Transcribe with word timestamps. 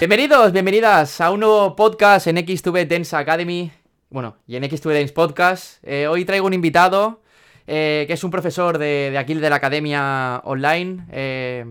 Bienvenidos, 0.00 0.52
bienvenidas 0.52 1.20
a 1.20 1.30
un 1.30 1.40
nuevo 1.40 1.74
podcast 1.74 2.28
en 2.28 2.36
X2B 2.36 2.86
Dance 2.86 3.16
Academy. 3.16 3.72
Bueno, 4.10 4.36
y 4.46 4.56
en 4.56 4.62
X2B 4.62 4.94
Dance 4.94 5.12
Podcast. 5.12 5.82
Eh, 5.82 6.06
hoy 6.06 6.24
traigo 6.24 6.46
un 6.46 6.54
invitado 6.54 7.22
eh, 7.66 8.04
que 8.06 8.12
es 8.12 8.22
un 8.22 8.30
profesor 8.30 8.78
de, 8.78 9.08
de 9.10 9.18
aquí 9.18 9.34
de 9.34 9.50
la 9.50 9.56
Academia 9.56 10.40
Online. 10.44 11.04
eh, 11.10 11.64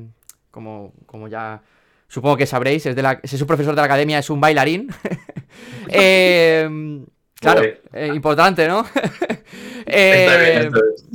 como, 0.52 0.94
como 1.06 1.28
ya 1.28 1.62
supongo 2.08 2.36
que 2.36 2.46
sabréis, 2.46 2.86
es, 2.86 2.96
de 2.96 3.02
la, 3.02 3.20
es 3.24 3.42
un 3.42 3.48
profesor 3.48 3.74
de 3.76 3.82
la 3.82 3.86
Academia, 3.86 4.20
es 4.20 4.30
un 4.30 4.42
bailarín. 4.42 4.90
Eh, 5.90 6.70
claro, 7.40 7.64
eh, 7.94 8.12
importante, 8.14 8.68
¿no? 8.68 8.82
Está 9.86 10.38
bien, 10.38 10.62
entonces. 10.64 11.06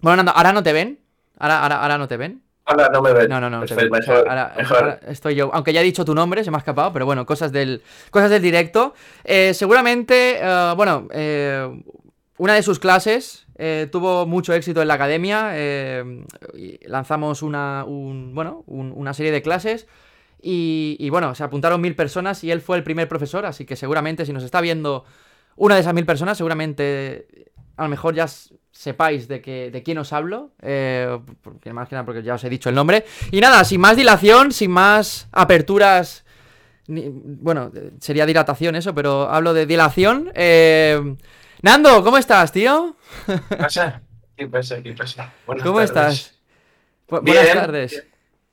bueno, 0.00 0.16
Nando, 0.16 0.32
ahora 0.32 0.52
no 0.52 0.62
te 0.62 0.72
ven. 0.72 0.98
Ahora, 1.38 1.62
ahora, 1.62 1.82
ahora 1.82 1.98
no 1.98 2.08
te 2.08 2.16
ven. 2.16 2.42
Ahora 2.64 2.88
no 2.92 3.00
me 3.02 3.12
ven. 3.12 3.28
No, 3.28 3.40
no, 3.40 3.48
no. 3.48 3.60
ven. 3.60 3.90
mejor, 3.90 4.28
Ahora- 4.28 4.52
mejor. 4.56 4.76
ahora 4.78 5.00
estoy 5.08 5.34
yo. 5.36 5.50
Aunque 5.54 5.72
ya 5.72 5.80
he 5.80 5.84
dicho 5.84 6.04
tu 6.04 6.14
nombre, 6.14 6.42
se 6.42 6.50
me 6.50 6.56
ha 6.56 6.58
escapado, 6.58 6.92
pero 6.92 7.06
bueno, 7.06 7.24
cosas 7.26 7.52
del, 7.52 7.82
cosas 8.10 8.30
del 8.30 8.42
directo. 8.42 8.94
Eh, 9.24 9.54
seguramente, 9.54 10.38
eh, 10.40 10.72
bueno, 10.76 11.06
eh, 11.12 11.68
una 12.38 12.54
de 12.54 12.62
sus 12.62 12.78
clases 12.78 13.46
eh, 13.58 13.88
tuvo 13.90 14.26
mucho 14.26 14.52
éxito 14.52 14.82
en 14.82 14.88
la 14.88 14.94
academia. 14.94 15.52
y 16.54 16.78
lanzamos 16.86 17.42
una, 17.42 17.84
un- 17.86 18.34
bueno, 18.34 18.64
un- 18.66 18.92
una 18.94 19.14
serie 19.14 19.30
de 19.32 19.42
clases. 19.42 19.86
Y, 20.42 20.96
y 21.00 21.08
bueno, 21.10 21.34
se 21.34 21.42
apuntaron 21.44 21.80
mil 21.80 21.94
personas 21.96 22.42
y 22.44 22.50
él 22.50 22.60
fue 22.60 22.76
el 22.76 22.82
primer 22.84 23.08
profesor, 23.08 23.46
así 23.46 23.64
que 23.64 23.74
seguramente 23.76 24.26
si 24.26 24.32
nos 24.32 24.42
está 24.44 24.60
viendo 24.60 25.04
una 25.56 25.74
de 25.76 25.80
esas 25.80 25.94
mil 25.94 26.04
personas, 26.04 26.36
seguramente 26.36 27.26
a 27.76 27.82
lo 27.84 27.88
mejor 27.88 28.14
ya 28.14 28.26
sepáis 28.72 29.28
de, 29.28 29.40
que, 29.40 29.70
de 29.70 29.82
quién 29.82 29.98
os 29.98 30.12
hablo, 30.12 30.52
eh, 30.62 31.18
porque 31.42 31.72
más 31.72 31.88
que 31.88 31.94
nada 31.94 32.04
porque 32.04 32.22
ya 32.22 32.34
os 32.34 32.44
he 32.44 32.48
dicho 32.50 32.68
el 32.68 32.74
nombre. 32.74 33.04
Y 33.30 33.40
nada, 33.40 33.64
sin 33.64 33.80
más 33.80 33.96
dilación, 33.96 34.52
sin 34.52 34.70
más 34.70 35.28
aperturas, 35.32 36.24
ni- 36.86 37.08
bueno, 37.08 37.70
sería 38.00 38.26
dilatación 38.26 38.76
eso, 38.76 38.94
pero 38.94 39.28
hablo 39.30 39.54
de 39.54 39.66
dilación. 39.66 40.30
eh, 40.34 41.16
Nando, 41.62 42.04
¿cómo 42.04 42.18
estás, 42.18 42.52
tío? 42.52 42.96
¿Qué 43.48 43.56
pasa? 43.56 44.02
¿Qué 44.36 44.46
pasa? 44.46 44.82
¿Qué 44.82 44.92
pasa? 44.92 45.32
Buenas 45.46 45.64
¿Cómo 45.66 45.78
tardes. 45.78 45.90
estás? 45.90 46.38
Bu- 47.08 47.22
buenas 47.22 47.52
tardes. 47.52 48.06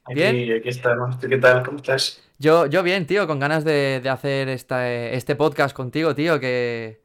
Aquí, 0.06 0.16
Bien. 0.16 0.60
aquí 0.60 0.70
estamos. 0.70 1.20
¿Tú 1.20 1.28
qué 1.28 1.38
tal? 1.38 1.64
¿Cómo 1.64 1.78
estás? 1.78 2.22
Yo, 2.40 2.66
yo 2.66 2.82
bien, 2.84 3.06
tío, 3.06 3.28
con 3.28 3.40
ganas 3.40 3.64
de, 3.66 4.00
de 4.02 4.10
hacer 4.10 4.50
esta, 4.50 4.90
eh, 4.90 5.16
este 5.16 5.36
podcast 5.36 5.76
contigo, 5.76 6.16
tío, 6.16 6.40
que... 6.40 7.03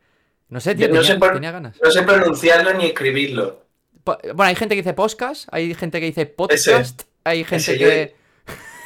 No 0.48 0.60
sé, 0.60 0.74
tío, 0.74 0.88
No 0.88 1.02
sé 1.02 1.16
por- 1.16 1.34
tenía 1.34 1.50
ganas. 1.52 1.77
No 1.82 1.91
sé 1.91 2.02
pronunciarlo 2.02 2.72
ni 2.74 2.86
escribirlo. 2.86 3.66
Bueno, 4.04 4.42
hay 4.44 4.54
gente 4.56 4.74
que 4.74 4.80
dice 4.82 4.94
podcast, 4.94 5.48
hay 5.52 5.74
gente 5.74 6.00
que 6.00 6.06
dice 6.06 6.24
podcast, 6.27 7.02
hay 7.24 7.44
gente 7.44 7.56
ese 7.56 7.78
que... 7.78 8.16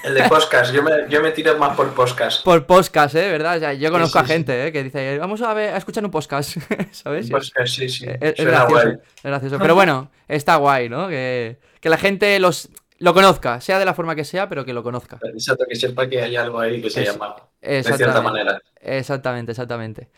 El 0.02 0.14
de 0.14 0.24
podcast. 0.24 0.74
Yo 0.74 0.82
me, 0.82 0.90
yo 1.08 1.22
me 1.22 1.30
tiro 1.30 1.56
más 1.58 1.76
por 1.76 1.94
podcast. 1.94 2.42
Por 2.44 2.66
podcast, 2.66 3.14
¿eh? 3.14 3.30
¿Verdad? 3.30 3.56
O 3.58 3.60
sea, 3.60 3.72
yo 3.72 3.92
conozco 3.92 4.18
sí, 4.18 4.24
a 4.24 4.26
gente, 4.26 4.66
¿eh? 4.66 4.72
Que 4.72 4.82
dice, 4.82 5.16
vamos 5.18 5.40
a, 5.42 5.54
ver, 5.54 5.72
a 5.74 5.76
escuchar 5.76 6.04
un 6.04 6.10
podcast, 6.10 6.56
¿sabes? 6.90 7.30
Podcast, 7.30 7.68
sí, 7.72 7.88
sí. 7.88 8.06
Eh, 8.06 8.18
Es, 8.20 8.34
es 8.40 8.44
gracioso, 8.44 8.82
guay. 8.84 8.96
es 9.16 9.22
gracioso. 9.22 9.58
Pero 9.60 9.76
bueno, 9.76 10.10
está 10.26 10.56
guay, 10.56 10.88
¿no? 10.88 11.06
Que, 11.06 11.60
que 11.80 11.88
la 11.88 11.98
gente 11.98 12.40
los, 12.40 12.68
lo 12.98 13.14
conozca, 13.14 13.60
sea 13.60 13.78
de 13.78 13.84
la 13.84 13.94
forma 13.94 14.16
que 14.16 14.24
sea, 14.24 14.48
pero 14.48 14.64
que 14.64 14.72
lo 14.72 14.82
conozca. 14.82 15.20
Exacto, 15.22 15.66
que 15.68 15.76
sepa 15.76 16.08
que 16.08 16.20
hay 16.20 16.34
algo 16.34 16.58
ahí 16.58 16.82
que 16.82 16.90
se 16.90 17.02
Es- 17.02 17.12
llama 17.12 17.36
de 17.60 17.84
cierta 17.84 18.20
manera. 18.20 18.60
Exactamente, 18.80 19.52
exactamente. 19.52 20.08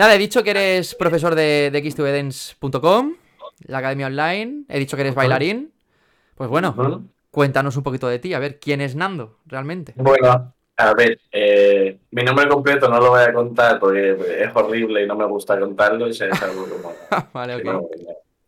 Nada, 0.00 0.14
he 0.14 0.18
dicho 0.18 0.42
que 0.42 0.52
eres 0.52 0.94
profesor 0.94 1.34
de, 1.34 1.68
de 1.70 1.84
x2edens.com, 1.84 3.16
la 3.66 3.78
academia 3.78 4.06
online. 4.06 4.64
He 4.66 4.78
dicho 4.78 4.96
que 4.96 5.02
eres 5.02 5.14
bailarín. 5.14 5.74
Pues 6.36 6.48
bueno, 6.48 7.04
cuéntanos 7.30 7.76
un 7.76 7.82
poquito 7.82 8.08
de 8.08 8.18
ti, 8.18 8.32
a 8.32 8.38
ver, 8.38 8.58
¿quién 8.58 8.80
es 8.80 8.96
Nando 8.96 9.40
realmente? 9.44 9.92
Bueno, 9.96 10.54
a 10.78 10.94
ver, 10.94 11.20
eh, 11.30 11.98
mi 12.12 12.22
nombre 12.22 12.48
completo 12.48 12.88
no 12.88 12.98
lo 12.98 13.10
voy 13.10 13.20
a 13.20 13.34
contar 13.34 13.78
porque 13.78 14.16
es 14.42 14.50
horrible 14.54 15.04
y 15.04 15.06
no 15.06 15.16
me 15.16 15.26
gusta 15.26 15.60
contarlo. 15.60 16.08
y 16.08 16.12
Es 16.12 16.22
algo 16.22 16.66
como 16.66 16.94
vale, 17.34 17.58
que, 17.58 17.64
no, 17.64 17.86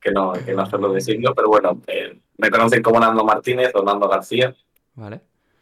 que, 0.00 0.10
no, 0.10 0.32
que 0.32 0.54
no 0.54 0.64
suelo 0.64 0.90
decirlo, 0.90 1.34
pero 1.34 1.48
bueno, 1.48 1.82
eh, 1.86 2.18
me 2.38 2.50
conocen 2.50 2.82
como 2.82 2.98
Nando 2.98 3.26
Martínez 3.26 3.72
o 3.74 3.82
Nando 3.82 4.08
García. 4.08 4.54
Vale. 4.94 5.20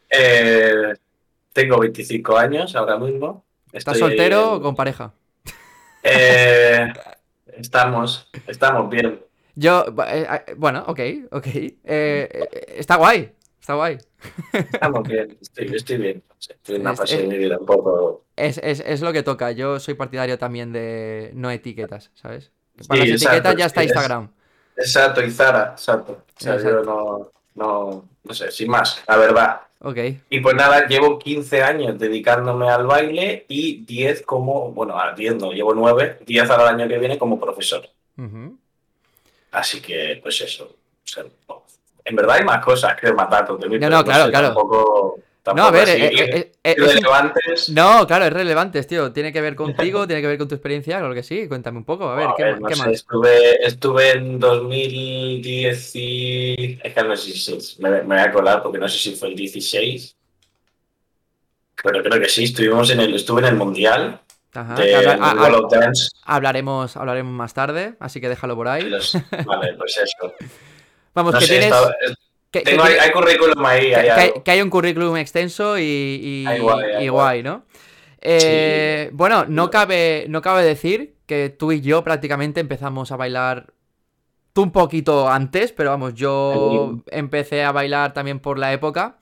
Eh, 0.09 0.95
tengo 1.53 1.81
25 1.81 2.37
años 2.37 2.77
ahora 2.77 2.97
mismo. 2.97 3.43
¿Estás 3.73 3.97
Estoy 3.97 4.11
soltero 4.11 4.55
o 4.55 4.63
con 4.63 4.77
pareja? 4.77 5.15
Eh, 6.03 6.93
estamos, 7.47 8.29
estamos 8.47 8.89
bien. 8.91 9.21
Yo, 9.55 9.85
eh, 10.07 10.27
eh, 10.47 10.55
bueno, 10.57 10.85
ok, 10.87 11.01
ok. 11.33 11.47
Eh, 11.47 11.79
eh, 11.85 12.75
está 12.79 12.97
guay, 12.97 13.33
está 13.61 13.75
guay. 13.75 13.99
Estamos 14.73 15.07
bien, 15.09 15.39
estoy, 15.41 15.67
estoy 15.75 15.97
bien. 15.99 16.25
Estoy 16.49 16.77
en 16.77 16.81
una 16.83 16.93
Es- 16.93 16.99
fase 16.99 17.17
es- 17.17 17.23
de 17.23 17.27
mi 17.29 17.39
vida 17.39 17.59
un 17.59 17.67
poco. 17.67 18.27
Es, 18.37 18.59
es, 18.63 18.81
es 18.81 19.03
lo 19.03 19.13
que 19.13 19.23
toca. 19.23 19.53
Yo 19.53 19.79
soy 19.81 19.95
partidario 19.95 20.39
también 20.39 20.73
de 20.73 21.31
no 21.35 21.51
etiquetas, 21.51 22.11
¿sabes? 22.15 22.53
Sí, 22.79 22.89
Para 22.89 23.01
las 23.01 23.11
exacto, 23.11 23.51
etiquetas 23.51 23.57
ya 23.57 23.67
está 23.67 23.85
Instagram. 23.85 24.33
Exacto, 24.77 25.23
y 25.23 25.31
Zara, 25.31 25.73
exacto. 25.73 26.25
O 26.37 26.41
sea, 26.41 26.55
Exacto. 26.55 26.69
yo 26.71 26.83
no, 26.85 27.33
no, 27.55 28.10
no 28.25 28.35
sé, 28.35 28.51
sin 28.51 28.71
más, 28.71 29.03
la 29.07 29.17
verdad. 29.17 29.61
Ok. 29.83 29.97
Y 30.29 30.41
pues 30.41 30.55
nada, 30.55 30.87
llevo 30.87 31.19
15 31.19 31.63
años 31.63 31.99
dedicándome 31.99 32.69
al 32.69 32.87
baile 32.87 33.47
y 33.49 33.85
10 33.85 34.23
como, 34.23 34.73
bueno, 34.73 34.99
a 34.99 35.15
10 35.15 35.37
no, 35.37 35.53
llevo 35.53 35.75
9, 35.75 36.19
10 36.27 36.51
ahora 36.51 36.65
el 36.71 36.81
año 36.81 36.89
que 36.89 36.99
viene 36.99 37.19
como 37.19 37.41
profesor. 37.41 37.89
Así 39.53 39.81
que, 39.81 40.21
pues 40.23 40.41
eso. 40.43 40.65
o 40.65 41.07
sea, 41.07 41.25
no. 41.49 41.65
en 42.05 42.17
verdad 42.17 42.37
hay 42.37 42.45
más 42.45 42.63
cosas 42.63 42.95
que 43.01 43.13
matar 43.13 43.49
de 43.57 43.69
mí, 43.69 43.79
No, 43.79 43.89
no, 43.89 44.05
claro, 44.05 44.27
sé, 44.27 44.31
claro. 44.31 44.47
Tampoco, 44.49 45.19
No, 45.55 45.65
a 45.65 45.71
ver, 45.71 45.89
eh, 45.89 46.07
eh, 46.07 46.53
eh, 46.63 46.77
es- 47.53 47.71
no, 47.71 48.07
claro, 48.07 48.27
es 48.27 48.33
relevante, 48.33 48.83
tío. 48.85 49.11
Tiene 49.13 49.33
que 49.33 49.41
ver 49.41 49.57
contigo, 49.57 50.07
tiene 50.07 50.21
que 50.23 50.29
ver 50.29 50.39
con 50.39 50.49
tu 50.49 50.55
experiencia, 50.55 50.99
claro 50.99 51.15
que 51.15 51.23
sí. 51.23 51.49
Cuéntame 51.49 51.79
un 51.79 51.85
poco, 51.85 52.09
a 52.09 52.15
ver, 52.15 52.29
A 52.29 52.35
¿qué, 52.37 52.45
ver, 52.45 52.61
no 52.61 52.69
qué 52.69 52.77
sé, 52.77 52.83
más? 52.83 52.93
Estuve, 52.93 53.67
estuve 53.67 54.11
en 54.13 54.39
2010 54.39 55.93
y... 55.97 56.79
Es 56.83 56.95
que 56.95 57.03
no 57.03 57.17
sé 57.17 57.33
si 57.33 57.83
me, 57.83 57.91
me 57.91 58.03
voy 58.03 58.19
a 58.19 58.31
colar 58.33 58.63
porque 58.63 58.79
no 58.79 58.89
sé 58.89 58.99
si 58.99 59.15
fue 59.17 59.29
el 59.29 59.35
16. 59.37 60.17
Pero 61.83 62.03
creo 62.03 62.21
que 62.21 62.29
sí, 62.29 62.45
estuvimos 62.45 62.91
en 62.91 63.01
el, 63.01 63.15
estuve 63.15 63.41
en 63.41 63.47
el 63.47 63.57
Mundial 63.57 64.21
Ajá, 64.53 64.75
de 64.75 65.17
World 65.19 65.65
of 65.65 65.73
Dance. 65.73 66.09
hablaremos, 66.25 66.97
hablaremos 66.97 67.33
más 67.33 67.55
tarde, 67.55 67.95
así 68.01 68.21
que 68.21 68.29
déjalo 68.29 68.55
por 68.57 68.69
ahí. 68.69 68.83
Los- 68.91 69.17
vale, 69.47 69.75
pues 69.79 69.97
eso. 69.97 70.35
Vamos, 71.15 71.33
No 71.33 71.41
que 71.41 71.47
sé, 71.47 71.53
tienes. 71.59 71.73
estaba- 71.73 71.95
que- 72.51 72.63
hay, 72.67 73.11
currículum 73.13 73.65
ahí, 73.65 73.89
que, 73.91 73.97
hay 73.97 74.05
que 74.05 74.11
hay, 74.11 74.29
algo. 74.29 74.45
que 74.45 74.51
hay 74.51 74.63
un 74.63 74.71
currículum 74.71 75.17
extenso 75.17 75.79
y, 75.79 75.83
y, 75.83 76.45
Ay, 76.47 76.61
guay, 76.61 76.85
ay, 76.85 77.05
y 77.05 77.09
guay. 77.09 77.09
guay, 77.09 77.43
¿no? 77.43 77.65
Eh, 78.21 79.11
Bueno, 79.13 79.45
no 79.49 79.71
cabe, 79.71 80.27
no 80.29 80.43
cabe 80.43 80.63
decir 80.65 81.15
que 81.27 81.49
tú 81.51 81.73
y 81.73 81.81
yo 81.81 82.03
prácticamente 82.05 82.61
empezamos 82.61 83.13
a 83.13 83.17
bailar. 83.17 83.73
Tú 84.53 84.63
un 84.63 84.73
poquito 84.73 85.29
antes, 85.29 85.71
pero 85.73 85.91
vamos, 85.91 86.15
yo 86.15 86.99
empecé 87.13 87.63
a 87.63 87.71
bailar 87.73 88.13
también 88.13 88.41
por 88.41 88.59
la 88.59 88.73
época. 88.73 89.19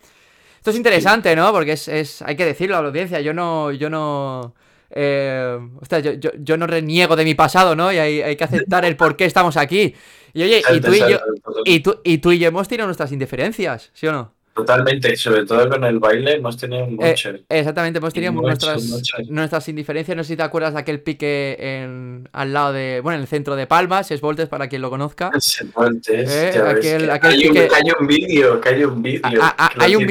Esto 0.57 0.71
es 0.71 0.77
interesante, 0.77 1.37
¿no? 1.37 1.53
Porque 1.53 1.73
es, 1.73 1.87
es- 1.87 2.23
hay 2.23 2.35
que 2.35 2.47
decirlo 2.47 2.77
a 2.79 2.83
la 2.83 2.89
audiencia. 2.89 3.21
Yo 3.21 3.35
no, 3.35 3.71
yo 3.73 3.91
no, 3.91 4.55
eh, 4.91 5.59
hostia, 5.81 6.01
yo, 6.01 6.13
yo, 6.13 6.31
yo 6.39 6.57
no 6.57 6.67
reniego 6.67 7.17
de 7.17 7.25
mi 7.25 7.35
pasado, 7.35 7.77
¿no? 7.77 7.93
Y 7.93 7.99
hay, 7.99 8.23
hay 8.23 8.37
que 8.37 8.45
aceptar 8.45 8.85
el 8.85 8.97
por 8.97 9.17
qué 9.17 9.25
estamos 9.25 9.57
aquí. 9.57 9.95
Y 10.33 10.43
oye, 10.43 10.63
y 10.73 10.81
tú 10.81 10.93
y 10.93 11.01
yo, 11.01 11.19
y 11.65 11.81
tú, 11.81 12.01
y 12.05 12.19
tú 12.19 12.33
y 12.33 12.39
yo 12.39 12.49
hemos 12.49 12.69
tenido 12.69 12.87
nuestras 12.87 13.13
indiferencias, 13.13 13.91
¿sí 13.95 14.07
o 14.07 14.13
no? 14.13 14.38
Totalmente, 14.59 15.15
sobre 15.17 15.45
todo 15.47 15.69
con 15.69 15.85
el 15.85 16.01
baile 16.01 16.33
hemos 16.35 16.57
tenido 16.57 16.85
Eh, 16.85 16.91
mucho. 16.91 17.31
exactamente, 17.49 17.99
hemos 17.99 18.13
tenido 18.13 18.33
Mucho, 18.33 18.47
nuestras, 18.49 18.83
mucho. 18.87 19.17
nuestras 19.29 19.69
indiferencias. 19.69 20.17
No 20.17 20.25
sé 20.25 20.29
si 20.33 20.37
te 20.37 20.43
acuerdas 20.43 20.75
de 20.75 20.81
aquel 20.81 21.01
pique 21.01 21.57
en, 21.61 22.29
al 22.33 22.53
lado 22.53 22.73
de. 22.73 23.01
Bueno, 23.01 23.19
en 23.19 23.23
el 23.23 23.29
centro 23.29 23.55
de 23.55 23.69
Palmas, 23.69 24.11
es 24.11 24.21
Voltes 24.21 24.49
para 24.49 24.69
quien 24.69 24.83
lo 24.83 24.91
conozca. 24.91 25.31
Antes, 25.77 26.29
Eh, 26.29 26.51
ya 26.55 26.63
ves 26.65 26.75
aquel- 26.85 27.05
que 27.07 27.13
aquel 27.13 27.31
hay, 27.31 27.49
un, 27.49 27.57
hay 27.57 27.93
un 28.01 28.07
vídeo, 28.09 28.61
que 28.61 28.69
hay 28.69 28.85
un 28.85 29.01
vídeo. 29.01 29.21
Ah, 29.41 29.55
ah, 29.57 29.71
hay 29.79 29.95
un. 29.95 30.07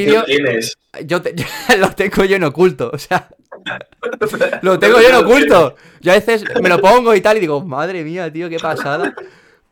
Yo, 1.05 1.21
te- 1.21 1.35
lo 1.77 1.89
tengo 1.91 2.23
yo 2.23 2.37
en 2.37 2.43
oculto, 2.45 2.89
o 2.93 2.97
sea, 2.97 3.27
lo 4.61 4.79
tengo 4.79 5.01
yo 5.01 5.09
en 5.09 5.15
oculto. 5.15 5.75
Yo 5.99 6.11
a 6.13 6.15
veces 6.15 6.45
me 6.61 6.69
lo 6.69 6.79
pongo 6.79 7.13
y 7.13 7.19
tal 7.21 7.35
y 7.35 7.41
digo, 7.41 7.65
madre 7.65 8.03
mía, 8.05 8.31
tío, 8.31 8.47
qué 8.49 8.59
pasada. 8.59 9.13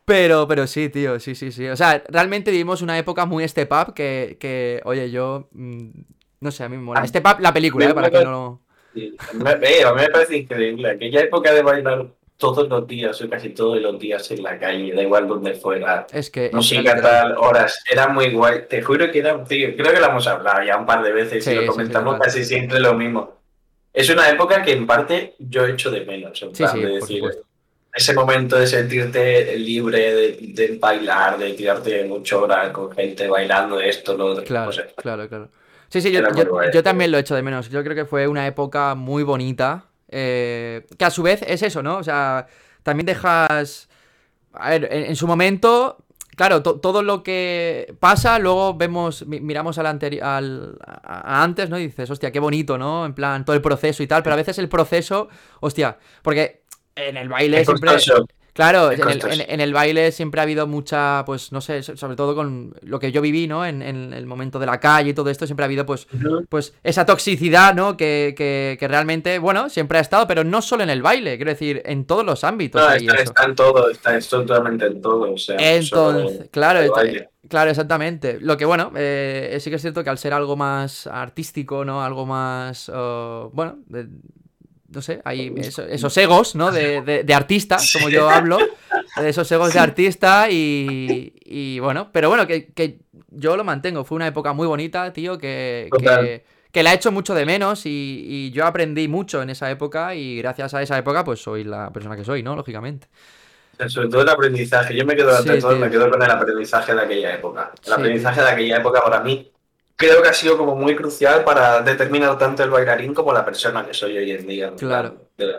Pero, 0.06 0.46
pero 0.46 0.66
sí, 0.68 0.88
tío, 0.88 1.18
sí, 1.20 1.34
sí, 1.34 1.50
sí. 1.52 1.66
O 1.68 1.76
sea, 1.76 2.02
realmente 2.08 2.50
vivimos 2.52 2.80
una 2.80 2.96
época 2.98 3.26
muy 3.26 3.46
step 3.48 3.70
up 3.72 3.92
que, 3.94 4.36
que 4.40 4.80
oye, 4.84 5.10
yo. 5.10 5.48
mm, 5.52 5.90
no 6.40 6.50
sé, 6.52 6.64
a 6.64 6.68
mí 6.68 6.76
me 6.76 6.82
mola. 6.84 7.06
Step 7.06 7.26
up, 7.26 7.40
la 7.40 7.52
película, 7.52 7.86
¿eh? 7.90 7.94
Para 7.94 8.10
que 8.10 8.22
no 8.22 8.30
lo. 8.30 8.62
Sí, 8.94 9.14
a 9.84 9.92
mí 9.92 10.00
me 10.00 10.08
parece 10.10 10.36
increíble. 10.38 10.90
Aquella 10.90 11.20
época 11.22 11.52
de 11.52 11.62
bailar 11.62 12.06
todos 12.36 12.68
los 12.68 12.86
días, 12.86 13.20
o 13.20 13.28
casi 13.30 13.50
todos 13.50 13.80
los 13.80 13.98
días 13.98 14.30
en 14.30 14.42
la 14.42 14.58
calle, 14.58 14.94
da 14.94 15.02
igual 15.02 15.26
donde 15.26 15.54
fuera. 15.54 16.06
Es 16.12 16.30
que. 16.30 16.46
es 16.46 16.52
Música 16.52 16.94
literal. 16.94 17.02
tal, 17.02 17.36
horas, 17.38 17.82
era 17.90 18.08
muy 18.08 18.30
guay. 18.32 18.66
Te 18.68 18.82
juro 18.82 19.10
que 19.10 19.18
era, 19.18 19.42
tío, 19.44 19.74
creo 19.76 19.92
que 19.92 20.00
lo 20.00 20.06
hemos 20.06 20.26
hablado 20.28 20.62
ya 20.64 20.76
un 20.78 20.86
par 20.86 21.02
de 21.02 21.12
veces 21.12 21.44
Sí, 21.44 21.50
y 21.50 21.54
lo 21.56 21.66
comentamos 21.66 22.18
casi 22.20 22.44
siempre 22.44 22.78
lo 22.80 22.94
mismo. 22.94 23.34
Es 23.92 24.10
una 24.10 24.28
época 24.30 24.62
que 24.62 24.72
en 24.72 24.86
parte 24.86 25.34
yo 25.38 25.66
echo 25.66 25.90
de 25.90 26.04
menos, 26.04 26.40
en 26.42 26.54
Sí, 26.54 26.62
plan 26.62 26.72
sí, 26.72 26.80
de 26.82 26.86
por 26.88 27.00
decir, 27.00 27.16
supuesto. 27.18 27.45
Ese 27.96 28.12
momento 28.14 28.56
de 28.56 28.66
sentirte 28.66 29.56
libre 29.58 30.14
de, 30.14 30.38
de 30.40 30.78
bailar, 30.78 31.38
de 31.38 31.52
tirarte 31.54 32.04
mucho 32.04 32.42
horas 32.42 32.70
con 32.70 32.92
gente 32.92 33.26
bailando 33.26 33.80
esto, 33.80 34.16
lo 34.16 34.26
otro. 34.26 34.44
Claro, 34.44 34.70
sé. 34.72 34.86
claro, 34.96 35.28
claro. 35.28 35.48
Sí, 35.88 36.00
sí, 36.02 36.10
yo, 36.12 36.20
yo- 36.72 36.82
también 36.82 37.10
lo 37.10 37.18
echo 37.18 37.34
de 37.34 37.42
menos. 37.42 37.70
Yo 37.70 37.82
creo 37.82 37.94
que 37.94 38.04
fue 38.04 38.26
una 38.28 38.46
época 38.46 38.94
muy 38.94 39.22
bonita. 39.22 39.86
eh, 40.08 40.84
que 40.98 41.04
a 41.04 41.10
su 41.10 41.22
vez 41.22 41.42
es 41.46 41.62
eso, 41.62 41.82
¿no? 41.82 41.96
O 41.98 42.02
sea, 42.04 42.46
también 42.82 43.06
dejas. 43.06 43.88
A 44.52 44.70
ver, 44.70 44.88
en, 44.92 45.04
en 45.06 45.16
su 45.16 45.26
momento. 45.26 45.98
Claro, 46.36 46.62
to- 46.62 46.78
todo 46.80 47.02
lo 47.02 47.22
que 47.22 47.94
pasa, 47.98 48.38
luego 48.38 48.74
vemos, 48.74 49.26
mi- 49.26 49.40
miramos 49.40 49.78
al, 49.78 49.86
anteri- 49.86 50.20
al 50.22 50.76
a- 50.86 51.38
a 51.40 51.42
antes, 51.42 51.70
¿no? 51.70 51.78
Y 51.78 51.86
dices, 51.86 52.10
hostia, 52.10 52.30
qué 52.30 52.40
bonito, 52.40 52.76
¿no? 52.76 53.06
En 53.06 53.14
plan, 53.14 53.44
todo 53.46 53.56
el 53.56 53.62
proceso 53.62 54.02
y 54.02 54.06
tal, 54.06 54.22
pero 54.22 54.34
a 54.34 54.36
veces 54.36 54.58
el 54.58 54.68
proceso, 54.68 55.28
hostia, 55.60 55.96
porque 56.22 56.60
en 56.96 57.16
el 57.16 57.28
baile 57.28 57.60
Es 57.60 57.66
siempre... 57.66 57.92
costoso. 57.92 58.26
Claro, 58.52 58.86
en 58.90 58.98
el, 58.98 59.04
costoso. 59.04 59.28
en- 59.34 59.50
en 59.50 59.60
el 59.60 59.74
baile 59.74 60.10
siempre 60.12 60.40
ha 60.40 60.44
habido 60.44 60.66
mucha, 60.66 61.24
pues 61.26 61.52
no 61.52 61.60
sé, 61.60 61.82
so- 61.82 61.94
sobre 61.94 62.16
todo 62.16 62.34
con 62.34 62.74
lo 62.80 62.98
que 62.98 63.12
yo 63.12 63.20
viví, 63.20 63.46
¿no? 63.46 63.66
En, 63.66 63.82
en 63.82 64.14
el 64.14 64.24
momento 64.24 64.58
de 64.58 64.64
la 64.64 64.80
calle 64.80 65.10
y 65.10 65.12
todo 65.12 65.28
esto, 65.28 65.44
siempre 65.46 65.64
ha 65.64 65.66
habido, 65.66 65.84
pues, 65.84 66.08
pues 66.48 66.72
esa 66.82 67.04
toxicidad, 67.04 67.74
¿no? 67.74 67.98
Que, 67.98 68.34
que, 68.34 68.78
que 68.80 68.88
realmente, 68.88 69.38
bueno, 69.38 69.68
siempre 69.68 69.98
ha 69.98 70.00
estado, 70.00 70.26
pero 70.26 70.42
no 70.42 70.62
solo 70.62 70.84
en 70.84 70.88
el 70.88 71.02
baile, 71.02 71.36
quiero 71.36 71.50
decir, 71.50 71.82
en 71.84 72.06
todos 72.06 72.24
los 72.24 72.44
ámbitos. 72.44 72.80
No, 72.80 72.90
está, 72.94 73.14
está 73.16 73.44
en 73.44 73.54
todo, 73.56 73.90
está 73.90 74.18
totalmente 74.20 74.86
en 74.86 75.02
todo. 75.02 75.34
O 75.34 75.36
sea, 75.36 75.56
Entonces, 75.58 76.36
solo- 76.38 76.48
claro, 76.50 76.78
solo 76.78 76.86
está- 76.94 77.00
baile. 77.02 77.28
claro, 77.50 77.70
exactamente. 77.70 78.38
Lo 78.40 78.56
que 78.56 78.64
bueno, 78.64 78.90
eh, 78.96 79.58
sí 79.60 79.68
que 79.68 79.76
es 79.76 79.82
cierto 79.82 80.02
que 80.02 80.08
al 80.08 80.16
ser 80.16 80.32
algo 80.32 80.56
más 80.56 81.06
artístico, 81.06 81.84
¿no? 81.84 82.02
Algo 82.02 82.24
más, 82.24 82.88
oh, 82.88 83.50
bueno, 83.52 83.80
de- 83.84 84.06
no 84.88 85.02
sé, 85.02 85.20
hay 85.24 85.52
eso- 85.56 85.84
esos 85.86 86.16
egos, 86.16 86.54
¿no? 86.54 86.70
De, 86.72 87.02
de- 87.02 87.24
de 87.24 87.34
artista, 87.34 87.88
como 87.92 88.08
yo 88.08 88.30
hablo, 88.30 88.58
de 89.14 89.28
esos 89.28 89.50
egos 89.52 89.72
de 89.72 89.78
artista 89.80 90.48
y, 90.50 91.32
y 91.44 91.78
bueno, 91.80 92.10
pero 92.12 92.28
bueno, 92.28 92.46
que, 92.46 92.72
que 92.72 93.00
yo 93.30 93.56
lo 93.56 93.64
mantengo. 93.64 94.04
Fue 94.04 94.16
una 94.16 94.26
época 94.26 94.52
muy 94.52 94.66
bonita, 94.66 95.12
tío, 95.12 95.38
que, 95.38 95.94
que, 95.98 96.44
que 96.72 96.82
la 96.82 96.92
he 96.92 96.96
hecho 96.96 97.12
mucho 97.12 97.34
de 97.34 97.46
menos 97.46 97.86
y, 97.86 98.24
y 98.28 98.50
yo 98.50 98.66
aprendí 98.66 99.08
mucho 99.08 99.42
en 99.42 99.50
esa 99.50 99.70
época 99.70 100.14
y 100.14 100.38
gracias 100.38 100.74
a 100.74 100.82
esa 100.82 100.98
época 100.98 101.24
pues 101.24 101.40
soy 101.42 101.64
la 101.64 101.90
persona 101.92 102.16
que 102.16 102.24
soy, 102.24 102.42
¿no? 102.42 102.54
Lógicamente. 102.56 103.08
Sobre 103.88 104.08
todo 104.08 104.22
el 104.22 104.28
aprendizaje. 104.28 104.96
Yo 104.96 105.04
me 105.04 105.14
quedo, 105.14 105.36
Sí, 105.42 105.48
todo, 105.60 105.76
me 105.78 105.90
quedo 105.90 106.10
con 106.10 106.22
el 106.22 106.30
aprendizaje 106.30 106.94
de 106.94 107.00
aquella 107.02 107.34
época. 107.34 107.72
El 107.76 107.84
Sí, 107.84 107.92
aprendizaje 107.92 108.40
de 108.40 108.48
aquella 108.48 108.76
época 108.78 109.02
para 109.02 109.20
mí 109.20 109.50
creo 109.96 110.22
que 110.22 110.28
ha 110.28 110.32
sido 110.34 110.56
como 110.56 110.76
muy 110.76 110.94
crucial 110.94 111.44
para 111.44 111.80
determinar 111.82 112.38
tanto 112.38 112.62
el 112.62 112.70
bailarín 112.70 113.14
como 113.14 113.32
la 113.32 113.44
persona 113.44 113.84
que 113.86 113.94
soy 113.94 114.16
hoy 114.18 114.30
en 114.30 114.46
día. 114.46 114.72
Claro. 114.76 115.28
De, 115.36 115.54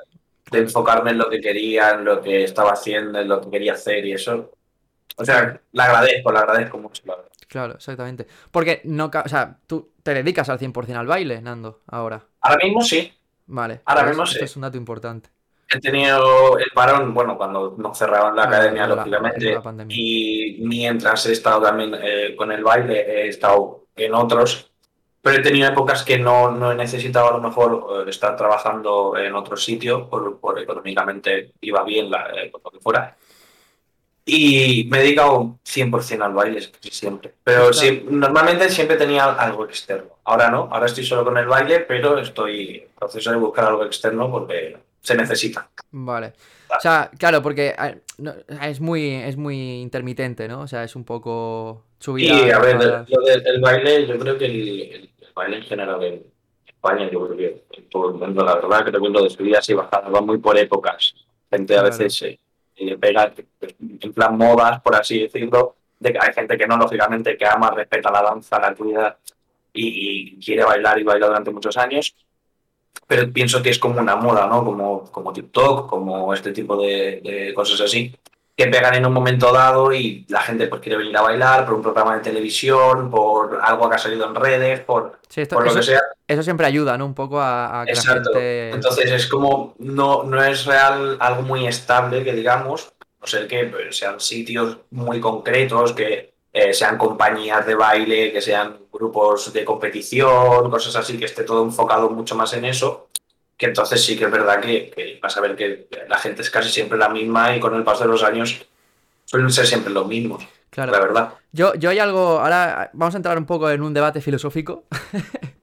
de 0.51 0.59
enfocarme 0.59 1.11
en 1.11 1.17
lo 1.17 1.29
que 1.29 1.41
quería, 1.41 1.91
en 1.91 2.05
lo 2.05 2.21
que 2.21 2.43
estaba 2.43 2.71
haciendo, 2.71 3.19
en 3.19 3.27
lo 3.27 3.41
que 3.41 3.49
quería 3.49 3.73
hacer 3.73 4.05
y 4.05 4.13
eso. 4.13 4.51
O 5.17 5.25
sea, 5.25 5.59
la 5.71 5.85
agradezco, 5.85 6.31
la 6.31 6.39
agradezco 6.41 6.77
mucho. 6.77 7.01
la 7.05 7.15
verdad. 7.15 7.31
Claro, 7.47 7.73
exactamente. 7.75 8.27
Porque 8.51 8.81
no, 8.85 9.09
o 9.13 9.29
sea, 9.29 9.57
tú 9.65 9.93
te 10.03 10.13
dedicas 10.13 10.49
al 10.49 10.59
100% 10.59 10.95
al 10.97 11.07
baile, 11.07 11.41
Nando, 11.41 11.81
ahora. 11.87 12.23
Ahora 12.41 12.63
mismo 12.63 12.81
sí. 12.81 13.13
Vale. 13.47 13.81
Ahora 13.85 14.03
mismo 14.07 14.23
Esto 14.23 14.39
sí. 14.39 14.43
es 14.45 14.55
un 14.57 14.61
dato 14.63 14.77
importante. 14.77 15.29
He 15.69 15.79
tenido 15.79 16.57
el 16.57 16.71
parón, 16.73 17.13
bueno, 17.13 17.37
cuando 17.37 17.75
nos 17.77 17.97
cerraban 17.97 18.35
la 18.35 18.43
academia, 18.43 18.87
la- 18.87 18.95
lógicamente, 18.95 19.53
la 19.53 19.85
y 19.89 20.59
mientras 20.61 21.25
he 21.25 21.33
estado 21.33 21.61
también 21.61 21.93
eh, 22.01 22.35
con 22.37 22.51
el 22.53 22.63
baile, 22.63 23.01
he 23.01 23.27
estado 23.27 23.86
en 23.97 24.13
otros, 24.13 24.71
pero 25.21 25.37
he 25.37 25.41
tenido 25.41 25.67
épocas 25.69 26.03
que 26.03 26.17
no, 26.17 26.51
no 26.51 26.71
he 26.71 26.75
necesitado 26.75 27.29
a 27.29 27.37
lo 27.37 27.41
mejor 27.41 28.05
eh, 28.07 28.09
estar 28.09 28.35
trabajando 28.37 29.17
en 29.17 29.33
otro 29.35 29.57
sitio, 29.57 30.09
por, 30.09 30.39
por 30.39 30.59
económicamente 30.59 31.53
iba 31.61 31.83
bien, 31.83 32.09
la, 32.09 32.29
eh, 32.33 32.51
lo 32.63 32.71
que 32.71 32.79
fuera. 32.79 33.15
Y 34.29 34.85
me 34.91 34.97
he 34.99 35.01
dedicado 35.03 35.57
100% 35.63 36.21
al 36.21 36.33
baile, 36.33 36.61
siempre. 36.81 37.33
Pero 37.43 37.71
sí, 37.71 38.05
normalmente 38.09 38.69
siempre 38.69 38.97
tenía 38.97 39.23
algo 39.25 39.63
externo. 39.63 40.17
Ahora 40.25 40.49
no, 40.49 40.67
ahora 40.69 40.85
estoy 40.87 41.05
solo 41.05 41.23
con 41.23 41.37
el 41.37 41.47
baile, 41.47 41.79
pero 41.81 42.17
estoy 42.19 42.75
en 42.89 42.89
proceso 42.93 43.31
de 43.31 43.37
buscar 43.37 43.65
algo 43.65 43.85
externo 43.85 44.29
porque 44.29 44.77
se 45.01 45.15
necesita. 45.15 45.69
Vale. 45.91 46.33
O 46.75 46.79
sea, 46.81 47.09
claro, 47.17 47.41
porque 47.41 47.73
a- 47.77 47.95
no, 48.17 48.33
es 48.61 48.81
muy, 48.81 49.13
es 49.13 49.37
muy 49.37 49.79
intermitente, 49.79 50.49
¿no? 50.49 50.59
O 50.61 50.67
sea, 50.67 50.83
es 50.83 50.97
un 50.97 51.05
poco. 51.05 51.85
Y 52.23 52.49
a 52.51 52.59
ver, 52.59 52.77
bajadas. 52.77 53.09
lo 53.09 53.21
del 53.21 53.47
el 53.47 53.61
baile, 53.61 54.07
yo 54.07 54.17
creo 54.19 54.37
que 54.37 54.45
el, 54.45 54.61
el- 54.69 55.09
el 55.19 55.33
baile 55.33 55.57
en 55.57 55.63
general 55.63 56.03
en 56.03 56.23
España, 56.65 57.09
yo 57.11 57.25
creo 57.27 57.37
que 57.37 57.63
en 57.71 57.89
todo 57.89 58.09
el 58.09 58.15
mundo, 58.15 58.43
la 58.43 58.55
verdad, 58.55 58.85
creo 58.85 59.01
que 59.01 59.09
lo 59.09 59.23
de 59.23 59.29
subidas 59.29 59.67
y 59.69 59.73
bajadas 59.73 60.13
va 60.13 60.21
muy 60.21 60.37
por 60.37 60.57
épocas. 60.57 61.13
Gente 61.49 61.77
a 61.77 61.83
veces 61.83 62.13
se 62.15 62.39
le 62.77 62.97
pega, 62.97 63.33
en 63.79 64.13
plan 64.13 64.37
modas, 64.37 64.81
por 64.81 64.95
así 64.95 65.21
decirlo, 65.21 65.75
de 65.99 66.13
que 66.13 66.19
hay 66.21 66.33
gente 66.33 66.57
que 66.57 66.67
no, 66.67 66.77
lógicamente, 66.77 67.35
que 67.37 67.45
ama, 67.45 67.71
respeta 67.71 68.11
la 68.11 68.21
danza, 68.21 68.59
la 68.59 68.75
cuida 68.75 69.17
y, 69.73 70.35
y 70.37 70.39
quiere 70.43 70.63
bailar 70.63 70.99
y 70.99 71.03
baila 71.03 71.27
durante 71.27 71.51
muchos 71.51 71.75
años. 71.77 72.15
Pero 73.07 73.31
pienso 73.31 73.61
que 73.63 73.69
es 73.69 73.79
como 73.79 73.99
una 73.99 74.15
moda, 74.15 74.47
¿no? 74.47 74.63
Como, 74.65 75.03
como 75.11 75.31
TikTok, 75.33 75.87
como 75.89 76.33
este 76.33 76.51
tipo 76.51 76.75
de, 76.81 77.21
de 77.23 77.53
cosas 77.53 77.79
así 77.81 78.13
que 78.57 78.65
pegan 78.67 78.95
en 78.95 79.05
un 79.05 79.13
momento 79.13 79.51
dado 79.53 79.93
y 79.93 80.25
la 80.29 80.41
gente 80.41 80.65
pues 80.65 80.81
quiere 80.81 80.97
venir 80.97 81.15
a 81.15 81.21
bailar 81.21 81.63
por 81.63 81.75
un 81.75 81.83
programa 81.83 82.15
de 82.15 82.21
televisión, 82.23 83.11
por 83.11 83.59
algo 83.61 83.87
que 83.87 83.95
ha 83.95 83.99
salido 83.99 84.25
en 84.27 84.33
redes, 84.33 84.79
por, 84.79 85.19
Sí, 85.29 85.41
esto- 85.41 85.55
por 85.55 85.65
lo 85.65 85.69
eso, 85.69 85.79
que 85.79 85.85
sea. 85.85 86.01
eso 86.27 86.41
siempre 86.41 86.65
ayuda, 86.65 86.97
¿no? 86.97 87.05
Un 87.05 87.13
poco 87.13 87.39
a, 87.39 87.81
a 87.81 87.85
que 87.85 87.91
Exacto. 87.91 88.31
la 88.31 88.39
gente. 88.39 88.69
Entonces 88.71 89.11
es 89.11 89.27
como, 89.27 89.75
no, 89.77 90.23
no 90.23 90.43
es 90.43 90.65
real 90.65 91.17
algo 91.19 91.43
muy 91.43 91.67
estable 91.67 92.23
que 92.23 92.33
digamos, 92.33 92.91
no 93.21 93.27
sé 93.27 93.45
que 93.47 93.65
pues, 93.65 93.95
sean 93.95 94.19
sitios 94.19 94.79
muy 94.89 95.19
concretos, 95.21 95.93
que 95.93 96.33
eh, 96.51 96.73
sean 96.73 96.97
compañías 96.97 97.63
de 97.63 97.75
baile, 97.75 98.31
que 98.33 98.41
sean 98.41 98.77
grupos 98.91 99.53
de 99.53 99.63
competición, 99.63 100.71
cosas 100.71 100.95
así, 100.95 101.19
que 101.19 101.25
esté 101.25 101.43
todo 101.43 101.63
enfocado 101.63 102.09
mucho 102.09 102.33
más 102.35 102.51
en 102.53 102.65
eso. 102.65 103.06
Que 103.57 103.65
entonces 103.65 104.03
sí 104.03 104.15
que 104.17 104.25
es 104.25 104.31
verdad 104.31 104.61
que, 104.61 104.91
que 104.91 105.19
vas 105.21 105.35
a 105.35 105.41
ver 105.41 105.55
que 105.55 105.87
la 106.07 106.17
gente 106.19 106.43
es 106.43 106.49
casi 106.51 106.69
siempre 106.69 106.97
la 106.97 107.09
misma 107.09 107.55
y 107.55 107.59
con 107.59 107.73
el 107.75 107.83
paso 107.83 108.03
de 108.03 108.09
los 108.09 108.23
años 108.23 108.65
suelen 109.25 109.49
ser 109.51 109.65
siempre 109.65 109.91
los 109.91 110.07
mismos, 110.07 110.47
Claro. 110.69 110.91
la 110.91 110.99
verdad. 110.99 111.33
Yo, 111.51 111.73
yo 111.73 111.89
hay 111.89 111.97
algo. 111.99 112.39
Ahora 112.39 112.91
vamos 112.93 113.15
a 113.15 113.17
entrar 113.17 113.37
un 113.37 113.45
poco 113.47 113.69
en 113.71 113.81
un 113.81 113.93
debate 113.93 114.21
filosófico. 114.21 114.85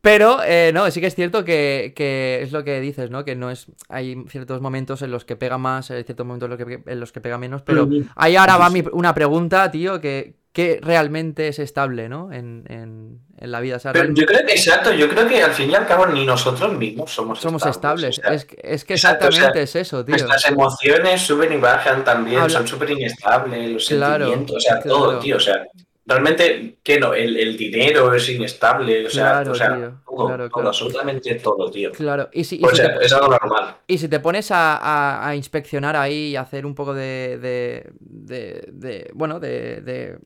Pero, 0.00 0.38
eh, 0.44 0.70
no, 0.72 0.90
sí 0.90 1.00
que 1.00 1.08
es 1.08 1.14
cierto 1.14 1.44
que, 1.44 1.92
que 1.96 2.40
es 2.42 2.52
lo 2.52 2.62
que 2.64 2.80
dices, 2.80 3.10
¿no? 3.10 3.24
Que 3.24 3.34
no 3.34 3.50
es. 3.50 3.66
Hay 3.88 4.16
ciertos 4.28 4.60
momentos 4.60 5.02
en 5.02 5.10
los 5.10 5.24
que 5.24 5.36
pega 5.36 5.58
más, 5.58 5.90
hay 5.90 6.04
ciertos 6.04 6.24
momentos 6.26 6.46
en 6.46 6.50
los 6.58 6.58
que, 6.84 6.90
en 6.90 7.00
los 7.00 7.12
que 7.12 7.20
pega 7.20 7.36
menos. 7.38 7.62
Pero 7.62 7.88
ahí 8.16 8.36
ahora 8.36 8.56
va 8.56 8.70
mi- 8.70 8.84
una 8.92 9.12
pregunta, 9.12 9.70
tío, 9.72 10.00
que, 10.00 10.36
que 10.52 10.78
realmente 10.82 11.48
es 11.48 11.58
estable, 11.58 12.08
¿no? 12.08 12.32
En, 12.32 12.64
en, 12.68 13.20
en 13.38 13.50
la 13.50 13.58
vida. 13.60 13.76
O 13.76 13.78
sea, 13.80 13.92
Pero 13.92 14.12
yo 14.14 14.24
creo 14.24 14.46
que, 14.46 14.52
exacto, 14.52 14.92
yo 14.92 15.08
creo 15.08 15.26
que 15.28 15.42
al 15.42 15.52
fin 15.52 15.70
y 15.70 15.74
al 15.74 15.86
cabo 15.86 16.06
ni 16.06 16.24
nosotros 16.24 16.72
mismos 16.76 17.10
somos, 17.12 17.40
somos 17.40 17.66
estables. 17.66 18.18
o 18.18 18.22
sea, 18.22 18.34
es, 18.34 18.44
que- 18.44 18.56
es 18.62 18.84
que 18.84 18.94
exacto, 18.94 19.26
o 19.28 19.32
sea, 19.32 19.38
exactamente 19.48 19.62
es 19.64 19.76
eso, 19.76 20.04
tío. 20.04 20.12
Nuestras 20.14 20.46
emociones 20.46 21.20
suben 21.22 21.52
y 21.52 21.56
bajan 21.56 22.04
también, 22.04 22.38
Habla- 22.42 22.54
son 22.58 22.68
súper 22.68 22.90
inestables, 22.90 23.72
los 23.72 23.88
Claro, 23.88 24.26
sentimientos, 24.26 24.56
o 24.56 24.60
sea, 24.60 24.80
claro. 24.80 24.96
todo, 24.98 25.18
tío, 25.18 25.36
o 25.36 25.40
sea, 25.40 25.66
realmente, 26.08 26.78
¿qué 26.82 26.98
no? 26.98 27.14
El, 27.14 27.36
el 27.36 27.56
dinero 27.56 28.12
es 28.14 28.28
inestable, 28.30 29.06
o 29.06 29.10
sea, 29.10 29.30
Claro, 29.42 29.52
o 29.52 29.54
sea 29.54 29.76
tío, 29.76 29.94
todo, 30.06 30.26
claro, 30.26 30.44
todo, 30.44 30.50
claro. 30.54 30.68
absolutamente 30.70 31.34
todo, 31.36 31.70
tío. 31.70 31.92
Claro. 31.92 32.28
Y 32.32 32.42
si, 32.44 32.56
y 32.60 32.64
O 32.64 32.70
si 32.70 32.76
sea, 32.76 32.98
te- 32.98 33.04
es 33.04 33.12
algo 33.12 33.28
normal. 33.28 33.76
Y 33.86 33.98
si 33.98 34.08
te 34.08 34.18
pones 34.18 34.50
a, 34.50 34.76
a- 34.78 35.28
a 35.28 35.36
inspeccionar 35.36 35.94
ahí 35.96 36.30
y 36.30 36.36
hacer 36.36 36.64
un 36.66 36.74
poco 36.74 36.94
de. 36.94 37.38
de, 37.40 37.90
de- 38.00 38.64
de- 38.72 39.10
bueno, 39.14 39.38
de, 39.38 39.82
de. 39.82 40.18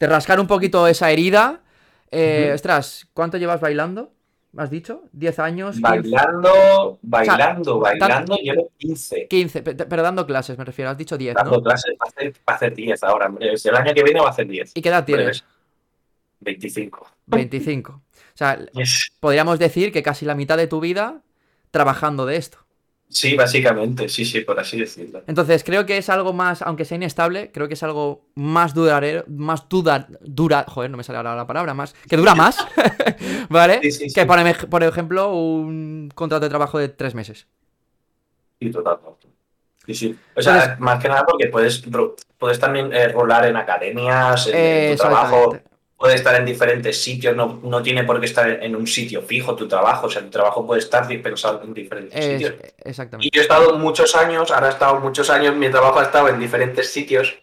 rascar 0.00 0.40
un 0.40 0.46
poquito 0.46 0.86
esa 0.88 1.10
herida. 1.10 1.60
eh. 2.10 2.50
Ostras, 2.54 3.06
¿cuánto 3.12 3.36
llevas 3.38 3.60
bailando? 3.60 4.12
¿Me 4.56 4.62
has 4.62 4.70
dicho? 4.70 5.02
¿10 5.12 5.38
años? 5.38 5.76
15? 5.76 5.82
Bailando, 5.82 6.98
bailando, 7.02 7.78
bailando, 7.78 8.36
llevo 8.36 8.70
15. 8.78 9.26
15, 9.28 9.62
pe- 9.62 9.74
pero 9.74 10.02
dando 10.02 10.26
clases, 10.26 10.56
me 10.56 10.64
refiero. 10.64 10.90
Has 10.90 10.96
dicho 10.96 11.18
10, 11.18 11.34
Dando 11.34 11.50
¿no? 11.58 11.62
clases, 11.62 11.94
va 12.00 12.06
a 12.06 12.08
hacer, 12.08 12.32
va 12.32 12.52
a 12.52 12.56
hacer 12.56 12.74
10 12.74 13.02
ahora, 13.04 13.26
hombre. 13.26 13.52
El 13.52 13.74
año 13.76 13.92
que 13.92 14.02
viene 14.02 14.20
va 14.20 14.28
a 14.28 14.30
hacer 14.30 14.46
10. 14.48 14.72
¿Y 14.74 14.80
qué 14.80 14.88
edad 14.88 15.04
tienes? 15.04 15.24
Breves. 15.26 15.44
25. 16.40 17.06
25. 17.26 17.92
O 17.92 18.00
sea, 18.34 18.58
Yes. 18.72 19.12
podríamos 19.20 19.58
decir 19.58 19.92
que 19.92 20.02
casi 20.02 20.24
la 20.24 20.34
mitad 20.34 20.56
de 20.56 20.66
tu 20.66 20.80
vida 20.80 21.20
trabajando 21.70 22.24
de 22.26 22.36
esto. 22.36 22.58
Sí, 23.08 23.36
básicamente, 23.36 24.08
sí, 24.08 24.24
sí, 24.24 24.40
por 24.40 24.58
así 24.58 24.78
decirlo. 24.80 25.22
Entonces, 25.28 25.62
creo 25.62 25.86
que 25.86 25.96
es 25.96 26.10
algo 26.10 26.32
más, 26.32 26.60
aunque 26.62 26.84
sea 26.84 26.96
inestable, 26.96 27.50
creo 27.52 27.68
que 27.68 27.74
es 27.74 27.82
algo 27.82 28.26
más 28.34 28.74
duradero, 28.74 29.24
más 29.28 29.68
dura, 29.68 30.08
dura, 30.20 30.64
joder, 30.68 30.90
no 30.90 30.96
me 30.96 31.04
sale 31.04 31.18
ahora 31.18 31.36
la 31.36 31.46
palabra, 31.46 31.72
más, 31.72 31.94
que 32.08 32.16
dura 32.16 32.34
más, 32.34 32.58
¿vale? 33.48 33.78
Sí, 33.82 33.92
sí, 33.92 34.08
sí. 34.10 34.14
Que 34.14 34.26
por, 34.26 34.38
ej- 34.40 34.66
por 34.68 34.82
ejemplo, 34.82 35.32
un 35.34 36.10
contrato 36.14 36.44
de 36.44 36.48
trabajo 36.50 36.78
de 36.78 36.88
tres 36.88 37.14
meses. 37.14 37.46
Sí, 38.60 38.70
totalmente. 38.70 39.28
Sí, 39.86 39.94
sí. 39.94 40.18
O 40.34 40.42
sea, 40.42 40.54
Entonces- 40.54 40.80
más 40.80 41.00
que 41.00 41.08
nada 41.08 41.24
porque 41.24 41.46
puedes, 41.46 41.84
puedes 42.38 42.58
también 42.58 42.92
eh, 42.92 43.08
rolar 43.08 43.46
en 43.46 43.56
academias, 43.56 44.48
en, 44.48 44.56
en 44.56 44.96
tu 44.96 45.02
trabajo. 45.02 45.58
Puede 45.96 46.14
estar 46.14 46.34
en 46.34 46.44
diferentes 46.44 47.02
sitios, 47.02 47.34
no, 47.34 47.58
no 47.62 47.82
tiene 47.82 48.04
por 48.04 48.20
qué 48.20 48.26
estar 48.26 48.48
en 48.62 48.76
un 48.76 48.86
sitio 48.86 49.22
fijo 49.22 49.56
tu 49.56 49.66
trabajo, 49.66 50.06
o 50.08 50.10
sea, 50.10 50.20
tu 50.22 50.28
trabajo 50.28 50.66
puede 50.66 50.80
estar 50.80 51.06
dispensado 51.08 51.62
en 51.62 51.72
diferentes 51.72 52.14
Es- 52.18 52.24
sitios. 52.42 52.54
exactamente. 52.84 53.26
Y 53.26 53.30
yo 53.34 53.40
he 53.40 53.44
estado 53.44 53.78
muchos 53.78 54.14
años, 54.14 54.50
ahora 54.50 54.66
he 54.66 54.70
estado 54.70 55.00
muchos 55.00 55.30
años, 55.30 55.56
mi 55.56 55.70
trabajo 55.70 55.98
ha 55.98 56.02
estado 56.02 56.28
en 56.28 56.38
diferentes 56.38 56.92
sitios 56.92 57.34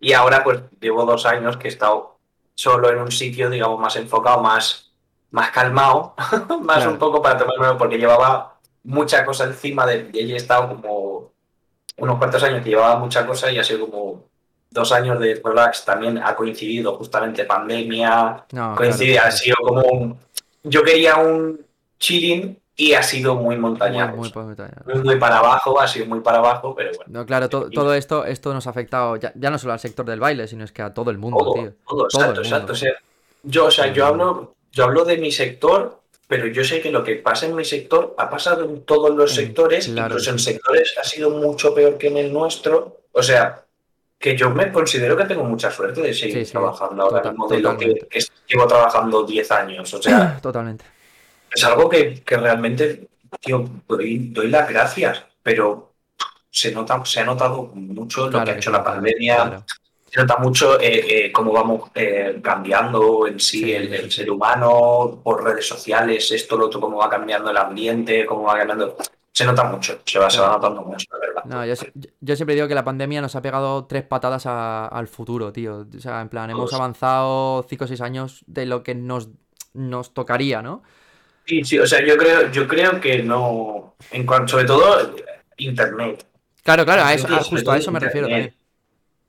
y 0.00 0.12
ahora 0.12 0.44
pues 0.44 0.60
llevo 0.80 1.04
dos 1.06 1.24
años 1.24 1.56
que 1.56 1.68
he 1.68 1.70
estado 1.70 2.18
solo 2.54 2.90
en 2.90 2.98
un 2.98 3.10
sitio, 3.10 3.48
digamos, 3.48 3.80
más 3.80 3.96
enfocado, 3.96 4.40
más, 4.42 4.92
más 5.30 5.50
calmado, 5.50 6.14
más 6.62 6.76
Claro. 6.76 6.90
un 6.92 6.98
poco 6.98 7.22
para 7.22 7.38
tomármelo 7.38 7.78
porque 7.78 7.96
llevaba 7.96 8.58
mucha 8.82 9.24
cosa 9.24 9.44
encima 9.44 9.86
de 9.86 10.10
y 10.12 10.30
he 10.32 10.36
estado 10.36 10.68
como 10.68 11.32
unos 11.96 12.18
cuantos 12.18 12.42
años 12.42 12.62
que 12.62 12.68
llevaba 12.68 12.96
mucha 12.98 13.26
cosa 13.26 13.50
y 13.50 13.58
ha 13.58 13.64
sido 13.64 13.88
como 13.88 14.24
dos 14.74 14.90
años 14.92 15.18
de 15.20 15.40
relax, 15.42 15.84
también 15.84 16.18
ha 16.18 16.34
coincidido 16.34 16.96
justamente 16.96 17.44
pandemia, 17.44 18.44
No, 18.52 18.74
coincide, 18.76 19.12
claro, 19.14 19.28
ha 19.28 19.30
sido 19.30 19.56
como 19.62 19.80
un... 19.82 20.18
Yo 20.64 20.82
quería 20.82 21.16
un 21.16 21.64
chilling 21.98 22.58
y 22.76 22.92
ha 22.94 23.02
sido 23.02 23.36
muy 23.36 23.56
montaña 23.56 24.08
muy, 24.08 24.30
muy. 24.34 24.56
Muy, 24.86 25.02
muy 25.04 25.16
para 25.16 25.38
abajo, 25.38 25.80
ha 25.80 25.86
sido 25.86 26.06
muy 26.06 26.20
para 26.20 26.38
abajo, 26.38 26.74
pero 26.74 26.90
bueno. 26.96 27.20
No, 27.20 27.24
claro, 27.24 27.48
to- 27.48 27.70
todo 27.70 27.94
esto, 27.94 28.24
esto 28.24 28.52
nos 28.52 28.66
ha 28.66 28.70
afectado 28.70 29.14
ya, 29.16 29.32
ya 29.36 29.50
no 29.50 29.58
solo 29.58 29.72
al 29.74 29.78
sector 29.80 30.04
del 30.04 30.18
baile, 30.20 30.48
sino 30.48 30.64
es 30.64 30.72
que 30.72 30.82
a 30.82 30.92
todo 30.92 31.10
el 31.12 31.18
mundo, 31.18 31.38
Todo, 31.38 31.52
tío. 31.54 31.72
todo, 31.86 32.08
Todo 32.08 32.20
exacto, 32.20 32.40
el 32.40 32.46
exacto. 32.46 32.72
O 32.72 32.76
sea, 32.76 32.92
yo, 33.44 33.64
o 33.66 33.70
sea, 33.70 33.92
yo 33.92 34.06
hablo, 34.06 34.54
yo 34.72 34.84
hablo 34.84 35.04
de 35.04 35.18
mi 35.18 35.30
sector, 35.30 36.00
pero 36.26 36.48
yo 36.48 36.64
sé 36.64 36.80
que 36.80 36.90
lo 36.90 37.04
que 37.04 37.14
pasa 37.16 37.46
en 37.46 37.54
mi 37.54 37.64
sector 37.64 38.14
ha 38.18 38.28
pasado 38.28 38.64
en 38.64 38.82
todos 38.84 39.14
los 39.14 39.30
En- 39.38 39.44
sectores, 39.46 39.86
claro 39.86 40.08
incluso 40.14 40.30
en 40.30 40.38
sí. 40.40 40.44
sectores 40.46 40.94
ha 41.00 41.04
sido 41.04 41.30
mucho 41.30 41.72
peor 41.74 41.96
que 41.96 42.08
en 42.08 42.16
el 42.16 42.32
nuestro. 42.32 43.02
O 43.12 43.22
sea, 43.22 43.62
que 44.24 44.34
yo 44.34 44.48
me 44.48 44.72
considero 44.72 45.18
que 45.18 45.26
tengo 45.26 45.44
mucha 45.44 45.70
suerte 45.70 46.00
de 46.00 46.14
seguir 46.14 46.38
Sí, 46.38 46.44
sí, 46.46 46.52
trabajando 46.52 47.02
ahora 47.02 47.30
mismo 47.30 47.46
de 47.46 47.60
lo 47.60 47.76
que, 47.76 47.94
llevo 48.48 48.66
trabajando 48.66 49.22
10 49.22 49.50
años. 49.52 49.92
O 49.92 50.00
sea, 50.00 50.38
Totalmente. 50.42 50.82
es 51.54 51.62
algo 51.62 51.90
que, 51.90 52.22
que 52.24 52.38
realmente, 52.38 53.06
tío, 53.38 53.68
doy, 53.86 54.30
doy 54.30 54.48
las 54.48 54.66
gracias, 54.70 55.22
pero 55.42 55.92
se 56.50 56.72
nota, 56.72 57.04
se 57.04 57.20
ha 57.20 57.24
notado 57.26 57.64
mucho 57.74 58.24
lo 58.24 58.30
Claro 58.30 58.46
que 58.46 58.50
ha 58.52 58.56
hecho 58.56 58.70
la 58.70 58.82
pandemia, 58.82 59.34
claro. 59.36 59.64
se 60.10 60.20
nota 60.22 60.38
mucho 60.38 60.80
eh, 60.80 61.26
eh, 61.26 61.30
cómo 61.30 61.52
vamos 61.52 61.90
eh, 61.94 62.40
cambiando 62.42 63.26
en 63.26 63.38
sí, 63.38 63.58
Sí. 63.58 63.72
el, 63.74 63.92
el 63.92 64.10
ser 64.10 64.30
humano 64.30 65.20
por 65.22 65.44
redes 65.44 65.68
sociales, 65.68 66.30
esto, 66.32 66.56
lo 66.56 66.68
otro, 66.68 66.80
cómo 66.80 66.96
va 66.96 67.10
cambiando 67.10 67.50
el 67.50 67.58
ambiente, 67.58 68.24
cómo 68.24 68.44
va 68.44 68.56
cambiando. 68.56 68.96
Se 69.34 69.44
nota 69.44 69.64
mucho, 69.64 69.98
se 70.06 70.18
va, 70.20 70.30
se 70.30 70.40
va 70.40 70.48
notando 70.50 70.82
mucho, 70.82 71.06
la 71.12 71.18
verdad. 71.18 71.42
No, 71.44 71.66
yo, 71.66 71.74
si- 71.74 71.86
yo- 71.94 72.08
yo 72.20 72.36
siempre 72.36 72.54
digo 72.54 72.68
que 72.68 72.74
la 72.76 72.84
pandemia 72.84 73.20
nos 73.20 73.34
ha 73.34 73.42
pegado 73.42 73.84
tres 73.86 74.04
patadas 74.04 74.46
a- 74.46 74.86
al 74.86 75.08
futuro, 75.08 75.52
tío. 75.52 75.86
O 75.92 76.00
sea, 76.00 76.20
en 76.20 76.28
plan, 76.28 76.50
hemos 76.50 76.70
Todos. 76.70 76.80
avanzado 76.80 77.66
5 77.68 77.84
o 77.84 77.88
6 77.88 78.00
años 78.00 78.44
de 78.46 78.64
lo 78.66 78.84
que 78.84 78.94
nos, 78.94 79.30
nos 79.72 80.14
tocaría, 80.14 80.62
¿no? 80.62 80.84
Sí, 81.46 81.64
sí, 81.64 81.78
o 81.80 81.86
sea, 81.86 82.06
yo 82.06 82.16
creo, 82.16 82.50
yo 82.52 82.68
creo 82.68 83.00
que 83.00 83.24
no, 83.24 83.96
en 84.12 84.24
cuanto, 84.24 84.52
sobre 84.52 84.64
todo, 84.66 85.16
Internet. 85.56 86.24
Claro, 86.62 86.84
claro, 86.84 87.02
a 87.02 87.12
eso, 87.12 87.26
a- 87.26 87.42
justo 87.42 87.72
a 87.72 87.76
eso 87.76 87.90
me 87.90 87.98
refiero 87.98 88.28
también. 88.28 88.54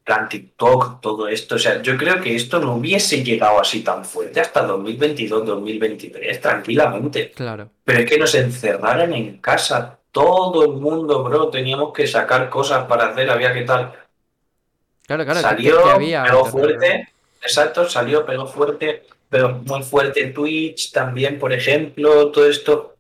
Plan 0.05 0.29
TikTok, 0.29 1.01
todo 1.01 1.27
esto. 1.27 1.55
O 1.55 1.59
sea, 1.59 1.81
yo 1.81 1.97
creo 1.97 2.21
que 2.21 2.35
esto 2.35 2.59
no 2.59 2.75
hubiese 2.75 3.23
llegado 3.23 3.59
así 3.59 3.81
tan 3.81 4.05
fuerte 4.05 4.39
hasta 4.39 4.61
2022, 4.61 5.45
2023, 5.45 6.39
tranquilamente. 6.39 7.31
Claro. 7.31 7.69
Pero 7.83 7.99
es 7.99 8.05
que 8.09 8.19
nos 8.19 8.35
encerraran 8.35 9.11
en 9.13 9.39
casa. 9.39 9.99
Todo 10.11 10.63
el 10.63 10.79
mundo, 10.79 11.23
bro, 11.23 11.49
teníamos 11.49 11.91
que 11.91 12.07
sacar 12.07 12.49
cosas 12.49 12.85
para 12.85 13.07
hacer, 13.07 13.29
había 13.29 13.51
que 13.51 13.63
tal. 13.63 13.93
Claro, 15.05 15.25
claro, 15.25 15.41
salió, 15.41 15.83
que 15.83 15.89
había 15.89 16.23
pegó 16.23 16.45
fuerte. 16.45 17.09
Exacto, 17.41 17.89
salió, 17.89 18.25
pegó 18.25 18.45
fuerte, 18.47 19.03
pero 19.29 19.49
muy 19.65 19.83
fuerte 19.83 20.27
Twitch 20.27 20.91
también, 20.91 21.37
por 21.37 21.51
ejemplo, 21.51 22.31
todo 22.31 22.47
esto. 22.47 22.95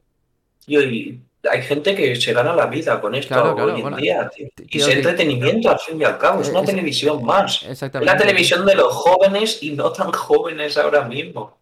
Y 0.67 1.19
hay 1.51 1.61
gente 1.61 1.95
que 1.95 2.15
se 2.15 2.33
gana 2.33 2.53
la 2.55 2.65
vida 2.67 2.99
con 3.01 3.15
esto 3.15 3.33
Claro, 3.33 3.55
claro, 3.55 3.69
hoy 3.71 3.75
en 3.77 3.81
bueno, 3.81 3.97
día, 3.97 4.29
tío. 4.35 4.47
Y 4.69 4.79
es 4.79 4.87
entretenimiento 4.87 5.69
al 5.69 5.79
fin 5.79 5.99
y 6.01 6.03
al 6.03 6.17
cabo, 6.17 6.41
es 6.41 6.49
una 6.49 6.61
Es- 6.61 6.65
televisión 6.67 7.23
más. 7.25 7.61
¿no? 7.63 7.67
Es 7.67 7.71
Exactamente. 7.73 8.11
la 8.13 8.17
televisión 8.17 8.65
de 8.65 8.75
los 8.75 8.93
jóvenes 8.93 9.61
y 9.63 9.71
no 9.71 9.91
tan 9.91 10.11
jóvenes 10.11 10.77
ahora 10.77 11.03
mismo. 11.05 11.57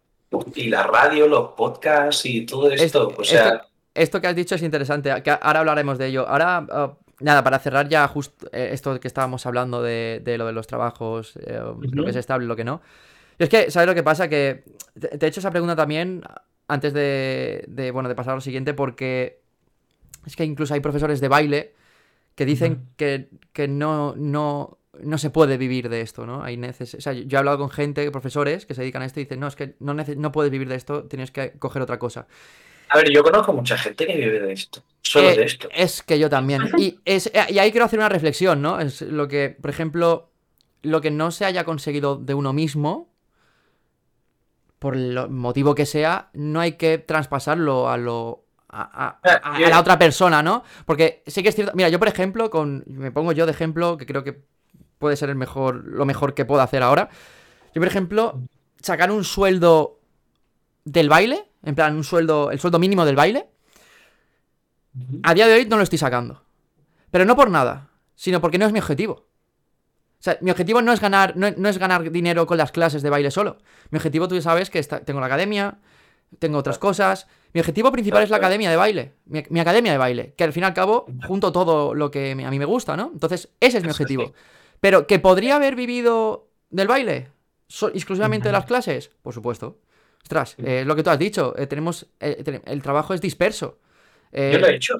Y 0.54 0.68
la 0.68 0.82
radio, 0.84 1.28
los 1.28 1.50
podcasts 1.50 2.26
y 2.26 2.44
todo 2.46 2.70
esto. 2.70 2.84
Esto- 2.84 3.14
o 3.18 3.24
sea, 3.24 3.48
esto- 3.48 3.66
Esto 3.94 4.20
que 4.20 4.26
has 4.26 4.34
dicho 4.34 4.56
es 4.56 4.62
interesante, 4.62 5.22
que 5.22 5.30
ahora 5.30 5.60
hablaremos 5.60 5.98
de 5.98 6.06
ello. 6.08 6.26
Ahora, 6.28 6.66
ah, 6.68 6.92
nada, 7.20 7.44
para 7.44 7.60
cerrar 7.60 7.88
ya 7.88 8.08
justo 8.08 8.48
esto 8.52 8.98
que 8.98 9.06
estábamos 9.06 9.46
hablando 9.46 9.80
de, 9.82 10.20
de 10.24 10.36
lo 10.36 10.46
de 10.46 10.52
los 10.52 10.66
trabajos, 10.66 11.36
eh, 11.36 11.60
lo 11.92 12.02
que 12.04 12.10
es 12.10 12.16
estable 12.16 12.44
y 12.44 12.48
lo 12.48 12.56
que 12.56 12.64
no. 12.64 12.82
Y 13.38 13.44
es 13.44 13.48
que, 13.48 13.70
¿sabes 13.70 13.86
lo 13.86 13.94
que 13.94 14.02
pasa? 14.02 14.26
Que 14.28 14.64
te, 14.98 15.16
te 15.16 15.26
he 15.26 15.28
hecho 15.28 15.38
esa 15.38 15.52
pregunta 15.52 15.76
también 15.76 16.22
antes 16.66 16.92
de, 16.92 17.64
de, 17.68 17.92
bueno, 17.92 18.08
de 18.08 18.16
pasar 18.16 18.32
a 18.32 18.34
lo 18.36 18.40
siguiente, 18.40 18.74
porque 18.74 19.43
es 20.26 20.36
que 20.36 20.44
incluso 20.44 20.74
hay 20.74 20.80
profesores 20.80 21.20
de 21.20 21.28
baile 21.28 21.74
que 22.34 22.44
dicen 22.44 22.88
que, 22.96 23.28
que 23.52 23.68
no, 23.68 24.14
no, 24.16 24.78
no 25.00 25.18
se 25.18 25.30
puede 25.30 25.56
vivir 25.56 25.88
de 25.88 26.00
esto, 26.00 26.26
¿no? 26.26 26.42
Hay 26.42 26.56
neces 26.56 26.94
o 26.94 27.00
sea, 27.00 27.12
yo 27.12 27.36
he 27.36 27.38
hablado 27.38 27.58
con 27.58 27.70
gente, 27.70 28.10
profesores, 28.10 28.66
que 28.66 28.74
se 28.74 28.82
dedican 28.82 29.02
a 29.02 29.06
esto 29.06 29.20
y 29.20 29.24
dicen, 29.24 29.40
no, 29.40 29.46
es 29.46 29.56
que 29.56 29.74
no, 29.80 29.94
no 29.94 30.32
puedes 30.32 30.50
vivir 30.50 30.68
de 30.68 30.74
esto, 30.74 31.04
tienes 31.04 31.30
que 31.30 31.52
coger 31.58 31.82
otra 31.82 31.98
cosa. 31.98 32.26
a 32.88 32.96
ver, 32.98 33.10
yo 33.10 33.22
conozco 33.22 33.52
mucha 33.52 33.76
gente 33.78 34.06
que 34.06 34.16
vive 34.16 34.40
de 34.40 34.52
esto. 34.52 34.82
Solo 35.02 35.30
Eh, 35.30 35.36
de 35.36 35.44
esto. 35.44 35.68
Es 35.72 36.02
que 36.02 36.18
yo 36.18 36.28
también. 36.30 36.62
Y, 36.78 36.98
es, 37.04 37.26
eh, 37.26 37.46
y 37.50 37.58
ahí 37.58 37.70
quiero 37.70 37.86
hacer 37.86 37.98
una 37.98 38.08
reflexión, 38.08 38.62
¿no? 38.62 38.80
Es 38.80 39.00
lo 39.02 39.28
que, 39.28 39.50
por 39.50 39.70
ejemplo, 39.70 40.30
lo 40.82 41.00
que 41.00 41.10
no 41.10 41.30
se 41.30 41.44
haya 41.44 41.64
conseguido 41.64 42.16
de 42.16 42.34
uno 42.34 42.52
mismo, 42.52 43.12
por 44.78 44.96
el 44.96 45.28
motivo 45.30 45.74
que 45.74 45.86
sea, 45.86 46.30
no 46.34 46.60
hay 46.60 46.72
que 46.72 46.98
traspasarlo 46.98 47.88
a 47.88 47.96
lo. 47.96 48.43
A, 48.76 49.18
a- 49.22 49.58
la 49.70 49.80
otra 49.80 49.98
persona, 49.98 50.42
¿no? 50.42 50.64
Porque 50.84 51.22
sí 51.26 51.42
que 51.42 51.50
es 51.50 51.54
cierto. 51.54 51.72
Mira, 51.74 51.88
yo, 51.88 51.98
por 51.98 52.08
ejemplo, 52.08 52.50
con. 52.50 52.82
Me 52.86 53.12
pongo 53.12 53.32
yo 53.32 53.46
de 53.46 53.52
ejemplo, 53.52 53.96
que 53.96 54.06
creo 54.06 54.24
que 54.24 54.42
puede 54.98 55.16
ser 55.16 55.28
el 55.30 55.36
mejor. 55.36 55.84
lo 55.86 56.04
mejor 56.04 56.34
que 56.34 56.44
puedo 56.44 56.60
hacer 56.62 56.82
ahora. 56.82 57.08
Yo, 57.74 57.80
por 57.80 57.86
ejemplo, 57.88 58.40
sacar 58.80 59.10
un 59.10 59.22
sueldo 59.24 60.00
del 60.84 61.08
baile. 61.08 61.44
En 61.62 61.74
plan, 61.74 61.94
un 61.96 62.04
sueldo. 62.04 62.50
El 62.50 62.58
sueldo 62.58 62.78
mínimo 62.78 63.04
del 63.04 63.16
baile. 63.16 63.48
A 65.22 65.34
día 65.34 65.46
de 65.46 65.54
hoy 65.54 65.66
no 65.66 65.76
lo 65.76 65.82
estoy 65.82 65.98
sacando. 65.98 66.42
Pero 67.10 67.24
no 67.24 67.36
por 67.36 67.50
nada, 67.50 67.90
sino 68.14 68.40
porque 68.40 68.58
no 68.58 68.66
es 68.66 68.72
mi 68.72 68.78
objetivo. 68.78 69.12
O 70.18 70.22
sea, 70.24 70.38
mi 70.40 70.50
objetivo 70.50 70.80
no 70.82 70.92
es 70.92 71.00
ganar, 71.00 71.36
no, 71.36 71.48
no 71.56 71.68
es 71.68 71.78
ganar 71.78 72.10
dinero 72.10 72.46
con 72.46 72.56
las 72.58 72.72
clases 72.72 73.02
de 73.02 73.10
baile 73.10 73.30
solo. 73.30 73.58
Mi 73.90 73.98
objetivo, 73.98 74.26
tú 74.28 74.34
ya 74.36 74.42
sabes, 74.42 74.70
que 74.70 74.78
está- 74.78 75.00
tengo 75.00 75.20
la 75.20 75.26
academia, 75.26 75.78
tengo 76.38 76.58
otras 76.58 76.78
cosas. 76.78 77.26
Mi 77.52 77.60
objetivo 77.60 77.92
principal 77.92 78.22
es 78.22 78.30
la 78.30 78.36
academia 78.38 78.68
de 78.70 78.76
baile. 78.76 79.12
Mi, 79.26 79.42
mi 79.48 79.60
academia 79.60 79.92
de 79.92 79.98
baile. 79.98 80.34
Que 80.36 80.44
al 80.44 80.52
fin 80.52 80.62
y 80.64 80.66
al 80.66 80.74
cabo, 80.74 81.06
junto 81.26 81.52
todo 81.52 81.94
lo 81.94 82.10
que 82.10 82.32
a 82.32 82.50
mí 82.50 82.58
me 82.58 82.64
gusta, 82.64 82.96
¿no? 82.96 83.10
Entonces, 83.12 83.48
ese 83.60 83.78
es 83.78 83.84
mi 83.84 83.90
objetivo. 83.90 84.32
Pero, 84.80 85.06
¿que 85.06 85.18
podría 85.20 85.56
haber 85.56 85.76
vivido 85.76 86.48
del 86.70 86.88
baile? 86.88 87.28
So- 87.68 87.88
exclusivamente 87.88 88.48
de 88.48 88.52
las 88.52 88.64
clases? 88.66 89.10
Por 89.22 89.32
supuesto. 89.32 89.78
Ostras, 90.22 90.56
eh, 90.58 90.80
es 90.80 90.86
lo 90.86 90.96
que 90.96 91.02
tú 91.02 91.10
has 91.10 91.18
dicho. 91.18 91.54
eh, 91.56 91.66
tenemos. 91.66 92.06
eh, 92.20 92.60
el 92.66 92.82
trabajo 92.82 93.14
es 93.14 93.20
disperso. 93.20 93.78
Eh, 94.32 94.50
Yo 94.54 94.58
lo 94.58 94.66
he 94.66 94.74
hecho. 94.76 94.94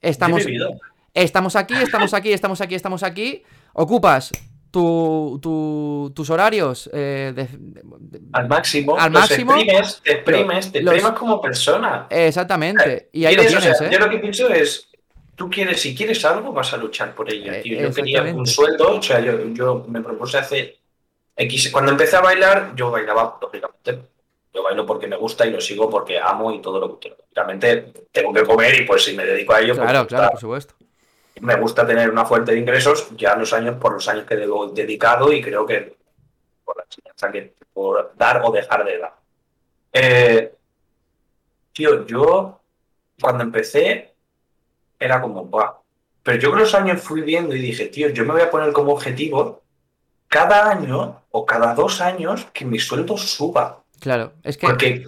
Estamos, 0.00 0.44
he 0.46 1.22
estamos 1.22 1.54
aquí, 1.56 1.74
estamos 1.74 2.14
aquí, 2.14 2.32
estamos 2.32 2.60
aquí, 2.60 2.74
estamos 2.74 3.02
aquí. 3.02 3.42
Ocupas 3.74 4.32
tu- 4.70 5.38
tu- 5.42 6.12
tus 6.14 6.30
horarios 6.30 6.88
eh, 6.92 7.32
de- 7.34 7.48
de- 7.58 7.82
de- 7.84 8.20
Al 8.32 8.48
máximo. 8.48 8.96
Al 8.98 9.12
los 9.12 9.20
máximo, 9.22 9.54
exprimes, 9.56 10.00
te 10.02 10.12
exprimes, 10.12 10.72
te 10.72 10.82
los- 10.82 10.94
exprimes 10.94 11.18
como 11.18 11.40
persona. 11.40 12.06
Exactamente. 12.10 13.08
Y 13.12 13.24
ahí 13.24 13.34
lo 13.36 13.42
o 13.42 13.48
sea, 13.48 13.72
¿eh? 13.72 13.90
Yo 13.92 13.98
lo 13.98 14.08
que 14.08 14.18
pienso 14.18 14.48
es, 14.48 14.88
tú 15.34 15.50
quieres, 15.50 15.80
si 15.80 15.94
quieres 15.94 16.24
algo, 16.24 16.52
vas 16.52 16.72
a 16.72 16.76
luchar 16.76 17.14
por 17.14 17.32
ello, 17.32 17.52
Eh, 17.52 17.60
tío. 17.62 17.80
Yo 17.80 17.92
quería 17.92 18.22
un 18.22 18.46
sueldo, 18.46 18.96
o 18.98 19.02
sea, 19.02 19.20
yo, 19.20 19.38
yo 19.52 19.84
me 19.88 20.00
propuse 20.00 20.38
hace 20.38 20.78
X. 21.36 21.70
Cuando 21.72 21.92
empecé 21.92 22.16
a 22.16 22.20
bailar, 22.20 22.72
yo 22.76 22.90
bailaba, 22.90 23.38
lógicamente. 23.40 23.98
Yo 24.52 24.62
bailo 24.64 24.84
porque 24.84 25.06
me 25.06 25.16
gusta 25.16 25.46
y 25.46 25.50
lo 25.50 25.60
sigo 25.60 25.88
porque 25.88 26.18
amo 26.18 26.52
y 26.52 26.60
todo 26.60 26.80
lo 26.80 26.94
que 26.98 27.08
quiero. 27.08 27.16
Lógicamente 27.34 27.92
tengo 28.10 28.32
que 28.32 28.42
comer 28.44 28.80
y 28.80 28.84
pues 28.84 29.04
si 29.04 29.14
me 29.16 29.24
dedico 29.24 29.52
a 29.54 29.60
ello, 29.60 29.74
pues, 29.76 29.88
Claro, 29.88 30.06
claro, 30.08 30.30
por 30.32 30.40
supuesto. 30.40 30.74
Me 31.40 31.56
gusta 31.56 31.86
tener 31.86 32.10
una 32.10 32.24
fuente 32.24 32.52
de 32.52 32.58
ingresos 32.58 33.08
ya 33.16 33.36
los 33.36 33.52
años 33.52 33.76
por 33.76 33.94
los 33.94 34.08
años 34.08 34.24
que 34.24 34.36
debo 34.36 34.68
dedicado 34.68 35.32
y 35.32 35.40
creo 35.42 35.66
que 35.66 35.96
por 36.64 36.76
la 36.76 36.84
enseñanza 36.84 37.32
que 37.32 37.54
por 37.72 38.12
dar 38.16 38.42
o 38.44 38.50
dejar 38.50 38.84
de 38.84 38.98
dar. 38.98 39.14
Eh, 39.92 40.54
tío, 41.72 42.06
yo 42.06 42.60
cuando 43.20 43.42
empecé 43.44 44.14
era 44.98 45.20
como, 45.20 45.44
"Buah". 45.44 45.72
Pero 46.22 46.38
yo 46.38 46.50
con 46.50 46.60
los 46.60 46.74
años 46.74 47.00
fui 47.00 47.22
viendo 47.22 47.54
y 47.54 47.60
dije, 47.60 47.86
tío, 47.86 48.10
yo 48.10 48.24
me 48.24 48.32
voy 48.32 48.42
a 48.42 48.50
poner 48.50 48.72
como 48.72 48.92
objetivo 48.92 49.62
cada 50.28 50.70
año 50.70 51.22
o 51.30 51.46
cada 51.46 51.74
dos 51.74 52.00
años 52.00 52.46
que 52.52 52.64
mi 52.64 52.78
sueldo 52.78 53.16
suba. 53.16 53.82
Claro, 53.98 54.34
es 54.42 54.56
que. 54.58 54.66
Porque 54.66 55.06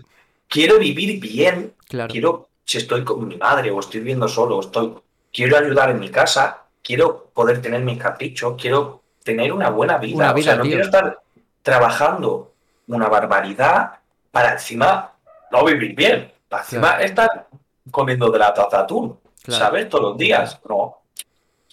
quiero 0.48 0.78
vivir 0.78 1.20
bien 1.20 1.74
Claro. 1.88 2.10
quiero, 2.10 2.48
si 2.64 2.78
estoy 2.78 3.04
con 3.04 3.28
mi 3.28 3.36
madre 3.36 3.70
o 3.70 3.78
estoy 3.80 4.00
viviendo 4.00 4.26
solo, 4.28 4.56
o 4.56 4.60
estoy, 4.60 4.94
quiero 5.32 5.56
ayudar 5.56 5.90
en 5.90 6.00
mi 6.00 6.10
casa, 6.10 6.64
quiero 6.82 7.30
poder 7.32 7.60
tener 7.62 7.80
mis 7.82 7.98
caprichos, 7.98 8.54
quiero 8.60 9.02
tener 9.24 9.52
una 9.52 9.70
buena 9.70 9.98
vida. 9.98 10.16
Una 10.16 10.32
o 10.32 10.42
sea, 10.42 10.56
no 10.56 10.62
tío. 10.62 10.70
quiero 10.70 10.84
estar 10.84 11.20
trabajando 11.62 12.52
una 12.88 13.08
barbaridad 13.08 13.92
para 14.30 14.52
encima 14.52 15.12
no 15.50 15.64
vivir 15.64 15.94
bien. 15.94 16.32
Para 16.48 16.62
encima 16.62 17.00
estar 17.00 17.46
comiendo 17.90 18.30
de 18.30 18.38
la 18.38 18.52
taza 18.52 18.80
atún, 18.80 19.18
¿sabes? 19.48 19.88
Todos 19.88 20.04
los 20.04 20.16
días. 20.16 20.60
No. 20.68 21.02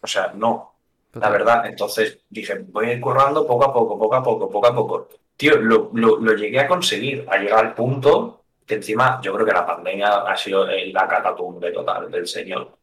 O 0.02 0.08
sea, 0.08 0.32
no. 0.34 0.74
La 1.14 1.30
verdad. 1.30 1.66
Entonces 1.66 2.20
dije, 2.30 2.66
voy 2.70 2.88
a 2.88 2.94
ir 2.94 3.02
currando 3.02 3.46
poco 3.46 3.66
a 3.66 3.74
poco, 3.74 3.98
poco 3.98 4.16
a 4.16 4.24
poco, 4.24 4.50
poco 4.50 4.68
a 4.68 4.76
poco. 4.76 5.10
Tío, 5.36 5.58
lo, 5.58 5.90
lo 5.94 6.34
llegué 6.34 6.60
a 6.60 6.68
conseguir, 6.68 7.26
a 7.30 7.38
llegar 7.38 7.66
al 7.66 7.74
punto 7.74 8.40
que 8.70 8.76
encima 8.76 9.20
yo 9.22 9.34
creo 9.34 9.46
que 9.48 9.52
la 9.52 9.66
pandemia 9.66 10.22
ha 10.22 10.38
sido 10.38 10.68
la 10.68 11.08
catatumbe 11.08 11.72
total 11.72 12.12
del 12.12 12.28
señor. 12.28 12.78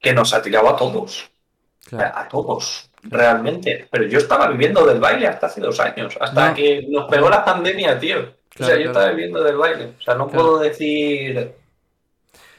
Que 0.00 0.12
nos 0.12 0.32
ha 0.32 0.42
tirado 0.42 0.68
a 0.68 0.76
todos. 0.76 1.30
A 1.92 2.28
todos, 2.28 2.90
realmente. 3.02 3.88
Pero 3.90 4.04
yo 4.04 4.18
estaba 4.18 4.48
viviendo 4.48 4.86
del 4.86 5.00
baile 5.00 5.26
hasta 5.26 5.46
hace 5.46 5.60
dos 5.60 5.78
años, 5.80 6.16
hasta 6.20 6.54
que 6.54 6.86
nos 6.88 7.10
pegó 7.10 7.28
la 7.28 7.44
pandemia, 7.44 7.98
tío. 7.98 8.34
o 8.58 8.64
sea, 8.64 8.76
yo 8.76 8.86
estaba 8.86 9.10
viviendo 9.10 9.42
del 9.42 9.56
baile. 9.56 9.92
O 9.98 10.02
sea, 10.02 10.14
no 10.14 10.28
puedo 10.28 10.58
decir. 10.58 11.52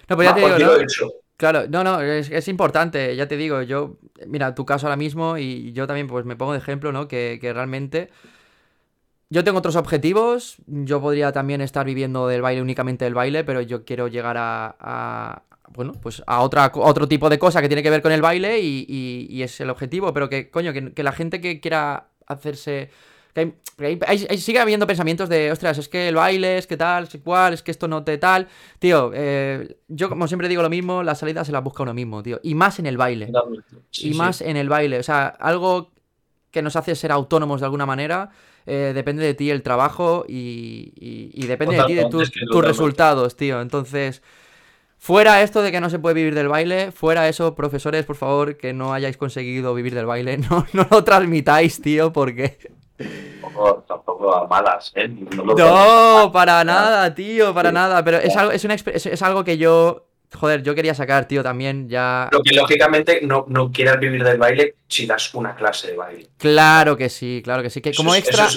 No, 0.08 0.16
pues 0.16 0.28
ya 0.28 0.36
te 0.36 0.42
digo, 0.42 0.58
¿no? 0.60 1.12
Claro, 1.38 1.64
no, 1.68 1.84
no, 1.84 2.02
es, 2.02 2.48
importante, 2.50 3.16
ya 3.16 3.28
te 3.28 3.36
digo, 3.36 3.64
yo, 3.64 3.98
mira, 4.28 4.54
tu 4.54 4.64
caso 4.64 4.86
ahora 4.86 4.96
mismo 4.96 5.40
y 5.40 5.74
yo 5.74 5.88
también 5.88 6.06
pues 6.06 6.24
me 6.24 6.36
pongo 6.36 6.52
de 6.52 6.60
ejemplo, 6.60 6.92
¿no? 6.92 7.08
Que, 7.08 7.40
que 7.42 7.52
realmente 7.52 8.12
yo 9.32 9.46
tengo 9.46 9.60
otros 9.60 9.78
objetivos. 9.78 10.58
Yo 10.68 11.02
podría 11.02 11.32
también 11.32 11.62
estar 11.62 11.86
viviendo 11.86 12.28
del 12.28 12.42
baile, 12.42 12.62
únicamente 12.62 13.06
del 13.06 13.14
baile, 13.14 13.46
pero 13.46 13.62
yo 13.62 13.86
quiero 13.86 14.10
llegar 14.10 14.36
a, 14.38 15.44
bueno, 15.74 15.94
pues 15.94 16.24
a 16.28 16.42
otra, 16.42 16.72
otro 16.76 17.08
tipo 17.08 17.30
de 17.30 17.40
cosa 17.40 17.62
que 17.62 17.68
tiene 17.68 17.84
que 17.84 17.90
ver 17.90 18.02
con 18.02 18.12
el 18.12 18.22
baile 18.22 18.60
y, 18.60 19.42
es 19.42 19.60
el 19.62 19.70
objetivo. 19.70 20.14
Pero 20.14 20.30
que, 20.30 20.50
coño, 20.50 20.74
que, 20.74 21.04
la 21.04 21.12
gente 21.12 21.42
que 21.42 21.60
quiera 21.60 22.08
hacerse. 22.28 22.90
Que 23.34 24.38
sigue 24.38 24.60
habiendo 24.60 24.86
pensamientos 24.86 25.30
de, 25.30 25.52
ostras, 25.52 25.78
es 25.78 25.88
que 25.88 26.10
el 26.10 26.16
baile, 26.16 26.58
es 26.58 26.68
que 26.68 26.76
tal, 26.76 27.06
es 27.06 27.18
cual, 27.24 27.54
es 27.54 27.64
que 27.64 27.72
esto 27.72 27.88
no 27.88 28.04
te 28.04 28.18
tal. 28.18 28.48
Tío, 28.78 29.12
eh, 29.14 29.78
yo 29.88 30.10
como 30.10 30.28
siempre 30.28 30.50
digo 30.50 30.62
lo 30.62 30.70
mismo, 30.70 31.02
la 31.02 31.16
salida 31.16 31.46
se 31.46 31.54
la 31.54 31.62
busca 31.62 31.84
uno 31.84 31.94
mismo, 31.94 32.22
tío. 32.22 32.40
Y 32.44 32.56
más 32.56 32.80
en 32.80 32.88
el 32.88 32.98
baile. 32.98 33.32
y 34.00 34.14
más 34.14 34.42
en 34.42 34.58
el 34.58 34.68
baile. 34.68 35.00
O 35.00 35.04
sea, 35.04 35.28
algo 35.28 35.92
que 36.52 36.62
nos 36.62 36.76
hace 36.76 36.96
ser 36.96 37.12
autónomos 37.12 37.62
de 37.62 37.66
alguna 37.66 37.86
manera 37.86 38.32
eh, 38.66 38.92
depende 38.94 39.24
de 39.24 39.34
ti 39.34 39.50
el 39.50 39.64
trabajo 39.64 40.26
y, 40.28 41.46
depende 41.48 41.78
de 41.78 41.84
ti 41.86 41.94
de 41.96 42.06
tus, 42.06 42.32
resultados, 42.64 43.36
tío. 43.36 43.62
Entonces, 43.62 44.22
fuera 45.02 45.42
esto 45.42 45.64
de 45.64 45.72
que 45.72 45.82
no 45.82 45.90
se 45.90 45.98
puede 45.98 46.14
vivir 46.14 46.36
del 46.36 46.48
baile, 46.48 46.92
fuera 46.92 47.28
eso, 47.28 47.56
profesores, 47.56 48.06
por 48.06 48.16
favor, 48.16 48.56
que 48.56 48.72
no 48.72 48.94
hayáis 48.94 49.18
conseguido 49.18 49.74
vivir 49.74 49.96
del 49.96 50.06
baile, 50.06 50.38
no, 50.50 50.66
no 50.74 50.88
lo 50.90 51.04
transmitáis, 51.04 51.82
tío, 51.82 52.14
porque... 52.14 52.58
Tampoco, 53.88 54.34
a 54.34 54.48
malas, 54.48 54.94
¿eh? 54.96 55.08
No, 55.08 56.32
para 56.32 56.64
nada, 56.64 57.14
tío, 57.14 57.54
para 57.54 57.72
nada. 57.72 58.04
Pero 58.04 58.18
es 58.18 58.36
algo, 58.38 58.52
es, 58.52 59.06
es 59.06 59.22
algo 59.24 59.44
que 59.44 59.58
yo 59.58 60.06
Joder, 60.34 60.64
yo 60.64 60.74
quería 60.74 60.94
sacar, 60.94 61.28
tío, 61.28 61.44
también 61.44 61.90
ya. 61.90 62.30
Lo 62.32 62.42
que 62.42 62.56
lógicamente 62.56 63.20
no, 63.22 63.46
no 63.50 63.70
quieras 63.72 64.00
vivir 64.00 64.24
del 64.24 64.38
baile 64.38 64.76
si 64.88 65.06
das 65.06 65.34
una 65.34 65.56
clase 65.56 65.92
de 65.92 65.98
baile. 65.98 66.30
Claro 66.38 66.96
que 66.96 67.10
sí, 67.10 67.42
claro 67.44 67.62
que 67.62 67.70
sí. 67.70 67.82
Que 67.82 67.94
como 67.94 68.16
extra. 68.16 68.48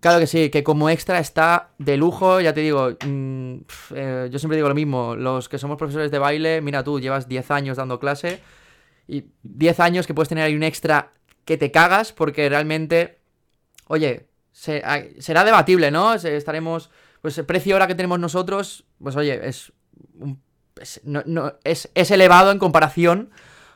Claro 0.00 0.20
que 0.20 0.26
sí, 0.26 0.50
que 0.50 0.62
como 0.62 0.90
extra 0.90 1.18
está 1.18 1.70
de 1.78 1.96
lujo, 1.96 2.40
ya 2.40 2.52
te 2.52 2.60
digo, 2.60 2.90
mm, 3.04 3.56
eh, 3.94 4.28
yo 4.30 4.38
siempre 4.38 4.56
digo 4.56 4.68
lo 4.68 4.74
mismo, 4.74 5.16
los 5.16 5.48
que 5.48 5.58
somos 5.58 5.76
profesores 5.76 6.10
de 6.10 6.18
baile, 6.18 6.60
mira 6.60 6.84
tú, 6.84 7.00
llevas 7.00 7.28
10 7.28 7.50
años 7.50 7.76
dando 7.76 7.98
clase 7.98 8.40
y 9.08 9.24
10 9.42 9.80
años 9.80 10.06
que 10.06 10.14
puedes 10.14 10.28
tener 10.28 10.44
ahí 10.44 10.54
un 10.54 10.62
extra 10.62 11.12
que 11.44 11.56
te 11.56 11.70
cagas 11.70 12.12
porque 12.12 12.48
realmente, 12.48 13.18
oye, 13.86 14.26
será 14.52 15.44
debatible, 15.44 15.90
¿no? 15.90 16.14
Estaremos, 16.14 16.90
pues 17.20 17.36
el 17.38 17.46
precio 17.46 17.74
ahora 17.74 17.86
que 17.86 17.94
tenemos 17.94 18.18
nosotros, 18.18 18.84
pues 18.98 19.16
oye, 19.16 19.48
es 19.48 19.72
es, 20.80 21.00
no, 21.04 21.54
es, 21.64 21.88
elevado 22.10 22.50
en 22.50 22.58
comparación 22.58 23.30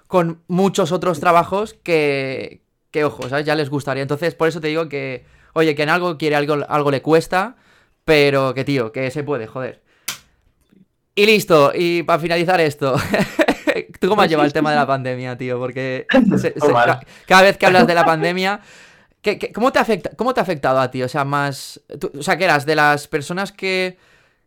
con 0.06 0.42
muchos 0.48 0.92
otros 0.92 1.20
trabajos 1.20 1.74
que, 1.74 2.62
que, 2.90 3.04
ojo, 3.04 3.28
¿sabes? 3.28 3.46
Ya 3.46 3.54
les 3.54 3.70
gustaría. 3.70 4.02
Entonces, 4.02 4.34
por 4.34 4.48
eso 4.48 4.60
te 4.60 4.68
digo 4.68 4.88
que, 4.88 5.24
oye, 5.52 5.74
que 5.74 5.82
en 5.82 5.88
algo 5.88 6.18
quiere 6.18 6.36
algo, 6.36 6.58
algo 6.68 6.90
le 6.90 7.02
cuesta, 7.02 7.56
pero 8.04 8.54
que, 8.54 8.64
tío, 8.64 8.92
que 8.92 9.10
se 9.10 9.24
puede, 9.24 9.46
joder. 9.46 9.82
Y 11.14 11.26
listo, 11.26 11.72
y 11.74 12.02
para 12.04 12.20
finalizar 12.20 12.60
esto, 12.60 12.94
¿tú 14.00 14.08
cómo 14.08 14.22
has 14.22 14.28
llevado 14.28 14.46
el 14.46 14.52
tema 14.52 14.70
de 14.70 14.76
la 14.76 14.86
pandemia, 14.86 15.36
tío? 15.36 15.58
Porque 15.58 16.06
cada 17.26 17.42
vez 17.42 17.56
que 17.56 17.66
hablas 17.66 17.86
de 17.86 17.94
la 17.94 18.04
pandemia, 18.04 18.60
cómo, 19.54 19.72
te 19.72 19.78
afecta, 19.78 20.10
¿cómo 20.16 20.32
te 20.32 20.40
ha 20.40 20.44
afectado 20.44 20.80
a 20.80 20.90
ti? 20.90 21.02
O 21.02 21.08
sea, 21.08 21.24
más... 21.24 21.80
o 22.16 22.22
sea, 22.22 22.38
que 22.38 22.44
eras 22.44 22.64
de 22.66 22.76
las 22.76 23.08
personas 23.08 23.50
que 23.52 23.98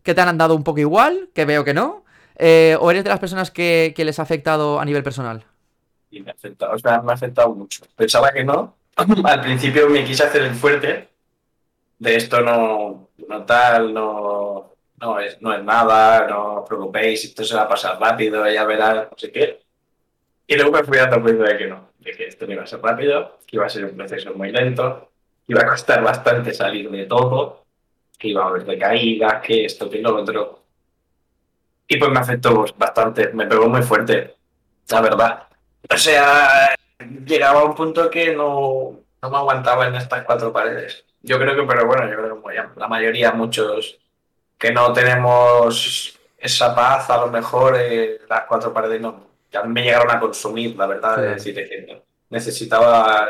que 0.03 0.13
te 0.13 0.21
han 0.21 0.37
dado 0.37 0.55
un 0.55 0.63
poco 0.63 0.79
igual, 0.79 1.29
que 1.33 1.45
veo 1.45 1.63
que 1.63 1.73
no, 1.73 2.03
eh, 2.37 2.77
o 2.79 2.89
eres 2.91 3.03
de 3.03 3.09
las 3.09 3.19
personas 3.19 3.51
que, 3.51 3.93
les 3.95 4.19
ha 4.19 4.23
afectado 4.23 4.79
a 4.79 4.85
nivel 4.85 5.03
personal? 5.03 5.43
Y 6.09 6.21
me 6.21 6.31
ha 6.31 6.33
afectado, 6.33 6.73
o 6.73 6.79
sea, 6.79 7.01
me 7.01 7.11
ha 7.11 7.15
afectado 7.15 7.53
mucho. 7.53 7.83
Pensaba 7.95 8.31
que 8.31 8.43
no. 8.43 8.75
Al 9.23 9.41
principio 9.41 9.89
me 9.89 10.03
quise 10.03 10.23
hacer 10.23 10.43
el 10.43 10.55
fuerte. 10.55 11.09
De 11.99 12.15
esto 12.15 12.41
no, 12.41 13.09
no 13.27 13.45
tal, 13.45 13.93
no, 13.93 14.73
no, 14.99 15.19
es, 15.19 15.41
no 15.41 15.53
es 15.53 15.63
nada, 15.63 16.27
no 16.27 16.61
os 16.61 16.67
preocupéis, 16.67 17.23
esto 17.25 17.43
se 17.43 17.55
va 17.55 17.63
a 17.63 17.69
pasar 17.69 17.99
rápido, 17.99 18.49
ya 18.49 18.65
verás, 18.65 19.07
no 19.11 19.17
sé 19.17 19.31
qué. 19.31 19.61
Y 20.47 20.55
luego 20.55 20.71
me 20.71 20.83
fui 20.83 20.97
dando 20.97 21.21
cuenta 21.21 21.43
de 21.43 21.57
que 21.57 21.67
no, 21.67 21.89
de 21.99 22.11
que 22.11 22.27
esto 22.27 22.47
no 22.47 22.53
iba 22.53 22.63
a 22.63 22.67
ser 22.67 22.81
rápido, 22.81 23.37
que 23.45 23.57
iba 23.57 23.65
a 23.65 23.69
ser 23.69 23.85
un 23.85 23.95
proceso 23.95 24.33
muy 24.33 24.51
lento, 24.51 25.11
que 25.45 25.53
iba 25.53 25.61
a 25.61 25.67
costar 25.67 26.03
bastante 26.03 26.53
salir 26.53 26.89
de 26.89 27.05
todo 27.05 27.61
que 28.21 28.27
iba 28.27 28.43
a 28.43 28.47
haber 28.49 28.67
recaídas, 28.67 29.41
que 29.41 29.65
esto, 29.65 29.89
que 29.89 29.99
lo 29.99 30.15
otro. 30.15 30.59
Y 31.87 31.97
pues 31.97 32.11
me 32.11 32.19
afectó 32.19 32.65
bastante, 32.77 33.33
me 33.33 33.47
pegó 33.47 33.67
muy 33.67 33.81
fuerte, 33.81 34.35
la 34.89 35.01
verdad. 35.01 35.47
O 35.89 35.97
sea, 35.97 36.75
llegaba 37.25 37.61
a 37.61 37.65
un 37.65 37.75
punto 37.75 38.09
que 38.09 38.35
no, 38.35 38.99
no 39.21 39.29
me 39.29 39.37
aguantaba 39.37 39.87
en 39.87 39.95
estas 39.95 40.23
cuatro 40.23 40.51
paredes. 40.51 41.05
Yo 41.21 41.37
creo 41.37 41.55
que, 41.55 41.63
pero 41.63 41.85
bueno, 41.85 42.09
yo 42.09 42.17
creo 42.17 42.41
que 42.41 42.79
la 42.79 42.87
mayoría, 42.87 43.31
muchos 43.31 43.99
que 44.57 44.71
no 44.71 44.91
tenemos 44.93 46.19
esa 46.37 46.75
paz, 46.75 47.09
a 47.09 47.17
lo 47.17 47.27
mejor 47.27 47.75
eh, 47.79 48.21
las 48.27 48.45
cuatro 48.45 48.73
paredes 48.73 49.01
no, 49.01 49.27
ya 49.51 49.63
me 49.63 49.83
llegaron 49.83 50.09
a 50.09 50.19
consumir, 50.19 50.75
la 50.75 50.87
verdad, 50.87 51.17
de 51.17 51.33
decir, 51.35 52.03
necesitaba, 52.29 53.29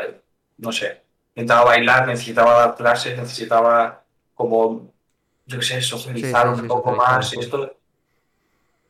no 0.58 0.72
sé, 0.72 1.02
necesitaba 1.34 1.64
bailar, 1.64 2.06
necesitaba 2.06 2.52
dar 2.54 2.74
clases, 2.76 3.18
necesitaba 3.18 4.02
como, 4.34 4.92
yo 5.46 5.58
qué 5.58 5.64
sé, 5.64 5.82
socializar 5.82 6.48
un 6.48 6.66
poco 6.66 6.92
más 6.92 7.32
y 7.34 7.40
esto 7.40 7.76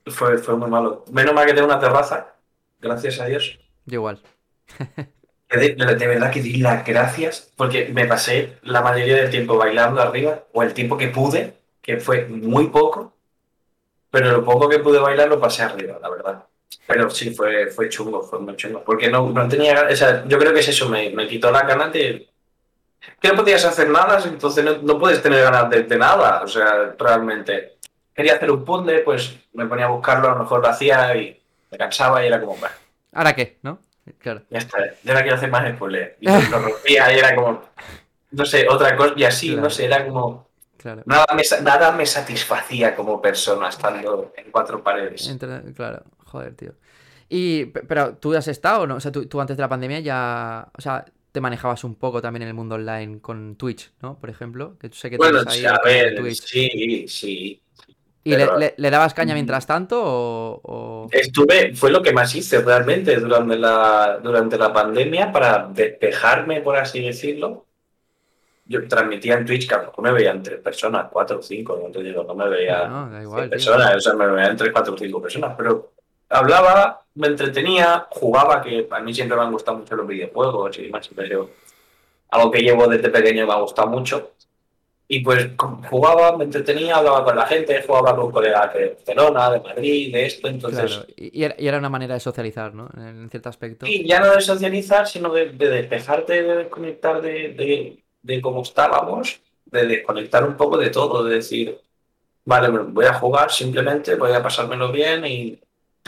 fue, 0.07 0.39
fue 0.39 0.57
muy 0.57 0.71
malo. 0.71 1.05
Menos 1.11 1.35
mal 1.35 1.47
que 1.47 1.55
tengo 1.55 1.67
una 1.67 1.81
terraza, 1.81 2.35
gracias 2.81 3.19
a 3.21 3.27
Dios. 3.27 3.59
igual. 3.87 4.21
De, 5.51 5.75
verdad 5.75 6.31
que 6.31 6.43
di 6.43 6.57
las 6.57 6.85
gracias 6.85 7.51
porque 7.57 7.91
me 7.93 8.07
pasé 8.07 8.59
la 8.63 8.81
mayoría 8.81 9.17
del 9.17 9.31
tiempo 9.31 9.57
bailando 9.57 10.01
arriba, 10.01 10.45
o 10.53 10.63
el 10.63 10.73
tiempo 10.75 10.97
que 10.97 11.09
pude, 11.09 11.55
que 11.81 11.99
fue 11.99 12.27
muy 12.27 12.69
poco, 12.69 13.15
pero 14.11 14.31
lo 14.31 14.45
poco 14.45 14.69
que 14.69 14.79
pude 14.79 14.99
bailar 14.99 15.29
lo 15.29 15.41
pasé 15.41 15.63
arriba, 15.63 15.99
la 16.01 16.11
verdad. 16.11 16.45
Pero 16.87 17.11
sí, 17.11 17.35
fue, 17.35 17.69
fue 17.69 17.89
chungo, 17.89 18.23
fue 18.23 18.41
muy 18.41 18.57
chungo. 18.57 18.83
Porque 18.85 19.09
no, 19.09 19.29
no 19.31 19.49
tenía. 19.49 19.87
O 19.91 19.97
sea, 19.97 20.25
yo 20.27 20.39
creo 20.39 20.53
que 20.53 20.61
es 20.61 20.69
eso, 20.69 20.89
me, 20.89 21.11
me 21.11 21.29
quitó 21.29 21.51
la 21.51 21.63
gana 21.63 21.89
de, 21.89 22.29
que 23.21 23.29
no 23.29 23.37
podías 23.37 23.65
hacer 23.65 23.89
nada, 23.89 24.21
entonces 24.25 24.65
no, 24.83 24.99
puedes 24.99 25.23
tener 25.23 25.43
ganas 25.43 25.71
de, 25.71 25.97
nada, 25.97 26.43
o 26.43 26.49
sea, 26.49 26.95
realmente. 26.99 27.77
Quería 28.15 28.35
hacer 28.35 28.51
un 28.51 28.65
puzzle, 28.65 29.01
pues 29.01 29.35
me 29.55 29.67
ponía 29.67 29.87
a 29.87 29.89
buscarlo, 29.89 30.29
a 30.29 30.35
lo 30.35 30.41
mejor 30.41 30.61
lo 30.61 30.69
hacía 30.69 31.17
y 31.17 31.41
me 31.71 31.79
cansaba 31.79 32.23
y 32.23 32.27
era 32.27 32.41
como, 32.41 32.57
bueno. 32.57 32.75
¿Ahora 33.13 33.35
qué? 33.35 33.59
¿No? 33.63 33.79
Claro. 34.19 34.43
Ya 34.51 34.59
está, 34.59 34.79
ya 35.03 35.15
no 35.15 35.21
quiero 35.21 35.37
hacer 35.37 35.51
más 35.51 35.79
puzzle. 35.79 36.17
Y 36.21 36.27
lo 36.27 36.59
rompía 36.59 37.13
y 37.15 37.19
era 37.19 37.35
como, 37.35 37.63
no 38.33 38.45
sé, 38.45 38.67
otra 38.69 38.97
cosa, 38.97 39.15
y 39.17 39.25
así, 39.25 39.55
no 39.55 39.71
sé, 39.71 39.87
era 39.87 40.07
como... 40.07 40.51
Claro. 40.77 41.03
Nada, 41.07 41.27
me, 41.37 41.43
nada 41.63 41.93
me 41.93 42.05
satisfacía 42.05 42.97
como 42.97 43.23
persona 43.23 43.69
estando 43.69 44.33
en 44.37 44.51
cuatro 44.51 44.83
paredes. 44.83 45.33
claro, 45.77 46.03
joder, 46.25 46.57
tío. 46.57 46.75
Y, 47.29 47.67
pero 47.67 48.17
tú 48.17 48.35
has 48.35 48.49
estado, 48.49 48.87
¿no? 48.87 48.97
O 48.97 49.01
sea, 49.01 49.13
tú, 49.13 49.27
tú, 49.27 49.41
antes 49.41 49.57
de 49.57 49.61
la 49.61 49.69
pandemia 49.69 50.01
ya, 50.01 50.69
o 50.77 50.81
sea, 50.81 51.05
te 51.31 51.41
manejabas 51.41 51.85
un 51.85 51.95
poco 51.95 52.21
también 52.21 52.43
en 52.43 52.49
el 52.49 52.55
mundo 52.55 52.75
online 52.75 53.21
con 53.21 53.57
Twitch, 53.57 53.93
¿no? 54.03 54.19
Por 54.19 54.29
ejemplo, 54.29 54.77
que 54.79 54.89
tú 54.89 54.97
sé 54.97 55.09
que 55.09 55.17
bueno, 55.17 55.41
ahí 55.47 55.65
a 55.65 55.79
ver, 55.83 56.17
Twitch. 56.17 56.43
sí, 56.43 57.07
sí. 57.09 57.63
¿Y 58.25 58.37
le, 58.37 58.91
dabas 58.91 59.15
caña 59.15 59.35
mientras 59.35 59.67
tanto 59.67 60.01
o, 60.01 61.09
Estuve, 61.11 61.75
fue 61.75 61.91
lo 61.91 62.03
que 62.03 62.13
más 62.13 62.33
hice 62.35 62.61
realmente 62.61 63.17
durante 63.17 63.57
la, 63.57 64.21
durante 64.23 64.57
la 64.57 64.73
pandemia 64.73 65.33
para 65.33 65.69
despejarme, 65.69 66.61
por 66.61 66.77
así 66.77 67.03
decirlo. 67.03 67.67
Yo 68.65 68.87
transmitía 68.87 69.35
en 69.35 69.45
Twitch, 69.45 69.69
que 69.69 70.03
me 70.03 70.13
veían 70.13 70.41
tres 70.41 70.61
personas, 70.61 71.09
cuatro 71.11 71.41
o 71.41 71.43
cinco, 71.43 71.81
no 71.83 71.91
te 71.91 72.01
digo, 72.01 72.23
no 72.23 72.35
me 72.35 72.49
veía 72.49 72.87
no, 72.87 73.21
igual, 73.21 73.51
personas, 73.51 73.97
o 73.97 74.01
sea, 74.01 74.15
me 74.15 74.29
veían 74.29 74.57
tres, 74.57 74.71
cuatro 74.73 74.95
o 74.95 74.99
cinco 74.99 75.21
personas, 75.21 75.55
pero 75.57 75.93
hablaba, 76.29 77.03
me 77.17 77.27
entretenía, 77.27 78.07
jugaba, 78.09 78.63
que 78.63 78.87
a 78.89 79.01
mí 79.01 79.13
siempre 79.13 79.37
me 79.37 79.43
han 79.43 79.53
gustado 79.53 79.79
mucho 79.79 79.97
los 79.97 80.07
videojuegos 80.07 80.79
y 80.79 80.89
más, 80.89 81.05
siempre 81.05 81.29
algo 82.33 82.51
que 82.51 82.63
llevo 82.63 82.87
desde 82.87 83.11
pequeño 83.11 83.47
me 83.47 83.53
ha 83.53 83.57
gustado 83.57 83.89
mucho. 83.89 84.33
Y 85.15 85.21
pues 85.21 85.51
jugaba, 85.91 86.39
me 86.39 86.45
entretenía, 86.45 86.97
hablaba 86.97 87.23
con 87.23 87.37
la 87.37 87.45
gente, 87.45 87.85
jugaba 87.87 88.17
con 88.17 88.33
colegas 88.33 88.73
de 88.73 88.95
Barcelona, 88.95 89.51
de 89.51 89.61
Madrid, 89.61 90.11
de 90.11 90.25
esto, 90.25 90.49
entonces... 90.49 90.91
Claro, 90.91 91.07
y, 91.15 91.45
era, 91.45 91.77
una 91.77 91.91
manera 91.91 92.15
de 92.15 92.21
socializar, 92.21 92.73
¿no? 92.73 92.89
En, 92.97 93.29
cierto 93.29 93.51
aspecto. 93.51 93.85
Y 93.87 94.09
ya 94.09 94.21
no 94.21 94.35
de 94.35 94.41
socializar, 94.41 95.07
sino 95.07 95.31
de, 95.31 95.51
de 95.51 95.69
despejarte, 95.69 96.43
de 96.43 96.57
desconectar 96.57 97.21
de, 97.21 97.51
de, 97.51 98.03
de 98.23 98.41
cómo 98.41 98.63
estábamos, 98.63 99.39
de 99.67 99.85
desconectar 99.87 100.45
un 100.45 100.57
poco 100.57 100.79
de 100.79 100.89
todo, 100.89 101.25
de 101.25 101.35
decir, 101.35 101.79
vale, 102.47 102.71
voy 102.71 103.05
a 103.05 103.13
jugar 103.13 103.53
simplemente, 103.53 104.15
voy 104.15 104.33
a 104.33 104.43
pasármelo 104.43 104.91
bien 104.91 105.27
y 105.27 105.61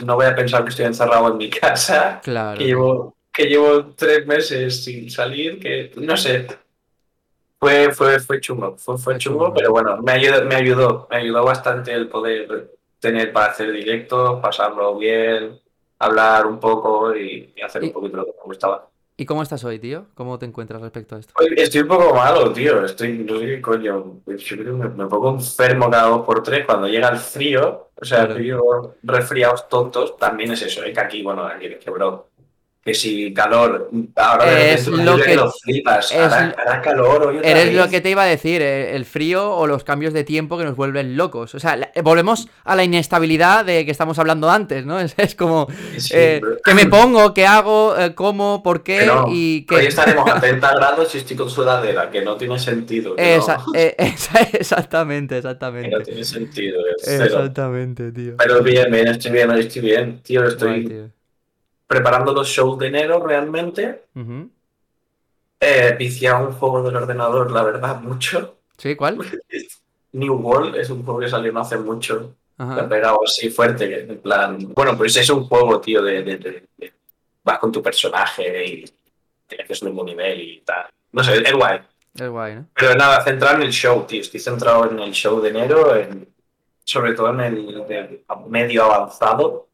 no 0.03 0.15
voy 0.15 0.25
a 0.25 0.35
pensar 0.35 0.63
que 0.63 0.71
estoy 0.71 0.85
encerrado 0.85 1.27
en 1.27 1.37
mi 1.37 1.51
casa, 1.51 2.21
Claro. 2.23 2.57
que 2.57 2.65
llevo, 2.65 3.17
que 3.31 3.45
llevo 3.45 3.85
tres 3.95 4.25
meses 4.25 4.83
sin 4.83 5.11
salir, 5.11 5.59
que 5.59 5.91
no 5.97 6.17
sé. 6.17 6.47
Fue, 7.65 7.91
fue, 7.91 8.19
fue 8.19 8.39
chungo, 8.39 8.77
fue, 8.77 8.95
fue 8.99 9.17
chungo, 9.17 9.51
pero 9.51 9.71
bueno, 9.71 9.97
me 9.97 10.11
ayudó, 10.11 10.45
me 10.45 10.53
ayudó, 10.53 11.07
me 11.09 11.17
ayudó 11.17 11.43
bastante 11.43 11.91
el 11.93 12.07
poder 12.07 12.75
tener 12.99 13.33
para 13.33 13.47
hacer 13.53 13.71
directos, 13.71 14.39
pasarlo 14.39 14.95
bien, 14.99 15.59
hablar 15.97 16.45
un 16.45 16.59
poco 16.59 17.15
y, 17.15 17.53
y 17.55 17.61
hacer 17.63 17.83
Y- 17.83 17.87
un 17.87 17.93
poquito 17.93 18.17
lo 18.17 18.25
que 18.25 18.31
me 18.33 18.43
gustaba. 18.43 18.87
¿Y 19.17 19.25
cómo 19.25 19.41
estás 19.41 19.63
hoy, 19.63 19.79
tío? 19.79 20.07
¿Cómo 20.13 20.37
te 20.37 20.45
encuentras 20.45 20.79
respecto 20.79 21.15
a 21.15 21.19
esto? 21.19 21.33
Estoy 21.55 21.81
un 21.81 21.87
poco 21.87 22.13
malo, 22.13 22.51
tío. 22.53 22.83
Estoy, 22.85 23.13
no 23.19 23.39
sé 23.39 23.45
qué 23.45 23.61
coño. 23.61 24.19
Yo 24.27 24.57
creo 24.57 24.65
que 24.65 24.71
me, 24.71 24.89
me 24.89 25.05
pongo 25.07 25.29
enfermo 25.31 25.89
cada 25.89 26.09
dos 26.09 26.25
por 26.25 26.43
tres 26.43 26.65
cuando 26.65 26.87
llega 26.87 27.07
el 27.09 27.17
frío. 27.17 27.89
O 27.99 28.05
sea, 28.05 28.25
Claro. 28.25 28.35
frío, 28.35 28.95
resfriados 29.03 29.69
tontos. 29.69 30.17
También 30.17 30.51
es 30.51 30.61
eso, 30.63 30.83
¿eh? 30.83 30.91
que 30.93 30.99
aquí, 30.99 31.23
bueno, 31.23 31.45
aquí 31.45 31.69
que, 31.79 31.89
bro. 31.89 32.27
Que 32.85 32.93
si 32.93 33.33
calor, 33.33 33.89
ahora 34.15 34.61
Es 34.69 34.87
lo 34.87 35.17
que- 35.17 35.35
lo 35.35 35.51
flipas. 35.51 36.11
es- 36.11 36.17
hará, 36.19 36.53
hará 36.55 36.81
calor 36.83 37.25
hoy 37.25 37.37
Eres 37.43 37.65
vez. 37.65 37.73
lo 37.73 37.89
que 37.89 37.99
te 37.99 38.11
iba 38.11 38.21
a 38.21 38.27
decir, 38.27 38.61
eh, 38.61 38.95
el 38.95 39.05
frío 39.05 39.49
o 39.55 39.65
los 39.65 39.83
cambios 39.83 40.13
de 40.13 40.23
tiempo 40.23 40.55
que 40.55 40.65
nos 40.65 40.75
vuelven 40.75 41.17
locos. 41.17 41.55
O 41.55 41.59
sea, 41.59 41.73
eh, 41.95 42.01
volvemos 42.03 42.47
a 42.63 42.75
la 42.75 42.83
inestabilidad 42.83 43.65
de 43.65 43.85
que 43.85 43.91
estamos 43.91 44.19
hablando 44.19 44.51
antes, 44.51 44.85
¿no? 44.85 44.99
Es, 45.05 45.15
es 45.17 45.33
como, 45.33 45.67
Sí, 45.97 46.13
eh. 46.15 46.41
¿qué 46.63 46.75
me 46.75 46.85
pongo? 46.85 47.33
¿Qué 47.33 47.47
hago? 47.47 47.95
¿Cómo? 48.13 48.61
¿Por 48.61 48.83
qué? 48.83 48.99
Que 48.99 49.05
no, 49.07 49.25
y 49.31 49.65
Hoy 49.71 49.79
qué... 49.79 49.87
estaremos 49.87 50.29
a 50.29 50.39
30 50.39 50.75
grados 50.75 51.15
y 51.15 51.17
estoy 51.17 51.35
con 51.37 51.49
sudadera, 51.49 52.11
que 52.11 52.21
no 52.21 52.35
tiene 52.37 52.59
sentido. 52.59 53.15
Que, 53.15 53.37
Esa- 53.37 53.57
no, 53.65 53.73
eh, 53.73 53.95
esa- 53.97 54.41
exactamente, 54.41 55.37
que 55.37 55.41
no 55.41 55.49
exactamente. 55.49 56.03
tiene 56.03 56.23
sentido. 56.23 56.81
Exactamente, 57.03 58.11
tío. 58.11 58.35
Pero 58.37 58.61
bien, 58.61 58.91
bien, 58.91 59.07
estoy 59.07 59.31
bien, 59.31 59.49
estoy 59.51 59.81
bien. 59.81 60.19
Tío, 60.21 60.43
estoy 60.45 60.85
tío. 60.87 61.09
Preparando 61.87 62.33
los 62.33 62.47
shows 62.47 62.77
de 62.79 62.87
enero 62.87 63.25
realmente. 63.25 64.05
Ujú. 64.15 64.49
Eh, 65.59 65.95
viciado 65.97 66.47
un 66.47 66.53
juego 66.53 66.83
del 66.83 66.95
ordenador, 66.95 67.51
la 67.51 67.63
verdad, 67.63 67.99
mucho. 68.01 68.57
¿Sí? 68.77 68.95
¿Cuál? 68.95 69.17
New 70.13 70.35
World 70.35 70.75
es 70.75 70.89
un 70.89 71.03
juego 71.03 71.19
que 71.19 71.27
salió 71.29 71.51
no 71.51 71.61
hace 71.61 71.77
mucho. 71.77 72.35
Me 72.57 72.65
ha 72.65 72.71
Ajá. 72.73 72.89
pegado 72.89 73.19
así 73.25 73.49
fuerte, 73.49 74.01
en 74.01 74.19
plan. 74.19 74.57
Bueno, 74.73 74.95
pues 74.97 75.15
es 75.17 75.29
un 75.29 75.43
juego, 75.45 75.81
tío, 75.81 76.01
de, 76.01 76.23
de- 76.23 76.37
de- 76.37 76.63
de- 76.77 76.93
vas 77.43 77.59
con 77.59 77.71
tu 77.71 77.81
personaje 77.83 78.65
y 78.65 78.85
tienes 79.45 79.67
que 79.67 79.75
subir 79.75 79.93
un 79.93 80.05
nivel 80.05 80.39
y 80.41 80.61
tal. 80.61 80.85
No 81.11 81.21
sé, 81.23 81.37
es 81.37 81.53
guay. 81.53 81.79
Es 82.13 82.29
guay, 82.29 82.55
¿no? 82.55 82.65
Pero 82.73 82.95
nada, 82.95 83.21
centrado 83.23 83.57
en 83.57 83.63
el 83.63 83.71
show, 83.73 84.05
tío. 84.07 84.21
Estoy 84.21 84.39
centrado 84.39 84.89
en 84.89 84.99
el 84.99 85.11
show 85.11 85.41
de 85.41 85.49
enero, 85.49 85.95
en- 85.97 86.29
sobre 86.85 87.13
todo 87.13 87.29
en 87.31 87.39
el 87.41 87.83
medio 88.47 88.83
avanzado, 88.85 89.67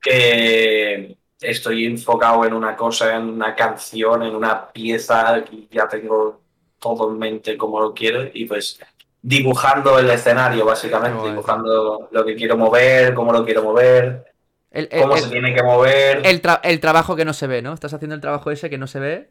que 0.00 1.16
estoy 1.40 1.86
enfocado 1.86 2.44
en 2.44 2.52
una 2.52 2.76
cosa, 2.76 3.16
en 3.16 3.28
una 3.28 3.54
canción, 3.54 4.22
en 4.22 4.34
una 4.34 4.68
pieza, 4.68 5.38
y 5.50 5.68
ya 5.70 5.86
tengo 5.88 6.40
todo 6.78 7.10
en 7.10 7.18
mente 7.18 7.56
como 7.56 7.80
lo 7.80 7.92
quiero, 7.94 8.24
y 8.32 8.44
pues 8.44 8.78
dibujando 9.22 9.98
el 9.98 10.08
escenario, 10.10 10.64
básicamente, 10.64 11.28
dibujando 11.28 12.08
lo 12.10 12.24
que 12.24 12.36
quiero 12.36 12.56
mover, 12.56 13.14
cómo 13.14 13.32
lo 13.32 13.44
quiero 13.44 13.62
mover, 13.62 14.24
El, 14.70 14.88
el- 14.90 15.02
cómo 15.02 15.16
el- 15.16 15.22
se 15.22 15.28
tiene 15.30 15.54
que 15.54 15.62
mover. 15.62 16.22
el 16.24 16.40
tra- 16.42 16.60
el 16.62 16.80
trabajo 16.80 17.16
que 17.16 17.24
no 17.24 17.32
se 17.32 17.46
ve, 17.46 17.62
¿no? 17.62 17.72
Estás 17.72 17.92
haciendo 17.94 18.14
el 18.14 18.20
trabajo 18.20 18.50
ese 18.50 18.70
que 18.70 18.78
no 18.78 18.86
se 18.86 19.00
ve. 19.00 19.30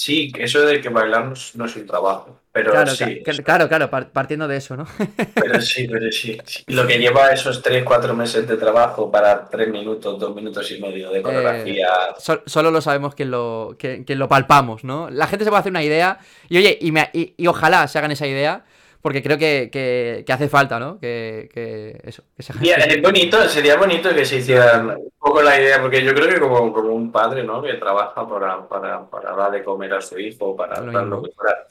Sí, 0.00 0.32
eso 0.38 0.60
de 0.62 0.80
que 0.80 0.88
bailar 0.90 1.26
no 1.26 1.32
es, 1.32 1.56
no 1.56 1.64
es 1.64 1.74
un 1.74 1.84
trabajo, 1.84 2.38
pero 2.52 2.70
Claro, 2.70 2.92
sí, 2.94 3.20
ca- 3.24 3.32
claro, 3.42 3.68
claro, 3.68 3.90
par- 3.90 4.10
partiendo 4.12 4.46
de 4.46 4.56
eso, 4.56 4.76
¿no? 4.76 4.86
pero 5.34 5.60
sí, 5.60 5.88
pero 5.90 6.12
sí, 6.12 6.38
sí. 6.44 6.62
Lo 6.68 6.86
que 6.86 6.98
lleva 6.98 7.32
esos 7.32 7.60
3, 7.62 7.82
4 7.84 8.14
meses 8.14 8.46
de 8.46 8.56
trabajo 8.56 9.10
para 9.10 9.48
3 9.48 9.68
minutos, 9.68 10.16
2 10.18 10.34
minutos 10.36 10.70
y 10.70 10.80
medio 10.80 11.10
de 11.10 11.20
coreografía. 11.20 11.88
Sol- 12.18 12.42
solo 12.46 12.70
lo 12.70 12.80
sabemos 12.80 13.16
quien 13.16 13.32
lo, 13.32 13.74
quien, 13.76 14.04
quien 14.04 14.20
lo 14.20 14.28
palpamos, 14.28 14.84
¿no? 14.84 15.10
La 15.10 15.26
gente 15.26 15.44
se 15.44 15.50
puede 15.50 15.60
hacer 15.60 15.72
una 15.72 15.82
idea 15.82 16.18
y 16.48 16.58
oye, 16.58 16.78
y, 16.80 16.92
me- 16.92 17.10
y- 17.12 17.34
y 17.36 17.46
ojalá 17.48 17.88
se 17.88 17.98
hagan 17.98 18.12
esa 18.12 18.26
idea, 18.28 18.64
porque 19.00 19.22
creo 19.22 19.38
que, 19.38 19.68
que- 19.72 20.24
que 20.26 20.32
hace 20.32 20.48
falta, 20.48 20.78
¿no? 20.78 20.98
Que, 20.98 21.48
que 21.52 22.00
eso, 22.04 22.22
se 22.38 22.52
Sería, 22.52 22.76
es 22.76 23.00
bonito, 23.02 23.48
sería 23.48 23.76
bonito 23.76 24.12
que 24.14 24.24
se 24.24 24.36
hicieran 24.38 24.90
un 24.90 25.12
poco 25.18 25.40
la 25.42 25.60
idea, 25.60 25.80
porque 25.80 26.02
yo 26.04 26.12
creo 26.14 26.28
que 26.28 26.40
como, 26.40 26.72
como 26.72 26.90
un 26.90 27.10
padre, 27.12 27.44
¿no? 27.44 27.62
Que 27.62 27.74
trabaja 27.74 28.28
para, 28.28 28.66
para, 28.68 29.08
para 29.08 29.32
dar 29.36 29.50
de 29.52 29.62
comer 29.62 29.94
a 29.94 30.00
su 30.00 30.18
hijo, 30.18 30.56
para, 30.56 30.80
Lo 30.80 31.04
lo 31.04 31.22
que 31.22 31.30
fuera. 31.30 31.68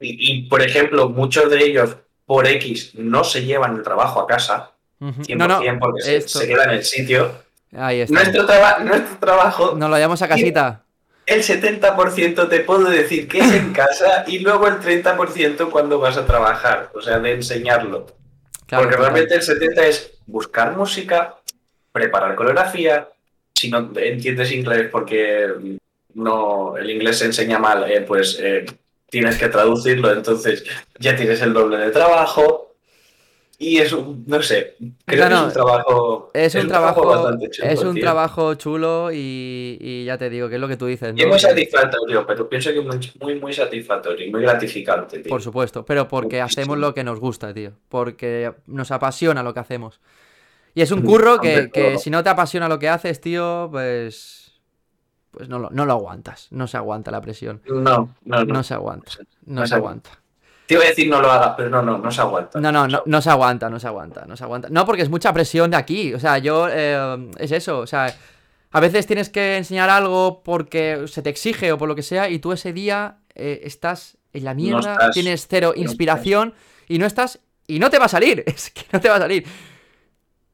Y, 0.00 0.32
y, 0.32 0.42
por 0.48 0.62
ejemplo, 0.62 1.08
muchos 1.08 1.48
de 1.48 1.64
ellos, 1.64 1.96
por 2.26 2.46
X, 2.46 2.94
no 2.96 3.22
se 3.24 3.44
llevan 3.44 3.76
el 3.76 3.82
trabajo 3.82 4.20
a 4.20 4.26
casa, 4.26 4.72
Ujú. 5.00 5.22
100%, 5.22 5.36
No, 5.36 5.48
no, 5.48 5.78
porque 5.80 6.02
se, 6.02 6.16
esto- 6.16 6.38
se 6.40 6.48
queda 6.48 6.64
en 6.64 6.70
el 6.70 6.84
sitio. 6.84 7.30
ahí 7.76 8.00
está. 8.00 8.14
Nuestro, 8.14 8.46
traba- 8.46 8.78
nuestro 8.80 9.16
trabajo, 9.18 9.74
Nos 9.76 9.88
lo 9.90 9.96
llevamos 9.96 10.20
a 10.22 10.28
casita. 10.28 10.81
El 11.34 11.42
70% 11.42 12.48
te 12.48 12.60
puedo 12.60 12.84
decir 12.88 13.28
que 13.28 13.38
es 13.38 13.52
en 13.52 13.72
casa 13.74 14.24
y 14.26 14.38
luego 14.40 14.68
el 14.68 14.80
30% 14.80 15.70
cuando 15.70 15.98
vas 15.98 16.16
a 16.16 16.26
trabajar, 16.26 16.90
o 16.94 17.00
sea, 17.00 17.18
de 17.18 17.32
enseñarlo. 17.32 18.06
Claro, 18.66 18.84
Porque 18.84 18.96
realmente 18.96 19.34
el 19.34 19.42
70 19.42 19.86
es 19.86 20.12
buscar 20.26 20.76
música, 20.76 21.36
preparar 21.92 22.34
coreografía. 22.34 23.08
Si 23.54 23.70
no 23.70 23.90
entiendes 23.96 24.50
inglés 24.52 24.88
porque 24.90 25.78
no 26.14 26.76
el 26.76 26.90
inglés 26.90 27.18
se 27.18 27.26
enseña 27.26 27.58
mal, 27.58 27.90
eh, 27.90 28.00
pues 28.00 28.38
eh, 28.40 28.64
tienes 29.08 29.36
que 29.36 29.48
traducirlo, 29.48 30.10
entonces 30.10 30.64
ya 30.98 31.14
tienes 31.14 31.42
el 31.42 31.52
doble 31.52 31.76
de 31.76 31.90
trabajo. 31.90 32.71
Y 33.64 33.78
es 33.78 33.92
un, 33.92 34.24
no 34.26 34.42
sé, 34.42 34.76
creo 35.06 35.28
No, 35.28 35.28
que 35.28 35.34
es 35.34 35.40
no, 35.40 35.44
un 35.44 35.52
trabajo. 35.52 36.30
Es 36.34 36.54
un 36.56 36.66
trabajo, 36.66 37.06
bastante 37.06 37.48
chulo, 37.50 37.68
es 37.68 37.84
un 37.84 37.94
tío. 37.94 38.00
trabajo 38.00 38.54
chulo 38.56 39.10
y, 39.12 39.78
y 39.80 40.04
ya 40.04 40.18
te 40.18 40.30
digo, 40.30 40.48
que 40.48 40.56
es 40.56 40.60
lo 40.60 40.68
que 40.68 40.76
tú 40.76 40.86
dices, 40.86 41.14
Y 41.14 41.20
es 41.20 41.26
¿no? 41.26 41.28
muy 41.28 41.38
satisfactorio, 41.38 42.26
pero 42.26 42.48
pienso 42.48 42.72
que 42.72 42.80
muy, 42.80 42.98
muy, 43.20 43.34
muy 43.40 43.52
satisfactorio 43.52 44.26
y 44.26 44.30
muy 44.30 44.42
gratificante, 44.42 45.20
tío. 45.20 45.30
Por 45.30 45.42
supuesto, 45.42 45.84
pero 45.84 46.08
porque 46.08 46.42
Muchísimo. 46.42 46.44
hacemos 46.44 46.78
lo 46.78 46.94
que 46.94 47.04
nos 47.04 47.20
gusta, 47.20 47.54
tío. 47.54 47.72
Porque 47.88 48.52
nos 48.66 48.90
apasiona 48.90 49.42
lo 49.42 49.54
que 49.54 49.60
hacemos. 49.60 50.00
Y 50.74 50.82
es 50.82 50.90
un 50.92 51.02
Mm, 51.02 51.04
curro 51.04 51.40
que, 51.40 51.70
que 51.72 51.98
si 51.98 52.10
no 52.10 52.22
te 52.24 52.30
apasiona 52.30 52.68
lo 52.68 52.78
que 52.78 52.88
haces, 52.88 53.20
tío, 53.20 53.68
pues. 53.70 54.60
Pues 55.32 55.48
no 55.48 55.58
lo, 55.58 55.70
no 55.70 55.86
lo 55.86 55.94
aguantas. 55.94 56.48
No 56.52 56.66
se 56.68 56.76
aguanta 56.78 57.10
la 57.10 57.20
presión. 57.22 57.62
No, 57.66 58.16
no, 58.24 58.44
no. 58.44 58.44
No 58.44 58.62
se 58.64 58.74
aguanta. 58.74 59.12
No 59.46 59.66
No 59.66 59.66
se 59.66 59.74
aguanta. 59.74 60.21
Te 60.66 60.74
iba 60.74 60.84
a 60.84 60.88
decir 60.88 61.08
no 61.08 61.20
lo 61.20 61.30
hagas, 61.30 61.54
pero 61.56 61.68
no, 61.68 61.82
no, 61.82 61.98
no 61.98 62.10
se 62.10 62.20
aguanta. 62.20 62.60
No, 62.60 62.70
no, 62.72 62.86
no, 62.88 63.02
no 63.04 63.20
se 63.22 63.30
aguanta, 63.30 63.68
no 63.68 63.78
se 63.80 63.86
aguanta, 63.86 64.24
no 64.26 64.36
se 64.36 64.44
aguanta. 64.44 64.68
No, 64.70 64.86
porque 64.86 65.02
es 65.02 65.08
mucha 65.10 65.32
presión 65.32 65.70
de 65.70 65.76
aquí. 65.76 66.14
O 66.14 66.20
sea, 66.20 66.38
yo. 66.38 66.68
eh, 66.70 67.30
es 67.38 67.52
eso. 67.52 67.80
O 67.80 67.86
sea, 67.86 68.14
a 68.70 68.80
veces 68.80 69.06
tienes 69.06 69.28
que 69.28 69.56
enseñar 69.58 69.90
algo 69.90 70.42
porque 70.42 71.04
se 71.08 71.20
te 71.22 71.30
exige 71.30 71.72
o 71.72 71.78
por 71.78 71.88
lo 71.88 71.94
que 71.94 72.02
sea, 72.02 72.28
y 72.30 72.38
tú 72.38 72.52
ese 72.52 72.72
día 72.72 73.18
eh, 73.34 73.60
estás 73.64 74.16
en 74.32 74.44
la 74.44 74.54
mierda, 74.54 74.92
estás- 74.92 75.14
tienes 75.14 75.46
cero 75.48 75.72
no 75.76 75.82
inspiración 75.82 76.54
y 76.88 76.98
no 76.98 77.06
estás. 77.06 77.38
Y 77.66 77.78
no 77.78 77.90
te 77.90 77.98
va 77.98 78.06
a 78.06 78.08
salir. 78.08 78.42
Es 78.46 78.70
que 78.70 78.82
no 78.92 79.00
te 79.00 79.08
va 79.08 79.16
a 79.16 79.20
salir. 79.20 79.44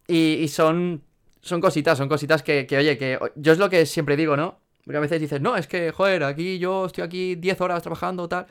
Y, 0.07 0.35
y 0.35 0.49
son. 0.49 1.03
Son 1.41 1.61
cositas, 1.61 1.97
son 1.97 2.09
cositas 2.09 2.43
que, 2.43 2.67
que, 2.67 2.77
oye, 2.77 2.99
que 2.99 3.19
yo 3.37 3.53
es 3.53 3.59
lo 3.59 3.71
que 3.71 3.87
siempre 3.87 4.17
digo, 4.17 4.37
¿no? 4.37 4.59
Porque 4.85 4.97
a 4.99 5.01
veces 5.01 5.21
dices, 5.21 5.41
no, 5.41 5.57
es 5.57 5.67
que, 5.69 5.93
joder, 5.93 6.25
aquí 6.25 6.59
yo 6.59 6.87
estoy 6.87 7.05
aquí 7.05 7.37
10 7.37 7.61
horas 7.61 7.81
trabajando, 7.83 8.29
tal. 8.29 8.47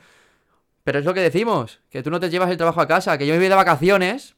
Pero 0.84 0.98
es 0.98 1.04
lo 1.04 1.14
que 1.14 1.20
decimos, 1.20 1.80
que 1.90 2.02
tú 2.02 2.10
no 2.10 2.20
te 2.20 2.30
llevas 2.30 2.50
el 2.50 2.56
trabajo 2.56 2.80
a 2.80 2.88
casa, 2.88 3.18
que 3.18 3.26
yo 3.26 3.32
me 3.34 3.38
voy 3.38 3.48
de 3.48 3.54
vacaciones 3.54 4.36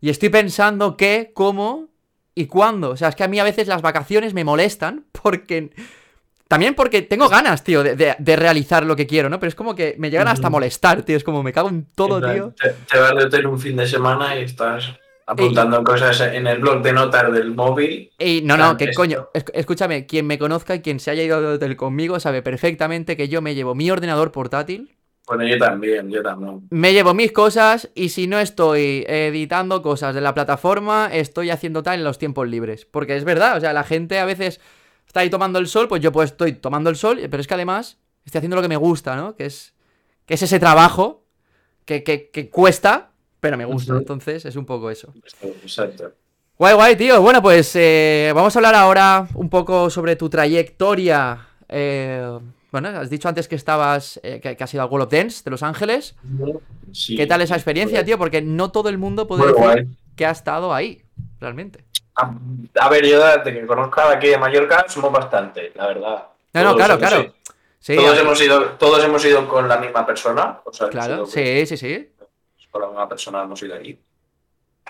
y 0.00 0.10
estoy 0.10 0.28
pensando 0.28 0.96
qué, 0.96 1.30
cómo 1.34 1.88
y 2.34 2.46
cuándo. 2.46 2.90
O 2.90 2.96
sea, 2.96 3.08
es 3.08 3.16
que 3.16 3.24
a 3.24 3.28
mí 3.28 3.38
a 3.38 3.44
veces 3.44 3.68
las 3.68 3.82
vacaciones 3.82 4.34
me 4.34 4.44
molestan 4.44 5.06
porque... 5.12 5.70
También 6.48 6.74
porque 6.74 7.02
tengo 7.02 7.28
ganas, 7.28 7.62
tío, 7.62 7.84
de, 7.84 7.94
de- 7.94 8.16
de 8.18 8.36
realizar 8.36 8.84
lo 8.84 8.96
que 8.96 9.06
quiero, 9.06 9.30
¿no? 9.30 9.38
Pero 9.38 9.48
es 9.48 9.54
como 9.54 9.76
que 9.76 9.94
me 9.98 10.10
llegan 10.10 10.26
hasta 10.26 10.48
a 10.48 10.50
molestar, 10.50 11.02
tío. 11.04 11.16
Es 11.16 11.22
como 11.22 11.44
me 11.44 11.52
cago 11.52 11.68
en 11.68 11.86
todo, 11.94 12.16
En 12.16 12.22
plan, 12.22 12.34
tío. 12.34 12.54
Te, 12.60 12.70
te 12.90 12.98
vas 12.98 13.14
de 13.14 13.24
hotel 13.24 13.46
un 13.46 13.60
fin 13.60 13.76
de 13.76 13.86
semana 13.86 14.36
y 14.36 14.42
estás 14.42 14.90
apuntando 15.26 15.84
cosas 15.84 16.20
en 16.22 16.48
el 16.48 16.58
blog 16.58 16.82
de 16.82 16.92
notas 16.92 17.32
del 17.32 17.54
móvil. 17.54 18.10
Y 18.18 18.42
no, 18.42 18.56
no, 18.56 18.76
que 18.76 18.86
esto. 18.86 18.96
coño, 18.96 19.28
es- 19.32 19.44
escúchame, 19.54 20.06
quien 20.06 20.26
me 20.26 20.40
conozca 20.40 20.74
y 20.74 20.80
quien 20.80 20.98
se 20.98 21.12
haya 21.12 21.22
ido 21.22 21.40
de 21.40 21.46
hotel 21.54 21.76
conmigo 21.76 22.18
sabe 22.18 22.42
perfectamente 22.42 23.16
que 23.16 23.28
yo 23.28 23.40
me 23.42 23.54
llevo 23.54 23.76
mi 23.76 23.88
ordenador 23.88 24.32
portátil 24.32 24.96
Bueno, 25.30 25.46
yo 25.46 25.58
también, 25.58 26.10
yo 26.10 26.24
también. 26.24 26.66
Me 26.70 26.92
llevo 26.92 27.14
mis 27.14 27.30
cosas 27.30 27.88
y 27.94 28.08
si 28.08 28.26
no 28.26 28.40
estoy 28.40 29.04
editando 29.06 29.80
cosas 29.80 30.12
de 30.12 30.20
la 30.20 30.34
plataforma, 30.34 31.08
estoy 31.12 31.50
haciendo 31.50 31.84
tal 31.84 32.00
en 32.00 32.04
los 32.04 32.18
tiempos 32.18 32.48
libres. 32.48 32.84
Porque 32.84 33.16
es 33.16 33.22
verdad, 33.22 33.56
o 33.56 33.60
sea, 33.60 33.72
la 33.72 33.84
gente 33.84 34.18
a 34.18 34.24
veces 34.24 34.60
está 35.06 35.20
ahí 35.20 35.30
tomando 35.30 35.60
el 35.60 35.68
sol, 35.68 35.86
pues 35.86 36.02
yo 36.02 36.10
pues 36.10 36.32
estoy 36.32 36.54
tomando 36.54 36.90
el 36.90 36.96
sol, 36.96 37.20
pero 37.30 37.40
es 37.40 37.46
que 37.46 37.54
además 37.54 37.98
estoy 38.24 38.40
haciendo 38.40 38.56
lo 38.56 38.62
que 38.62 38.66
me 38.68 38.76
gusta, 38.76 39.14
¿no? 39.14 39.36
Que 39.36 39.46
es, 39.46 39.72
que 40.26 40.34
es 40.34 40.42
ese 40.42 40.58
trabajo 40.58 41.22
que, 41.84 42.02
que- 42.02 42.30
que 42.30 42.50
cuesta, 42.50 43.12
pero 43.38 43.56
me 43.56 43.66
gusta. 43.66 43.92
Entonces 43.96 44.44
es 44.44 44.56
un 44.56 44.66
poco 44.66 44.90
eso. 44.90 45.14
Exacto. 45.62 46.12
Guay, 46.58 46.74
guay, 46.74 46.96
tío. 46.96 47.22
Bueno, 47.22 47.40
pues 47.40 47.70
eh, 47.76 48.32
vamos 48.34 48.56
a 48.56 48.58
hablar 48.58 48.74
ahora 48.74 49.28
un 49.34 49.48
poco 49.48 49.90
sobre 49.90 50.16
tu 50.16 50.28
trayectoria. 50.28 51.46
Eh, 51.68 52.38
bueno, 52.72 52.88
has 52.88 53.10
dicho 53.10 53.28
antes 53.28 53.48
que 53.48 53.54
estabas, 53.56 54.20
eh, 54.22 54.40
que, 54.40 54.56
que 54.56 54.64
has 54.64 54.72
ido 54.74 54.82
al 54.82 54.88
World 54.90 55.06
of 55.06 55.12
Dance 55.12 55.42
de 55.44 55.50
Los 55.50 55.62
Ángeles. 55.62 56.14
Sí. 56.92 57.16
¿Qué 57.16 57.26
tal 57.26 57.40
esa 57.42 57.54
experiencia, 57.56 58.04
tío? 58.04 58.18
Porque 58.18 58.42
no 58.42 58.70
todo 58.70 58.88
el 58.88 58.98
mundo 58.98 59.26
puede 59.26 59.46
decir 59.46 59.62
guay. 59.62 59.88
que 60.16 60.26
ha 60.26 60.30
estado 60.30 60.72
ahí, 60.74 61.02
realmente. 61.40 61.84
A, 62.16 62.32
a 62.80 62.88
ver, 62.88 63.06
yo 63.06 63.24
desde 63.24 63.52
que 63.60 63.66
conozco 63.66 64.00
a 64.00 64.12
aquí 64.12 64.28
de 64.28 64.38
Mallorca 64.38 64.84
somos 64.88 65.12
bastante, 65.12 65.72
la 65.74 65.86
verdad. 65.86 66.24
No, 66.52 66.62
no, 66.64 66.74
Todos 66.74 66.76
claro, 66.76 66.94
hemos 66.94 67.08
claro. 67.08 67.22
ido- 67.24 67.34
Sí, 67.82 67.96
todos, 67.96 68.18
a- 68.18 68.20
hemos 68.20 68.40
ido, 68.42 68.64
todos 68.72 69.04
hemos 69.04 69.24
ido 69.24 69.48
con 69.48 69.66
la 69.68 69.78
misma 69.78 70.04
persona. 70.04 70.60
O 70.64 70.72
sea, 70.72 70.88
hemos 70.88 70.94
claro, 71.06 71.26
sí, 71.26 71.64
sí, 71.66 71.76
sí. 71.78 72.10
con 72.70 72.82
la 72.82 72.88
misma 72.88 73.08
persona 73.08 73.42
hemos 73.42 73.62
ido 73.62 73.74
allí. 73.74 73.98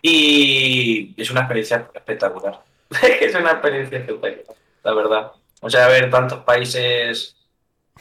Y 0.02 1.14
es 1.20 1.30
una 1.30 1.40
experiencia 1.40 1.88
espectacular. 1.94 2.60
es 3.20 3.34
una 3.34 3.52
experiencia 3.52 3.98
espectacular, 3.98 4.56
la 4.82 4.94
verdad. 4.94 5.32
O 5.60 5.70
sea, 5.70 5.86
ver 5.88 6.10
tantos 6.10 6.40
países 6.40 7.36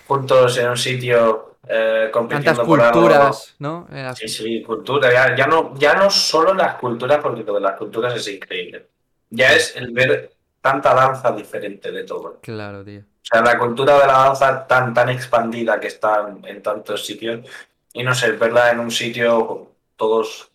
juntos 0.07 0.57
en 0.57 0.69
un 0.69 0.77
sitio 0.77 1.55
eh, 1.67 2.09
compitiendo 2.11 2.63
por 2.65 2.81
algo. 2.81 2.93
culturas, 2.99 3.55
¿no? 3.59 3.87
Eh, 3.91 4.03
las- 4.03 4.17
Sí, 4.17 4.27
sí, 4.27 4.63
cultura. 4.63 5.11
Ya, 5.11 5.35
ya, 5.35 5.47
no, 5.47 5.73
ya 5.77 5.93
no 5.95 6.09
solo 6.09 6.53
las 6.53 6.75
culturas, 6.75 7.19
porque 7.21 7.43
lo 7.43 7.53
de 7.55 7.61
las 7.61 7.77
culturas 7.77 8.15
es 8.15 8.27
increíble. 8.27 8.87
Ya 9.29 9.53
es 9.53 9.75
el 9.75 9.91
ver 9.91 10.31
tanta 10.61 10.93
danza 10.93 11.31
diferente 11.31 11.91
de 11.91 12.03
todo. 12.03 12.39
Claro, 12.41 12.83
tío. 12.83 13.01
O 13.01 13.25
sea, 13.31 13.41
la 13.41 13.59
cultura 13.59 13.99
de 13.99 14.07
la 14.07 14.13
danza 14.13 14.65
tan, 14.65 14.93
tan 14.93 15.09
expandida 15.09 15.79
que 15.79 15.87
está 15.87 16.27
en, 16.29 16.43
en 16.45 16.63
tantos 16.63 17.05
sitios. 17.05 17.47
Y 17.93 18.03
no 18.03 18.15
sé, 18.15 18.31
verla 18.31 18.71
en 18.71 18.79
un 18.79 18.89
sitio 18.91 19.45
con 19.45 19.69
todos, 19.95 20.51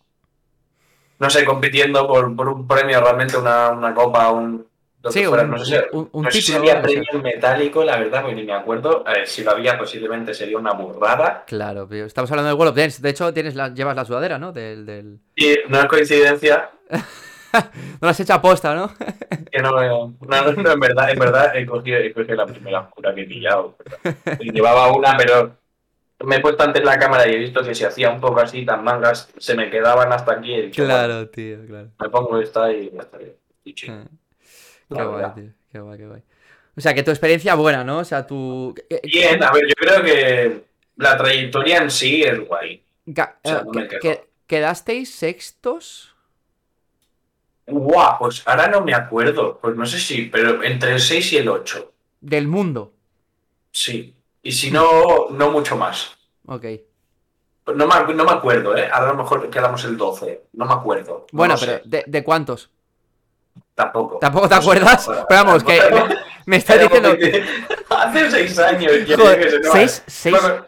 no 1.19 1.29
sé, 1.29 1.45
compitiendo 1.45 2.07
por, 2.07 2.35
por 2.35 2.49
un 2.49 2.67
premio, 2.67 2.99
realmente 3.01 3.37
una, 3.37 3.69
una 3.71 3.93
copa, 3.93 4.31
un... 4.31 4.67
lo 5.05 5.11
que 5.11 5.19
Sí, 5.19 5.25
fuera. 5.25 5.43
un- 5.43 5.51
no 5.51 5.57
sé, 5.59 5.65
si- 5.79 5.95
un- 5.95 6.09
un 6.11 6.23
no 6.23 6.31
sé 6.31 6.41
si 6.41 6.53
había 6.53 6.81
premio 6.81 7.21
metálico, 7.21 7.83
la 7.83 7.97
verdad, 7.97 8.21
porque 8.21 8.35
ni 8.35 8.43
me 8.43 8.53
acuerdo. 8.53 9.03
Ver, 9.03 9.25
si 9.27 9.43
lo 9.43 9.51
había, 9.51 9.77
posiblemente 9.77 10.33
sería 10.33 10.57
una 10.57 10.73
burrada. 10.73 11.43
Claro, 11.47 11.87
tío. 11.87 12.05
Estamos 12.05 12.29
hablando 12.31 12.49
del 12.49 12.57
World 12.57 12.71
of 12.71 12.77
Dance. 12.77 13.01
De 13.01 13.09
hecho, 13.09 13.33
tienes 13.33 13.55
la, 13.55 13.73
llevas 13.73 13.95
la 13.95 14.03
sudadera, 14.05 14.37
¿no? 14.37 14.51
Del, 14.51 14.85
del... 14.85 15.19
Y 15.35 15.55
no 15.69 15.79
es 15.79 15.85
coincidencia 15.85 16.69
No 17.53 17.61
la 18.01 18.09
has 18.09 18.19
hecho 18.19 18.33
aposta, 18.33 18.75
¿no? 18.75 18.91
que 19.51 19.59
no, 19.61 19.71
no, 19.71 20.13
no, 20.19 20.51
no, 20.51 20.71
en 20.73 20.79
verdad, 20.79 21.09
en 21.09 21.19
verdad 21.19 21.55
he 21.55 21.65
cogido, 21.65 21.97
he 21.99 22.11
cogido 22.11 22.35
la 22.35 22.45
primera 22.47 22.81
oscura 22.81 23.15
que 23.15 23.21
he 23.21 23.25
pillado. 23.25 23.77
Y 24.41 24.51
Llevaba 24.51 24.91
una, 24.91 25.15
pero 25.15 25.55
me 26.25 26.35
he 26.35 26.39
puesto 26.41 26.63
antes 26.63 26.83
la 26.83 26.99
cámara 26.99 27.25
y 27.27 27.33
he 27.33 27.37
visto 27.37 27.63
que 27.63 27.73
si 27.73 27.85
hacía 27.85 28.09
un 28.09 28.19
poco 28.19 28.41
así, 28.41 28.65
tan 28.65 28.83
mangas, 28.83 29.31
se 29.37 29.55
me 29.55 29.69
quedaban 29.69 30.11
hasta 30.11 30.33
aquí. 30.33 30.51
bueno, 30.53 30.71
Claro, 30.73 31.29
tío, 31.29 31.65
claro. 31.65 31.89
me 31.97 32.09
pongo 32.09 32.39
esta 32.39 32.71
y 32.73 32.91
ya 32.91 33.01
está 33.03 33.17
bien. 33.19 33.35
Y. 33.63 33.75
Ah. 33.89 34.03
Qué 34.89 34.95
guay, 34.95 35.07
verdad. 35.07 35.33
tío. 35.35 35.49
Qué 35.71 35.79
guay, 35.79 35.97
qué 35.97 36.07
guay. 36.07 36.21
O 36.77 36.81
sea, 36.81 36.93
que 36.93 37.03
tu 37.03 37.11
experiencia 37.11 37.55
buena, 37.55 37.83
¿no? 37.83 37.99
O 37.99 38.03
sea, 38.05 38.25
tu... 38.27 38.75
Bien, 39.03 39.41
a 39.43 39.51
ver, 39.51 39.63
yo 39.67 39.73
creo 39.75 40.03
que 40.03 40.65
la 40.97 41.17
trayectoria 41.17 41.77
en 41.77 41.89
sí 41.91 42.21
es 42.23 42.39
guay. 42.47 42.83
Ga- 43.07 43.35
O 43.43 43.47
sea, 43.49 43.59
eh, 43.59 43.63
no 43.65 43.71
me 43.71 43.87
que- 43.87 43.99
que- 43.99 44.29
¿Quedasteis 44.47 45.13
sextos? 45.15 46.13
Guau, 47.67 48.19
pues 48.19 48.43
ahora 48.47 48.67
no 48.67 48.81
me 48.81 48.93
acuerdo. 48.93 49.57
Pues 49.59 49.75
no 49.75 49.85
sé 49.87 49.99
si, 49.99 50.25
pero 50.25 50.61
entre 50.63 50.93
el 50.93 50.99
6 50.99 51.33
y 51.33 51.37
el 51.37 51.49
8. 51.49 51.91
Del 52.21 52.47
mundo. 52.47 52.93
Sí. 53.71 54.15
Y 54.43 54.51
si 54.51 54.69
no, 54.69 55.29
no 55.31 55.49
mucho 55.51 55.75
más. 55.75 56.15
Ok. 56.45 56.65
No 57.75 57.87
me, 57.87 58.13
no 58.13 58.23
me 58.23 58.31
acuerdo, 58.31 58.77
¿eh? 58.77 58.87
Ahora 58.91 59.09
a 59.09 59.13
lo 59.13 59.23
mejor 59.23 59.49
quedamos 59.49 59.83
el 59.85 59.97
12. 59.97 60.43
No 60.53 60.65
me 60.65 60.73
acuerdo. 60.73 61.25
No 61.31 61.37
Bueno, 61.37 61.55
pero. 61.59 61.79
¿de, 61.83 62.03
de 62.05 62.23
cuántos? 62.23 62.69
Tampoco. 63.75 64.17
¿Tampoco 64.19 64.47
te 64.49 64.55
acuerdas? 64.55 65.07
no, 65.07 65.25
Pero 65.27 65.43
vamos, 65.43 65.63
que 65.63 65.79
me, 65.91 66.15
me 66.45 66.55
estás 66.57 66.79
diciendo... 66.79 67.09
Hace 67.89 68.31
seis 68.31 68.57
años. 68.59 68.91
Joder, 69.15 69.39
que 69.39 69.49
se- 69.49 69.63
seis, 69.63 70.03
seis, 70.07 70.35
bueno, 70.41 70.65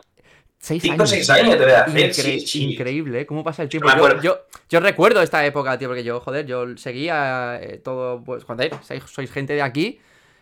seis 0.60 0.82
cinco 0.84 0.94
o 0.96 0.98
años. 0.98 1.10
seis 1.10 1.30
años 1.30 1.58
te 1.58 1.64
voy 1.64 1.72
a 1.72 1.82
hacer. 1.84 1.96
Incre- 2.12 2.12
sí, 2.14 2.40
sí. 2.48 2.64
Increíble, 2.74 3.22
¿eh? 3.22 3.26
¿Cómo 3.26 3.44
pasa 3.44 3.64
el 3.64 3.70
tiempo? 3.70 3.90
Yo, 3.90 4.22
yo, 4.22 4.40
yo 4.70 4.80
recuerdo 4.82 5.22
esta 5.22 5.46
época, 5.46 5.78
tío, 5.78 5.88
porque 5.88 6.04
yo, 6.04 6.20
joder, 6.20 6.46
yo 6.46 6.66
seguía 6.78 7.60
eh, 7.62 7.78
todo, 7.78 8.22
pues, 8.24 8.44
joder, 8.44 8.72
sois, 8.84 9.04
sois 9.06 9.32
gente 9.32 9.54
de 9.54 9.62
aquí. 9.62 10.00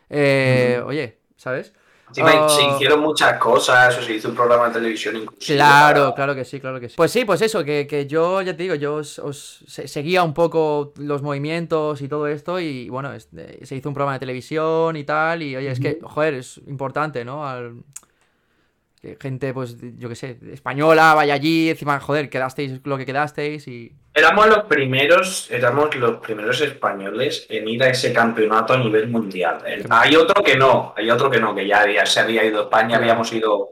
eh, 0.10 0.82
Oye, 0.86 1.20
¿sabes? 1.38 1.74
Encima 2.10 2.32
Ah. 2.46 2.50
se 2.50 2.64
hicieron 2.64 3.00
muchas 3.02 3.38
cosas, 3.40 3.98
o 3.98 4.02
se 4.02 4.14
hizo 4.14 4.30
un 4.30 4.36
programa 4.36 4.68
de 4.68 4.74
televisión 4.76 5.16
inclusive. 5.18 5.58
Claro, 5.58 6.14
claro 6.16 6.36
que 6.36 6.46
sí, 6.46 6.60
claro 6.60 6.80
que 6.80 6.88
sí. 6.90 6.96
Pues 6.96 7.12
sí, 7.12 7.26
pues 7.26 7.42
eso, 7.42 7.64
que, 7.64 7.88
que 7.88 8.06
yo, 8.06 8.42
ya 8.42 8.56
te 8.56 8.64
digo, 8.64 8.76
yo 8.76 8.96
os, 8.96 9.18
os 9.20 9.64
se- 9.68 9.88
seguía 9.88 10.24
un 10.24 10.34
poco 10.34 10.94
los 10.98 11.22
movimientos 11.22 12.02
y 12.02 12.08
todo 12.08 12.28
esto 12.28 12.60
y 12.60 12.90
bueno, 12.90 13.12
es- 13.14 13.30
eh, 13.36 13.60
se 13.64 13.76
hizo 13.76 13.90
un 13.90 13.96
programa 13.96 14.14
de 14.14 14.20
televisión 14.20 14.96
y 14.96 15.04
tal 15.04 15.42
y 15.42 15.56
oye, 15.56 15.72
es 15.72 15.80
que, 15.80 16.00
joder, 16.04 16.36
es 16.36 16.60
importante, 16.68 17.26
¿no? 17.26 17.48
Al- 17.48 17.82
gente, 19.20 19.54
pues, 19.54 19.78
yo 19.98 20.10
qué 20.10 20.16
sé, 20.16 20.38
española, 20.52 21.14
vaya 21.14 21.34
allí, 21.34 21.70
encima, 21.70 22.00
joder, 22.00 22.30
quedasteis 22.30 22.82
lo 22.84 22.98
que 22.98 23.06
quedasteis 23.06 23.68
y... 23.68 23.92
Éramos 24.14 24.48
los 24.48 24.64
primeros, 24.64 25.50
éramos 25.52 25.94
los 25.96 26.18
primeros 26.18 26.62
españoles 26.62 27.46
en 27.50 27.68
ir 27.68 27.84
a 27.84 27.90
ese 27.90 28.14
campeonato 28.14 28.74
a 28.74 28.78
nivel 28.78 29.08
mundial. 29.10 29.58
Hay 29.90 30.16
otro 30.16 30.42
que 30.44 30.56
no, 30.56 30.94
hay 30.96 31.10
otro 31.12 31.30
que 31.30 31.40
no, 31.40 31.54
que 31.54 31.68
ya, 31.68 31.82
había- 31.82 32.06
se 32.06 32.22
había 32.22 32.44
ido 32.46 32.60
a 32.60 32.64
España, 32.64 32.98
habíamos 32.98 33.32
ido 33.34 33.72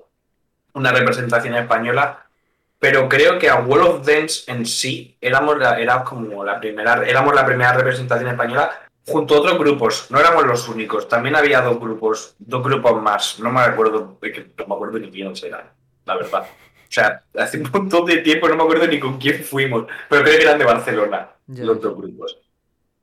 una 0.74 0.92
representación 0.92 1.56
española, 1.56 2.26
pero 2.80 3.08
creo 3.08 3.40
que 3.40 3.50
a 3.50 3.62
World 3.62 3.88
of 3.88 4.06
Dance 4.06 4.52
en 4.52 4.66
sí 4.66 5.16
éramos 5.22 5.58
la, 5.58 5.80
era 5.80 6.04
como 6.04 6.44
la 6.44 6.60
primera, 6.60 7.04
éramos 7.08 7.34
la 7.34 7.46
primera 7.46 7.72
representación 7.74 8.30
española 8.30 8.72
junto 9.06 9.36
a 9.36 9.40
otros 9.40 9.60
grupos, 9.60 10.08
no 10.10 10.20
éramos 10.20 10.46
los 10.46 10.68
únicos, 10.70 11.08
también 11.08 11.36
había 11.36 11.62
dos 11.62 11.80
grupos, 11.80 12.36
dos 12.40 12.64
grupos 12.64 13.02
más, 13.02 13.40
no 13.40 13.52
me 13.52 13.62
acuerdo, 13.62 14.18
no 14.22 14.68
me 14.68 14.76
acuerdo 14.76 15.00
ni 15.00 15.12
quiénes 15.12 15.44
eran, 15.44 15.70
la 16.06 16.16
verdad. 16.16 16.44
O 16.44 16.92
sea, 16.96 17.24
hace 17.38 17.58
un 17.58 17.70
montón 17.74 18.06
de 18.06 18.18
tiempo 18.18 18.48
no 18.48 18.56
me 18.56 18.64
acuerdo 18.64 18.88
ni 18.88 19.00
con 19.00 19.18
quién 19.18 19.44
fuimos, 19.44 19.86
pero 20.10 20.24
creo 20.24 20.38
que 20.38 20.44
eran 20.44 20.60
de 20.60 20.66
Barcelona, 20.66 21.32
Ya 21.48 21.64
los 21.66 21.82
dos 21.82 21.98
grupos. 21.98 22.40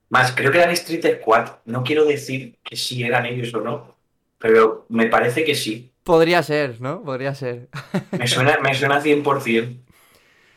Más, 0.09 0.33
creo 0.33 0.51
que 0.51 0.59
eran 0.59 0.71
Street 0.71 1.21
Squad, 1.21 1.51
no 1.67 1.85
quiero 1.85 2.05
decir 2.05 2.59
que 2.65 2.77
sí 2.77 3.03
eran 3.03 3.27
ellos 3.27 3.53
o 3.55 3.61
no, 3.61 3.97
pero 4.39 4.87
me 4.89 5.07
parece 5.07 5.45
que 5.45 5.55
sí. 5.55 5.93
Podría 6.03 6.43
ser, 6.43 6.81
¿no? 6.81 7.03
Podría 7.03 7.35
ser. 7.35 7.69
Me 8.19 8.27
suena, 8.27 8.59
me 8.61 8.75
suena 8.75 9.01
100%. 9.01 9.85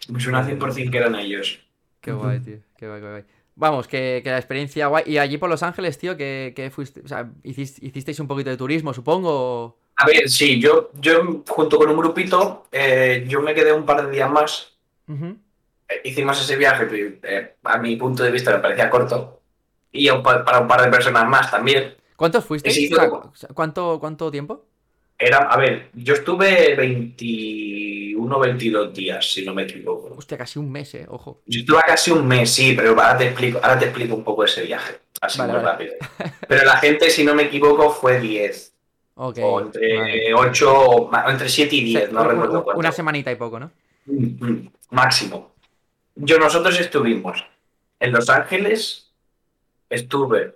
Me 0.09 0.19
suena 0.19 0.43
100% 0.43 0.89
que 0.89 0.97
eran 0.97 1.15
ellos. 1.15 1.59
Qué 2.01 2.11
guay, 2.11 2.39
tío. 2.39 2.57
Qué 2.77 2.87
guay, 2.87 3.01
qué 3.01 3.09
guay. 3.09 3.23
Vamos, 3.55 3.87
que, 3.87 4.21
que 4.23 4.29
la 4.31 4.37
experiencia 4.37 4.87
guay. 4.87 5.03
Y 5.05 5.17
allí 5.19 5.37
por 5.37 5.49
Los 5.49 5.61
Ángeles, 5.63 5.97
tío, 5.97 6.17
que, 6.17 6.53
que 6.55 6.71
fuiste. 6.71 7.01
O 7.01 7.07
sea, 7.07 7.29
hiciste- 7.43 7.85
hicisteis 7.85 8.19
un 8.19 8.27
poquito 8.27 8.49
de 8.49 8.57
turismo, 8.57 8.93
supongo. 8.93 9.77
A 9.95 10.07
ver, 10.07 10.27
sí, 10.27 10.59
yo, 10.59 10.89
yo 10.95 11.43
junto 11.47 11.77
con 11.77 11.89
un 11.89 11.97
grupito, 11.97 12.65
eh, 12.71 13.25
yo 13.27 13.41
me 13.41 13.53
quedé 13.53 13.71
un 13.71 13.85
par 13.85 14.05
de 14.05 14.11
días 14.11 14.31
más. 14.31 14.73
Eh, 15.07 16.01
hicimos 16.03 16.41
ese 16.41 16.55
viaje, 16.55 16.85
pero, 16.87 17.15
eh, 17.23 17.55
a 17.63 17.77
mi 17.77 17.95
punto 17.95 18.23
de 18.23 18.31
vista 18.31 18.51
me 18.51 18.59
parecía 18.59 18.89
corto. 18.89 19.41
Y 19.91 20.09
un 20.09 20.23
para 20.23 20.59
un 20.59 20.67
par 20.67 20.81
de 20.81 20.89
personas 20.89 21.27
más 21.27 21.51
también. 21.51 21.95
¿Cuántos 22.15 22.43
fuisteis? 22.45 22.91
O 22.91 23.35
sea, 23.35 23.49
¿cuánto, 23.53 23.99
¿Cuánto 23.99 24.31
tiempo? 24.31 24.65
Era, 25.25 25.37
a 25.37 25.57
ver, 25.57 25.89
yo 25.93 26.15
estuve 26.15 26.75
21, 26.75 28.39
22 28.39 28.93
días, 28.93 29.31
si 29.31 29.45
no 29.45 29.53
me 29.53 29.63
equivoco. 29.63 30.13
Hostia, 30.17 30.37
casi 30.37 30.59
un 30.59 30.69
mes, 30.71 30.93
eh, 30.95 31.05
ojo. 31.07 31.41
Yo 31.45 31.61
estuve 31.61 31.79
casi 31.85 32.11
un 32.11 32.27
mes, 32.27 32.49
sí, 32.51 32.73
pero 32.75 32.89
ahora 32.89 33.17
te 33.17 33.25
explico, 33.27 33.59
ahora 33.63 33.79
te 33.79 33.85
explico 33.85 34.15
un 34.15 34.23
poco 34.23 34.43
ese 34.43 34.63
viaje, 34.63 34.99
así 35.21 35.39
Vale, 35.39 35.53
muy 35.53 35.61
vale. 35.63 35.71
rápido. 35.71 35.93
Pero 36.47 36.65
la 36.65 36.77
gente, 36.77 37.09
si 37.09 37.23
no 37.23 37.33
me 37.35 37.43
equivoco, 37.43 37.89
fue 37.91 38.19
10, 38.19 38.73
Ok. 39.15 39.37
o 39.41 39.61
entre 39.61 39.97
vale. 39.97 40.33
8, 40.33 40.73
o 40.79 41.09
ma- 41.09 41.25
entre 41.29 41.47
7 41.47 41.73
y 41.75 41.79
Sí, 41.79 41.85
10, 41.85 42.11
no 42.11 42.21
un- 42.21 42.27
recuerdo 42.29 42.57
un- 42.57 42.63
cuánto. 42.63 42.79
Una 42.79 42.91
semanita 42.91 43.31
y 43.31 43.35
poco, 43.35 43.59
¿no? 43.59 43.71
Mm, 44.07 44.45
mm, 44.45 44.71
Máximo. 44.91 45.53
Yo, 46.15 46.37
nosotros 46.37 46.77
estuvimos 46.79 47.43
en 47.99 48.11
Los 48.11 48.29
Ángeles, 48.29 49.11
estuve, 49.89 50.55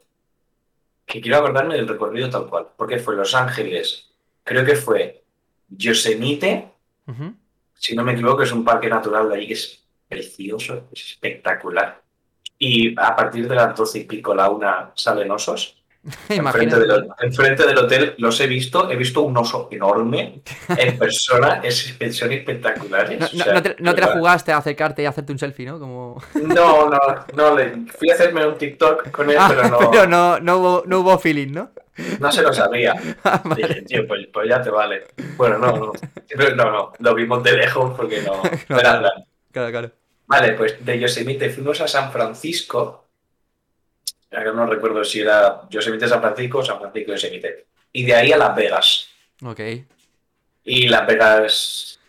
que 1.06 1.21
quiero 1.21 1.38
acordarme 1.38 1.75
del 1.75 1.88
recorrido 1.88 2.30
tal 2.30 2.47
cual, 2.47 2.67
porque 2.75 2.99
fue 2.99 3.15
Los 3.15 3.34
Ángeles, 3.34 4.10
creo 4.47 4.65
que 4.65 4.75
fue 4.75 5.23
Yosemite, 5.69 6.71
si 7.75 7.95
no 7.95 8.03
me 8.03 8.13
equivoco, 8.13 8.41
es 8.41 8.51
un 8.51 8.63
parque 8.63 8.89
natural 8.89 9.29
de 9.29 9.36
allí 9.36 9.47
que 9.47 9.53
es 9.53 9.83
precioso, 10.07 10.88
es 10.91 11.12
espectacular. 11.12 12.01
Y 12.57 12.99
a 12.99 13.15
partir 13.15 13.47
de 13.47 13.55
las 13.55 13.75
doce 13.75 13.99
y 13.99 14.03
pico, 14.05 14.33
la 14.33 14.49
una, 14.49 14.91
salen 14.95 15.29
osos. 15.29 15.76
Enfrente 16.29 16.79
del, 16.79 17.07
enfrente 17.19 17.65
del 17.65 17.77
hotel 17.77 18.15
los 18.17 18.39
he 18.39 18.47
visto, 18.47 18.89
he 18.89 18.95
visto 18.95 19.21
un 19.23 19.35
oso 19.37 19.67
enorme 19.71 20.41
en 20.69 20.97
persona, 20.99 21.59
es, 21.63 21.95
son 22.11 22.31
espectaculares. 22.31 23.19
No, 23.19 23.25
o 23.25 23.29
no- 23.33 23.43
sea, 23.43 23.53
no 23.53 23.61
te, 23.61 23.75
no 23.79 23.93
te 23.93 24.01
la 24.01 24.07
jugaste 24.07 24.51
a 24.51 24.57
acercarte 24.57 25.01
y 25.01 25.05
hacerte 25.05 25.31
un 25.33 25.39
selfie, 25.39 25.65
¿no? 25.65 25.79
Como... 25.79 26.21
No, 26.35 26.89
no, 26.89 26.99
no, 27.35 27.55
le, 27.55 27.85
fui 27.97 28.09
a 28.09 28.13
hacerme 28.13 28.45
un 28.45 28.57
TikTok 28.57 29.11
con 29.11 29.29
él, 29.29 29.37
Ah, 29.39 29.47
pero, 29.49 29.67
no, 29.69 29.77
pero 29.91 30.07
no, 30.07 30.39
no, 30.39 30.57
hubo, 30.57 30.83
no 30.85 30.99
hubo 30.99 31.19
feeling, 31.19 31.51
¿no? 31.51 31.71
no 32.19 32.31
se 32.31 32.41
lo 32.43 32.53
sabía. 32.53 32.93
Vale. 33.23 33.67
Dije, 33.67 33.81
tío, 33.81 34.07
pues, 34.07 34.27
pues 34.31 34.47
ya 34.47 34.61
te 34.61 34.69
vale. 34.69 35.07
Bueno, 35.35 35.57
no, 35.57 35.71
no, 35.77 35.91
pero 36.27 36.55
no, 36.55 36.71
no, 36.71 36.93
lo 36.99 37.15
vimos 37.15 37.43
de 37.43 37.53
lejos 37.57 37.93
porque 37.97 38.21
no, 38.21 38.41
no 38.69 38.79
era 38.79 38.99
plan. 38.99 39.11
Claro, 39.51 39.71
claro. 39.71 39.91
Vale, 40.27 40.53
pues 40.53 40.85
de 40.85 40.99
Yosemite 40.99 41.49
fuimos 41.49 41.81
a 41.81 41.87
San 41.87 42.11
Francisco. 42.11 43.06
No 44.31 44.65
recuerdo 44.65 45.03
si 45.03 45.21
era 45.21 45.61
Yosemite 45.69 46.07
San 46.07 46.21
Francisco 46.21 46.59
o 46.59 46.63
San 46.65 46.79
Francisco 46.79 47.11
Yosemite. 47.13 47.67
Y 47.93 48.05
de 48.05 48.13
ahí 48.15 48.31
a 48.31 48.37
Las 48.37 48.55
Vegas. 48.55 49.07
Ok. 49.43 49.59
Y 50.63 50.87
Las 50.87 51.07
Vegas. 51.07 51.99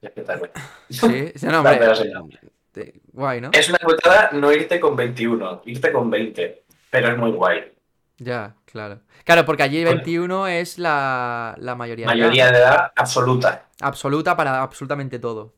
Espectacular. 0.00 0.52
Sí, 0.88 1.32
sí, 1.34 1.46
no, 1.46 1.62
Las. 1.62 1.78
Vegas 1.78 2.02
te- 2.72 3.00
Guay, 3.12 3.40
¿no? 3.40 3.50
Es 3.52 3.68
una 3.68 3.78
putada 3.78 4.30
no 4.32 4.52
irte 4.52 4.78
con 4.80 4.94
21, 4.96 5.62
irte 5.66 5.92
con 5.92 6.08
20. 6.10 6.62
Pero 6.90 7.08
es 7.12 7.18
muy 7.18 7.32
guay. 7.32 7.72
Ya, 8.18 8.54
claro. 8.64 9.00
Claro, 9.24 9.44
porque 9.44 9.62
allí 9.62 9.82
Bueno. 9.84 9.96
21 9.98 10.46
es 10.48 10.78
la, 10.78 11.54
la 11.58 11.74
mayoría, 11.74 12.06
de 12.06 12.12
edad. 12.12 12.18
Mayoría 12.18 12.50
de 12.50 12.58
edad 12.58 12.92
absoluta. 12.96 13.66
Absoluta 13.80 14.36
para 14.36 14.62
absolutamente 14.62 15.18
todo. 15.18 15.54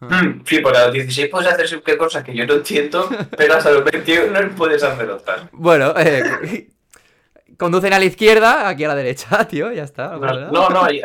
Mm, 0.00 0.42
Sí, 0.46 0.58
porque 0.60 0.78
a 0.78 0.84
los 0.86 0.92
16 0.94 1.28
puedes 1.28 1.48
hacer 1.52 1.68
cualquier 1.68 1.98
cosa 1.98 2.24
que 2.24 2.34
yo 2.34 2.46
no 2.46 2.54
entiendo, 2.54 3.08
pero 3.36 3.54
hasta 3.54 3.70
los 3.70 3.84
21 3.84 4.40
no 4.40 4.54
puedes 4.54 4.82
hacer 4.82 5.10
otras. 5.10 5.42
Bueno, 5.52 5.92
eh, 5.98 6.68
conducen 7.58 7.92
a 7.92 7.98
la 7.98 8.04
izquierda, 8.06 8.68
aquí 8.68 8.84
a 8.84 8.88
la 8.88 8.94
derecha, 8.94 9.44
tío, 9.48 9.70
ya 9.72 9.84
está. 9.84 10.08
No, 10.12 10.20
¿verdad? 10.20 10.50
no, 10.50 10.70
no, 10.70 10.82
allí, 10.84 11.00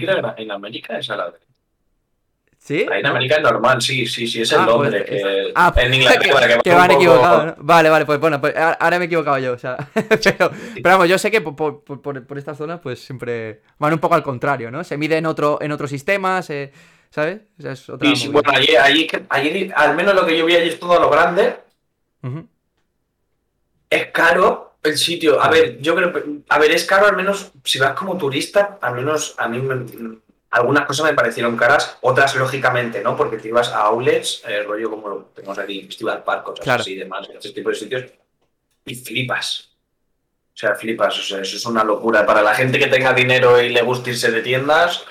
creo 0.00 0.34
que 0.34 0.42
en 0.42 0.50
América 0.52 0.98
es 0.98 1.10
a 1.10 1.16
la 1.16 1.32
¿Sí? 2.58 2.84
Ahí 2.90 2.98
en. 2.98 3.06
América 3.06 3.36
es 3.36 3.42
normal, 3.42 3.80
sí, 3.80 4.06
sí, 4.06 4.26
sí, 4.26 4.42
es 4.42 4.50
el 4.50 4.58
Ah, 4.58 4.64
pues, 4.64 4.74
hombre. 4.74 5.04
que, 5.04 5.52
Ah, 5.54 5.72
en 5.76 5.94
Inglaterra, 5.94 6.48
que, 6.48 6.58
que 6.64 6.70
va 6.70 6.76
van 6.78 6.88
poco- 6.88 7.00
equivocados, 7.00 7.46
¿no? 7.46 7.54
Vale, 7.58 7.90
vale, 7.90 8.04
pues 8.06 8.18
bueno, 8.18 8.40
pues 8.40 8.56
ahora 8.56 8.72
ahora 8.80 8.98
me 8.98 9.04
he 9.04 9.06
equivocado 9.06 9.38
yo, 9.38 9.52
o 9.52 9.58
sea. 9.58 9.76
pero, 9.94 10.50
pero 10.74 10.82
vamos, 10.82 11.08
yo 11.08 11.16
sé 11.16 11.30
que 11.30 11.40
por, 11.40 11.54
por, 11.84 11.84
por- 12.02 12.26
por 12.26 12.38
estas 12.38 12.58
zonas, 12.58 12.80
pues 12.80 12.98
siempre 13.04 13.62
van 13.78 13.92
un 13.92 14.00
poco 14.00 14.16
al 14.16 14.24
contrario, 14.24 14.72
¿no? 14.72 14.82
Se 14.82 14.96
mide 14.96 15.16
en 15.16 15.26
otro, 15.26 15.58
en 15.62 15.70
otro 15.70 15.86
sistema, 15.86 16.42
se- 16.42 16.72
¿sabes? 17.10 17.40
O 17.58 17.62
sea, 17.62 17.72
es 17.72 17.88
otra 17.88 18.08
Sí, 18.10 18.16
sí, 18.16 18.28
movida. 18.28 18.42
bueno, 18.52 18.58
allí, 18.76 19.08
allí, 19.28 19.72
al 19.74 19.94
menos 19.96 20.14
lo 20.14 20.26
que 20.26 20.36
yo 20.36 20.44
vi 20.46 20.56
allí 20.56 20.68
es 20.68 20.78
todo 20.80 20.98
lo 21.00 21.08
grande. 21.10 21.56
Es 23.88 24.06
caro 24.10 24.74
el 24.82 24.96
sitio. 24.98 25.40
A 25.40 25.48
ver, 25.48 25.78
yo 25.80 25.94
creo. 25.94 26.12
A 26.48 26.58
ver, 26.58 26.70
es 26.72 26.84
caro 26.84 27.06
al 27.06 27.16
menos 27.16 27.52
si 27.64 27.78
vas 27.78 27.92
como 27.92 28.16
turista, 28.16 28.78
al 28.80 28.94
menos 28.94 29.34
a 29.38 29.48
mí 29.48 29.58
me- 29.60 30.18
algunas 30.50 30.86
cosas 30.86 31.06
me 31.06 31.14
parecieron 31.14 31.56
caras, 31.56 31.98
otras 32.00 32.34
lógicamente, 32.36 33.02
¿no? 33.02 33.16
Porque 33.16 33.36
te 33.36 33.48
ibas 33.48 33.68
a 33.70 33.80
outlets, 33.82 34.42
eh, 34.46 34.62
rollo 34.62 34.90
como 34.90 35.08
lo 35.08 35.16
tenemos 35.34 35.58
aquí, 35.58 35.82
Festival 35.82 36.22
Park, 36.24 36.44
cosas 36.44 36.64
Claro. 36.64 36.80
así 36.80 36.92
y 36.92 36.96
demás, 36.96 37.28
ese 37.36 37.52
tipo 37.52 37.68
de 37.68 37.74
sitios, 37.74 38.04
y 38.86 38.94
flipas. 38.94 39.70
O 40.54 40.58
sea, 40.58 40.74
flipas, 40.74 41.18
o 41.18 41.22
sea, 41.22 41.40
eso 41.42 41.56
es 41.56 41.66
una 41.66 41.84
locura. 41.84 42.24
Para 42.24 42.42
la 42.42 42.54
gente 42.54 42.78
que 42.78 42.86
tenga 42.86 43.12
dinero 43.12 43.60
y 43.60 43.68
le 43.68 43.82
guste 43.82 44.10
irse 44.10 44.30
de 44.30 44.40
tiendas, 44.40 45.04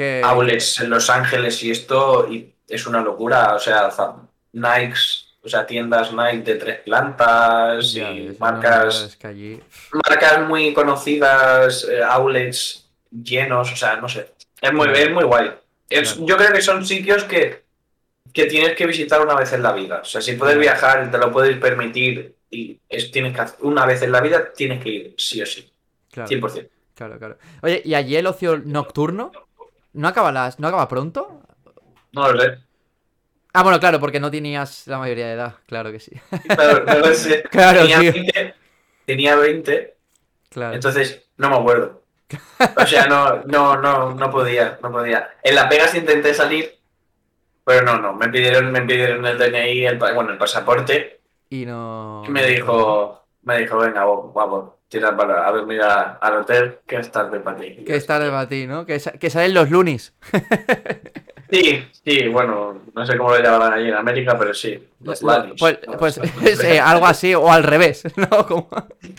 Que, 0.00 0.22
outlets 0.24 0.80
en 0.80 0.88
Los 0.88 1.10
Ángeles 1.10 1.62
y 1.62 1.70
esto, 1.70 2.26
y 2.32 2.54
es 2.66 2.86
una 2.86 3.02
locura. 3.02 3.54
O 3.54 3.58
sea, 3.58 3.90
Nikes, 4.52 5.26
o 5.42 5.48
sea, 5.48 5.66
tiendas 5.66 6.10
Nike 6.10 6.38
de 6.42 6.54
tres 6.54 6.78
plantas 6.80 7.92
ya 7.92 8.10
y 8.10 8.34
marcas, 8.38 9.02
es 9.02 9.16
que 9.16 9.26
allí. 9.26 9.60
marcas 9.92 10.48
muy 10.48 10.72
conocidas, 10.72 11.86
eh, 11.86 12.02
outlets 12.02 12.88
llenos, 13.10 13.70
o 13.70 13.76
sea, 13.76 13.96
no 13.96 14.08
sé. 14.08 14.32
Es 14.62 14.72
muy, 14.72 14.88
es 14.94 15.10
muy 15.10 15.24
guay. 15.24 15.50
Es- 15.90 16.14
Claro. 16.14 16.26
Yo 16.26 16.36
creo 16.38 16.52
que 16.54 16.62
son 16.62 16.86
sitios 16.86 17.24
que, 17.24 17.62
que 18.32 18.46
tienes 18.46 18.74
que 18.76 18.86
visitar 18.86 19.20
una 19.20 19.34
vez 19.34 19.52
en 19.52 19.62
la 19.62 19.72
vida. 19.74 20.00
O 20.00 20.04
sea, 20.06 20.22
si 20.22 20.32
puedes 20.32 20.56
viajar 20.56 21.04
y 21.06 21.10
te 21.10 21.18
lo 21.18 21.30
puedes 21.30 21.58
permitir 21.58 22.36
y 22.50 22.80
es, 22.88 23.10
tienes 23.10 23.34
que 23.34 23.40
hacer, 23.42 23.58
una 23.60 23.84
vez 23.84 24.00
en 24.00 24.12
la 24.12 24.22
vida, 24.22 24.50
tienes 24.54 24.82
que 24.82 24.88
ir, 24.88 25.14
sí 25.18 25.42
o 25.42 25.46
sí, 25.46 25.70
Claro, 26.10 26.26
100%. 26.26 26.68
claro, 26.94 27.18
claro. 27.18 27.38
Oye, 27.60 27.82
¿y 27.84 27.92
allí 27.94 28.16
el 28.16 28.26
ocio 28.26 28.62
nocturno? 28.64 29.30
¿No 29.92 30.08
acaba, 30.08 30.32
las, 30.32 30.58
¿No 30.58 30.68
acaba 30.68 30.88
pronto? 30.88 31.42
No 32.12 32.32
lo 32.32 32.40
sé. 32.40 32.58
Ah, 33.52 33.62
bueno, 33.64 33.80
claro, 33.80 33.98
porque 33.98 34.20
no 34.20 34.30
tenías 34.30 34.86
la 34.86 34.98
mayoría 34.98 35.26
de 35.26 35.32
edad, 35.34 35.54
claro 35.66 35.90
que 35.90 35.98
sí. 36.00 36.12
Claro, 36.46 36.84
no 36.84 36.98
lo 36.98 37.14
sé. 37.14 37.42
Claro, 37.50 37.80
tenía, 37.80 37.98
tío. 37.98 38.12
20, 38.12 38.54
tenía 39.04 39.36
20 39.36 39.96
Claro. 40.50 40.74
Entonces, 40.74 41.30
no 41.36 41.50
me 41.50 41.56
acuerdo. 41.56 42.02
O 42.76 42.86
sea, 42.86 43.06
no, 43.06 43.42
no, 43.44 43.76
no, 43.76 44.14
no 44.14 44.30
podía, 44.30 44.78
no 44.82 44.90
podía. 44.92 45.30
En 45.42 45.54
Las 45.54 45.68
Vegas 45.68 45.94
intenté 45.94 46.34
salir, 46.34 46.78
pero 47.64 47.84
no, 47.84 47.98
no. 48.00 48.14
Me 48.14 48.28
pidieron, 48.28 48.72
me 48.72 48.82
pidieron 48.82 49.24
el 49.26 49.38
DNI, 49.38 49.86
el, 49.86 49.98
bueno, 49.98 50.30
el 50.32 50.38
pasaporte, 50.38 51.20
Y 51.48 51.66
no. 51.66 52.22
y 52.26 52.30
me 52.30 52.44
dijo, 52.46 53.26
me 53.42 53.58
dijo, 53.58 53.78
venga, 53.78 54.04
guapo, 54.04 54.79
tira 54.90 55.16
para, 55.16 55.46
a 55.46 55.50
ver, 55.52 55.64
mira 55.64 56.18
al 56.20 56.36
hotel, 56.38 56.78
que 56.86 56.96
es 56.96 57.10
tarde 57.10 57.40
para 57.40 57.56
ti. 57.56 57.76
Que 57.86 57.94
es 57.96 58.04
tarde 58.04 58.28
para 58.28 58.46
ti, 58.48 58.66
¿no? 58.66 58.84
Que, 58.84 58.98
sa- 59.00 59.12
que 59.12 59.30
salen 59.30 59.54
los 59.54 59.70
lunis. 59.70 60.12
Sí, 61.52 61.84
sí, 62.04 62.28
bueno, 62.28 62.80
no 62.94 63.04
sé 63.04 63.16
cómo 63.16 63.30
lo 63.30 63.42
llamarán 63.42 63.72
allí 63.72 63.88
en 63.88 63.94
América, 63.94 64.38
pero 64.38 64.54
sí. 64.54 64.86
Los 65.02 65.20
Lo- 65.20 65.32
Lanis. 65.32 65.54
pues 65.58 65.80
pues 65.98 66.18
es, 66.44 66.62
eh, 66.62 66.78
algo 66.84 67.06
así, 67.06 67.34
o 67.34 67.50
al 67.50 67.64
revés, 67.64 68.04
¿no? 68.16 68.46
Como- 68.46 68.68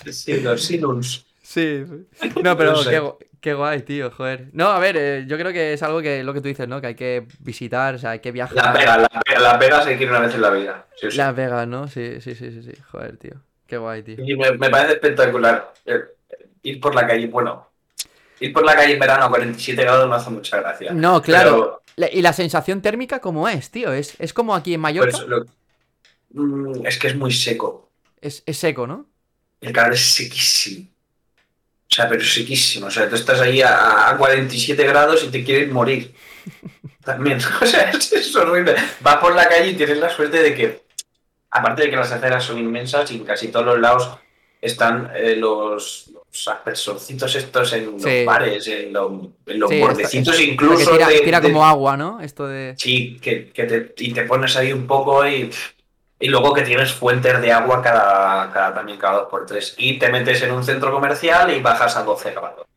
Sí, 0.09 0.39
los 0.39 0.63
Sinuns. 0.63 1.25
Sí. 1.41 1.83
No, 2.41 2.55
pero 2.55 2.77
sé. 2.77 2.89
qué, 2.91 3.03
qué 3.41 3.53
guay, 3.53 3.81
tío, 3.81 4.11
joder. 4.11 4.47
No, 4.53 4.69
a 4.69 4.79
ver, 4.79 4.95
eh, 4.95 5.25
yo 5.27 5.37
creo 5.37 5.51
que 5.51 5.73
es 5.73 5.83
algo 5.83 6.01
que 6.01 6.23
lo 6.23 6.33
que 6.33 6.39
tú 6.39 6.47
dices, 6.47 6.69
¿no? 6.69 6.79
Que 6.79 6.87
hay 6.87 6.95
que 6.95 7.27
visitar, 7.39 7.95
o 7.95 7.97
sea, 7.97 8.11
hay 8.11 8.19
que 8.19 8.31
viajar. 8.31 8.55
Las 8.55 8.73
Vegas, 8.75 8.97
Las 9.01 9.09
Vegas, 9.27 9.59
Vegas 9.59 9.85
hay 9.87 9.97
que 9.97 10.03
ir 10.05 10.09
una 10.09 10.19
vez 10.21 10.33
en 10.33 10.41
la 10.41 10.51
vida. 10.51 10.85
sí. 10.95 11.09
Las 11.11 11.35
Vegas, 11.35 11.67
¿no? 11.67 11.89
Sí, 11.89 12.21
sí, 12.21 12.33
sí, 12.35 12.49
sí, 12.51 12.63
sí. 12.63 12.71
Joder, 12.93 13.17
tío. 13.17 13.33
Qué 13.71 13.77
guay, 13.77 14.03
tío. 14.03 14.15
Y 14.21 14.35
me, 14.35 14.51
me 14.51 14.69
parece 14.69 14.95
espectacular. 14.95 15.73
eh, 15.85 16.01
ir 16.63 16.81
por 16.81 16.93
la 16.93 17.07
calle, 17.07 17.27
bueno, 17.27 17.69
ir 18.41 18.51
por 18.51 18.65
la 18.65 18.75
calle 18.75 18.93
en 18.95 18.99
verano 18.99 19.23
a 19.23 19.29
47 19.29 19.81
grados 19.81 20.09
me 20.09 20.15
hace 20.17 20.29
mucha 20.29 20.59
gracia. 20.59 20.91
No, 20.91 21.21
claro. 21.21 21.81
Pero, 21.95 22.09
¿Y 22.11 22.21
la 22.21 22.33
sensación 22.33 22.81
térmica 22.81 23.19
cómo 23.21 23.47
es, 23.47 23.71
tío? 23.71 23.93
¿Es, 23.93 24.15
es 24.19 24.33
como 24.33 24.53
aquí 24.55 24.73
en 24.73 24.81
Mallorca? 24.81 25.17
pues, 25.17 25.25
lo- 25.29 25.45
mm, 26.31 26.85
es 26.85 26.97
que 26.97 27.07
es 27.07 27.15
muy 27.15 27.31
seco. 27.31 27.89
Es, 28.19 28.43
es 28.45 28.57
seco, 28.57 28.85
¿no? 28.87 29.05
El 29.61 29.71
calor 29.71 29.93
es 29.93 30.01
sequísimo. 30.13 30.89
O 30.89 31.93
sea, 31.93 32.09
pero 32.09 32.23
sequísimo. 32.25 32.87
O 32.87 32.91
sea, 32.91 33.07
tú 33.07 33.15
estás 33.15 33.39
ahí 33.39 33.61
a, 33.61 34.09
a 34.09 34.17
47 34.17 34.83
grados 34.85 35.23
y 35.23 35.29
te 35.29 35.45
quieres 35.45 35.71
morir. 35.71 36.13
También. 37.05 37.39
O 37.61 37.65
sea, 37.65 37.89
es, 37.91 38.11
es 38.11 38.35
horrible. 38.35 38.75
Vas 38.99 39.17
por 39.17 39.33
la 39.33 39.47
calle 39.47 39.69
y 39.71 39.75
tienes 39.75 39.97
la 39.97 40.09
suerte 40.09 40.43
de 40.43 40.53
que, 40.55 40.81
aparte 41.51 41.83
de 41.83 41.89
que 41.89 41.95
las 41.97 42.11
aceras 42.11 42.43
son 42.43 42.57
inmensas 42.57 43.11
y 43.11 43.17
en 43.17 43.25
casi 43.25 43.49
todos 43.49 43.65
los 43.65 43.79
lados 43.79 44.09
están 44.61 45.11
eh, 45.15 45.35
los, 45.35 46.11
los 46.13 46.47
aspersorcitos 46.47 47.35
estos 47.35 47.73
en 47.73 47.91
los 47.93 48.01
Sí. 48.03 48.23
bares, 48.25 48.67
en, 48.67 48.93
lo- 48.93 49.31
en 49.45 49.59
los 49.59 49.69
Sí, 49.69 49.79
bordecitos 49.79 50.39
incluso. 50.39 50.91
tira, 50.91 51.07
de- 51.07 51.19
tira 51.21 51.39
de- 51.41 51.47
como 51.51 51.65
agua, 51.65 51.97
¿no? 51.97 52.21
Esto 52.21 52.47
de. 52.47 52.75
Sí, 52.77 53.19
que, 53.19 53.49
que 53.51 53.63
te, 53.65 53.93
y 53.97 54.13
te 54.13 54.23
pones 54.23 54.55
ahí 54.57 54.71
un 54.71 54.85
poco 54.87 55.25
y, 55.27 55.49
y 56.19 56.27
luego 56.29 56.53
que 56.53 56.61
tienes 56.61 56.91
fuentes 56.93 57.41
de 57.41 57.51
agua 57.51 57.81
cada, 57.81 58.51
cada 58.53 58.73
también 58.75 58.99
cada 58.99 59.21
dos 59.21 59.27
por 59.29 59.45
tres. 59.47 59.73
Y 59.79 59.97
te 59.97 60.09
metes 60.11 60.41
en 60.43 60.51
un 60.51 60.63
centro 60.63 60.91
comercial 60.91 61.51
y 61.51 61.59
bajas 61.59 61.97
a 61.97 62.03
12 62.03 62.31
grados. 62.31 62.67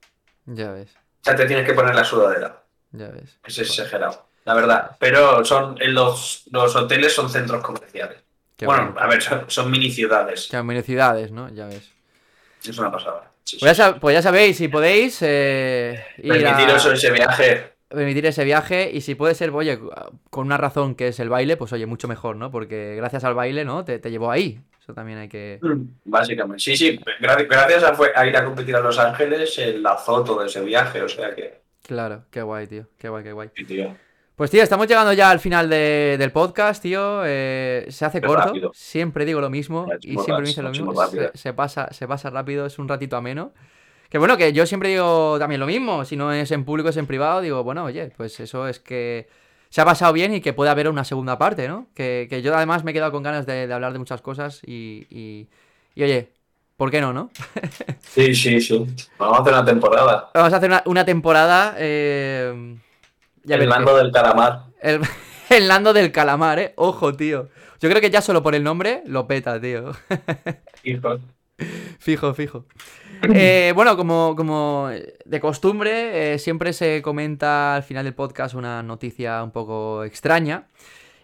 Ya 0.46 0.72
ves, 0.72 0.88
O 1.20 1.24
sea, 1.24 1.37
te 1.37 1.44
tienes 1.46 1.66
que 1.66 1.74
poner 1.74 1.94
la 1.94 2.04
sudadera. 2.04 2.62
ya 2.92 3.08
ves. 3.08 3.38
Es 3.44 3.58
exagerado, 3.58 4.26
la 4.46 4.54
verdad. 4.54 4.96
Pero 4.98 5.44
son 5.44 5.76
en 5.82 5.92
los, 5.92 6.44
los 6.50 6.74
hoteles 6.76 7.12
son 7.14 7.28
centros 7.28 7.62
comerciales. 7.62 8.23
Qué 8.57 8.67
bueno, 8.67 8.95
a 8.99 9.07
ver, 9.09 9.21
son, 9.23 9.45
son 9.49 9.71
mini 9.71 9.90
ciudades. 9.90 10.49
Que 10.51 10.62
mini 10.62 10.83
ciudades, 10.83 11.31
¿no? 11.33 11.49
Ya 11.53 11.67
ves. 11.67 11.90
Es 12.67 12.79
una 12.79 12.90
pasada. 12.90 13.31
Sí. 13.43 13.59
Pues 13.61 13.77
ya, 13.77 13.97
pues 14.01 14.14
ya 14.14 14.23
sabéis, 14.23 14.57
si 14.57 14.69
podéis 14.69 15.19
eh, 15.23 16.03
ir 16.19 16.33
a- 16.33 16.57
Permitiros 16.57 16.87
ese 16.87 17.11
viaje. 17.11 17.73
permitir 17.88 18.25
ese 18.27 18.43
viaje 18.45 18.90
y 18.93 19.01
si 19.03 19.14
puede 19.14 19.35
ser, 19.35 19.51
oye, 19.51 19.79
con 20.31 20.47
una 20.47 20.57
razón 20.57 20.95
que 20.95 21.09
es 21.09 21.21
el 21.21 21.29
baile, 21.29 21.57
pues 21.57 21.73
oye, 21.73 21.85
mucho 21.87 22.09
mejor, 22.09 22.37
¿no? 22.37 22.51
Porque 22.51 22.95
gracias 22.97 23.25
al 23.25 23.35
baile, 23.35 23.64
¿no? 23.64 23.85
Te, 23.85 23.99
te 23.99 24.11
llevó 24.11 24.31
ahí. 24.31 24.61
Eso 24.81 24.95
también 24.95 25.19
hay 25.19 25.29
que... 25.29 25.61
Básicamente. 26.05 26.62
Sí, 26.62 26.77
sí. 26.77 26.99
gra- 27.21 27.47
Gracias 27.49 27.83
a, 27.85 27.95
fue- 27.95 28.12
a 28.14 28.27
ir 28.27 28.37
a 28.37 28.45
competir 28.45 28.77
a 28.77 28.81
Los 28.81 28.99
Ángeles, 28.99 29.59
el 29.59 29.83
lanzó 29.83 30.23
todo 30.25 30.45
ese 30.45 30.61
viaje. 30.62 31.03
O 31.03 31.09
sea 31.09 31.35
que. 31.35 31.61
Claro, 31.87 32.25
qué 32.31 32.40
guay, 32.43 32.67
tío. 32.67 32.87
Qué 32.99 33.09
guay, 33.09 33.25
qué 33.25 33.33
guay. 33.33 33.51
sí, 33.55 33.64
tío. 33.64 33.95
Pues 34.37 34.51
tío, 34.51 34.62
estamos 34.64 34.88
llegando 34.88 35.12
ya 35.12 35.31
al 35.31 35.38
final 35.38 35.70
de- 35.70 36.16
del 36.18 36.33
podcast, 36.33 36.83
tío. 36.83 37.23
Eh, 37.25 37.87
se 37.88 38.05
hace 38.05 38.20
corto. 38.20 38.47
rápido. 38.47 38.70
Siempre 38.75 39.25
digo 39.25 39.40
lo 39.40 39.49
mismo 39.49 39.87
y 40.01 40.14
siempre 40.14 40.25
me 40.25 40.33
rápido, 40.33 40.47
dice 40.47 40.62
lo 40.62 40.70
mismo. 40.70 41.07
Se, 41.07 41.31
se 41.35 41.53
pasa, 41.53 41.92
se 41.92 42.09
pasa 42.09 42.31
rápido, 42.31 42.66
es 42.66 42.79
un 42.81 42.88
ratito 42.88 43.16
ameno. 43.16 43.53
Que 44.11 44.18
bueno, 44.18 44.37
que 44.37 44.53
yo 44.53 44.67
siempre 44.67 44.88
digo 44.88 45.37
también 45.38 45.61
lo 45.61 45.67
mismo. 45.67 46.04
Si 46.04 46.17
no 46.17 46.33
es 46.33 46.50
en 46.50 46.65
público, 46.65 46.88
es 46.88 46.96
en 46.96 47.06
privado. 47.06 47.40
Digo, 47.42 47.63
bueno, 47.63 47.85
oye, 47.85 48.11
pues 48.17 48.40
eso 48.40 48.67
es 48.67 48.81
que 48.81 49.29
se 49.71 49.81
ha 49.81 49.85
pasado 49.85 50.13
bien 50.13 50.35
y 50.35 50.40
que 50.40 50.52
puede 50.52 50.71
haber 50.71 50.88
una 50.88 51.04
segunda 51.04 51.38
parte, 51.38 51.69
¿no? 51.69 51.87
Que, 51.94 52.27
que 52.29 52.42
yo 52.42 52.56
además 52.56 52.83
me 52.83 52.90
he 52.90 52.94
quedado 52.94 53.13
con 53.13 53.23
ganas 53.23 53.46
de, 53.46 53.69
de 53.69 53.73
hablar 53.75 53.92
de 53.92 53.98
muchas 54.00 54.21
cosas 54.21 54.61
y, 54.67 55.06
y, 55.11 55.48
y, 55.94 56.02
oye, 56.02 56.33
¿por 56.77 56.90
qué 56.90 57.00
no, 57.00 57.13
no? 57.13 57.31
Sí, 58.00 58.35
sí, 58.35 58.61
sí. 58.61 58.85
Vamos 59.17 59.38
a 59.38 59.42
hacer 59.42 59.52
una 59.54 59.65
temporada. 59.65 60.31
Vamos 60.35 60.52
a 60.52 60.56
hacer 60.56 60.71
una, 60.71 60.83
una 60.87 61.04
temporada. 61.04 61.75
eh, 61.79 62.77
ya 63.45 63.57
el 63.57 63.69
mando 63.69 63.97
del 63.97 64.11
calamar. 64.11 64.65
El, 64.81 65.01
el 65.51 65.69
Lando 65.69 65.92
del 65.92 66.13
calamar, 66.13 66.59
¿eh? 66.59 66.73
Ojo, 66.77 67.15
tío. 67.15 67.49
Yo 67.81 67.88
creo 67.88 68.01
que 68.01 68.11
ya 68.11 68.23
solo 68.23 68.42
por 68.42 68.55
el 68.55 68.65
nombre 68.65 69.03
lo 69.07 69.27
peta, 69.27 69.61
tío. 69.61 69.92
Hijo. 70.85 71.19
fijo, 71.99 72.35
fijo. 72.35 72.67
Eh, 73.23 73.73
bueno, 73.75 73.97
como, 73.97 74.35
como 74.37 74.90
de 75.25 75.40
costumbre, 75.40 76.35
eh, 76.35 76.38
siempre 76.38 76.73
se 76.73 77.01
comenta 77.01 77.77
al 77.77 77.83
final 77.83 78.05
del 78.05 78.15
podcast 78.15 78.55
una 78.55 78.83
noticia 78.83 79.42
un 79.42 79.51
poco 79.51 80.05
extraña. 80.05 80.69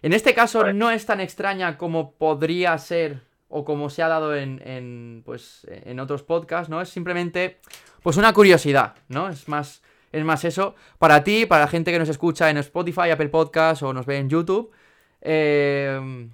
En 0.02 0.12
este 0.12 0.34
caso 0.34 0.72
no 0.72 0.90
es 0.90 1.04
tan 1.04 1.20
extraña 1.20 1.76
como 1.76 2.12
podría 2.12 2.78
ser 2.78 3.22
o 3.48 3.64
como 3.64 3.90
se 3.90 4.02
ha 4.02 4.08
dado 4.08 4.34
en, 4.34 4.62
en, 4.64 5.22
pues, 5.24 5.66
en 5.68 5.98
otros 6.00 6.22
podcasts, 6.22 6.70
¿no? 6.70 6.80
Es 6.80 6.88
simplemente 6.88 7.60
pues 8.02 8.16
una 8.16 8.32
curiosidad, 8.32 8.94
¿no? 9.08 9.28
Es 9.28 9.48
más, 9.48 9.82
es 10.12 10.24
más 10.24 10.44
eso 10.44 10.74
para 10.98 11.22
ti, 11.24 11.46
para 11.46 11.62
la 11.62 11.68
gente 11.68 11.92
que 11.92 11.98
nos 11.98 12.08
escucha 12.08 12.50
en 12.50 12.58
Spotify, 12.58 13.10
Apple 13.10 13.28
Podcast 13.28 13.82
o 13.82 13.92
nos 13.92 14.06
ve 14.06 14.18
en 14.18 14.28
YouTube. 14.28 14.72
eh, 15.20 16.28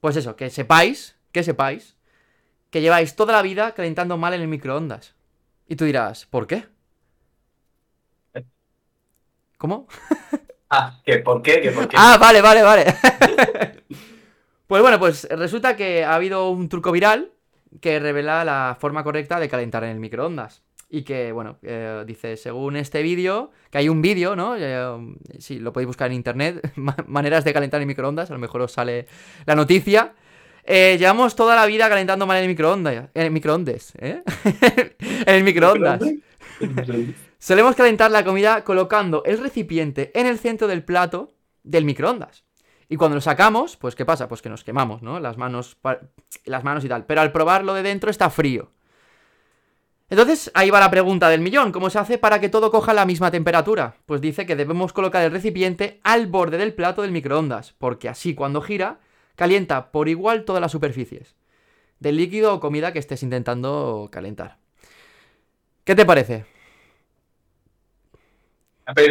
pues 0.00 0.16
eso, 0.16 0.36
que 0.36 0.50
sepáis, 0.50 1.16
que 1.32 1.42
sepáis 1.42 1.96
que 2.74 2.80
lleváis 2.80 3.14
toda 3.14 3.32
la 3.32 3.40
vida 3.40 3.72
calentando 3.72 4.16
mal 4.16 4.34
en 4.34 4.40
el 4.40 4.48
microondas. 4.48 5.14
Y 5.68 5.76
tú 5.76 5.84
dirás, 5.84 6.26
¿por 6.26 6.48
qué? 6.48 6.66
¿Cómo? 9.58 9.86
Ah, 10.70 11.00
¿que 11.04 11.18
por 11.18 11.40
qué? 11.40 11.60
¿Que 11.60 11.70
por 11.70 11.86
qué? 11.86 11.96
Ah, 12.00 12.18
vale, 12.20 12.40
vale, 12.40 12.62
vale. 12.62 12.84
pues 14.66 14.82
bueno, 14.82 14.98
pues 14.98 15.28
resulta 15.30 15.76
que 15.76 16.02
ha 16.02 16.16
habido 16.16 16.50
un 16.50 16.68
truco 16.68 16.90
viral 16.90 17.30
que 17.80 18.00
revela 18.00 18.44
la 18.44 18.76
forma 18.80 19.04
correcta 19.04 19.38
de 19.38 19.48
calentar 19.48 19.84
en 19.84 19.90
el 19.90 20.00
microondas. 20.00 20.64
Y 20.88 21.02
que, 21.02 21.32
bueno, 21.32 21.58
eh, 21.62 22.04
dice, 22.06 22.36
según 22.36 22.76
este 22.76 23.02
vídeo, 23.02 23.50
que 23.70 23.78
hay 23.78 23.88
un 23.88 24.00
vídeo, 24.02 24.36
¿no? 24.36 24.54
Eh, 24.56 25.16
sí, 25.38 25.58
lo 25.58 25.72
podéis 25.72 25.88
buscar 25.88 26.08
en 26.10 26.16
internet, 26.16 26.72
ma- 26.76 26.96
maneras 27.06 27.44
de 27.44 27.52
calentar 27.52 27.80
en 27.80 27.88
microondas, 27.88 28.30
a 28.30 28.34
lo 28.34 28.38
mejor 28.38 28.60
os 28.62 28.72
sale 28.72 29.06
la 29.46 29.54
noticia. 29.54 30.14
Eh, 30.66 30.96
llevamos 30.98 31.34
toda 31.36 31.56
la 31.56 31.66
vida 31.66 31.88
calentando 31.88 32.26
mal 32.26 32.38
en 32.38 32.44
el 32.44 32.48
microondas, 32.48 33.10
en 33.14 33.32
microondas, 33.32 33.92
¿eh? 33.98 34.22
en 35.26 35.34
el 35.34 35.44
microondas. 35.44 36.00
Solemos 37.38 37.74
calentar 37.76 38.10
la 38.10 38.24
comida 38.24 38.64
colocando 38.64 39.22
el 39.24 39.38
recipiente 39.38 40.10
en 40.18 40.26
el 40.26 40.38
centro 40.38 40.66
del 40.66 40.82
plato 40.84 41.32
del 41.62 41.84
microondas. 41.84 42.44
Y 42.88 42.96
cuando 42.96 43.16
lo 43.16 43.20
sacamos, 43.20 43.76
pues 43.76 43.94
¿qué 43.94 44.04
pasa? 44.04 44.28
Pues 44.28 44.40
que 44.42 44.48
nos 44.48 44.64
quemamos, 44.64 45.02
¿no? 45.02 45.18
Las 45.20 45.36
manos, 45.36 45.76
las 46.44 46.64
manos 46.64 46.84
y 46.84 46.88
tal. 46.88 47.04
Pero 47.06 47.20
al 47.22 47.32
probarlo 47.32 47.74
de 47.74 47.82
dentro 47.82 48.10
está 48.10 48.30
frío. 48.30 48.70
Entonces, 50.10 50.50
ahí 50.54 50.70
va 50.70 50.80
la 50.80 50.90
pregunta 50.90 51.28
del 51.28 51.40
millón. 51.40 51.72
¿Cómo 51.72 51.90
se 51.90 51.98
hace 51.98 52.18
para 52.18 52.40
que 52.40 52.48
todo 52.48 52.70
coja 52.70 52.92
la 52.92 53.06
misma 53.06 53.30
temperatura? 53.30 53.96
Pues 54.06 54.20
dice 54.20 54.46
que 54.46 54.56
debemos 54.56 54.92
colocar 54.92 55.24
el 55.24 55.32
recipiente 55.32 56.00
al 56.04 56.26
borde 56.26 56.58
del 56.58 56.74
plato 56.74 57.02
del 57.02 57.12
microondas, 57.12 57.74
porque 57.78 58.08
así 58.08 58.34
cuando 58.34 58.60
gira, 58.60 59.00
calienta 59.34 59.90
por 59.90 60.08
igual 60.08 60.44
todas 60.44 60.60
las 60.60 60.72
superficies 60.72 61.34
del 61.98 62.16
líquido 62.16 62.54
o 62.54 62.60
comida 62.60 62.92
que 62.92 62.98
estés 62.98 63.22
intentando 63.22 64.08
calentar. 64.12 64.58
¿Qué 65.84 65.94
te 65.94 66.04
parece? 66.04 66.44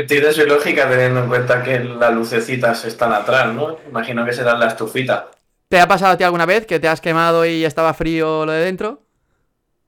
Tiene 0.08 0.32
su 0.32 0.46
lógica 0.46 0.88
teniendo 0.88 1.24
en 1.24 1.30
cuenta 1.30 1.64
que 1.64 1.80
las 1.80 2.14
lucecitas 2.14 2.86
están 2.86 3.12
atrás, 3.12 3.54
¿no? 3.54 3.78
Imagino 3.90 4.24
que 4.24 4.34
serán 4.34 4.60
la 4.60 4.68
estufita. 4.68 5.32
¿Te 5.68 5.80
ha 5.80 5.88
pasado 5.88 6.14
a 6.14 6.18
ti 6.18 6.24
alguna 6.24 6.46
vez 6.46 6.68
que 6.68 6.80
te 6.80 6.88
has 6.88 7.02
quemado 7.02 7.46
y 7.46 7.66
estaba 7.66 7.96
frío 7.96 8.46
lo 8.46 8.52
de 8.52 8.64
dentro? 8.64 9.02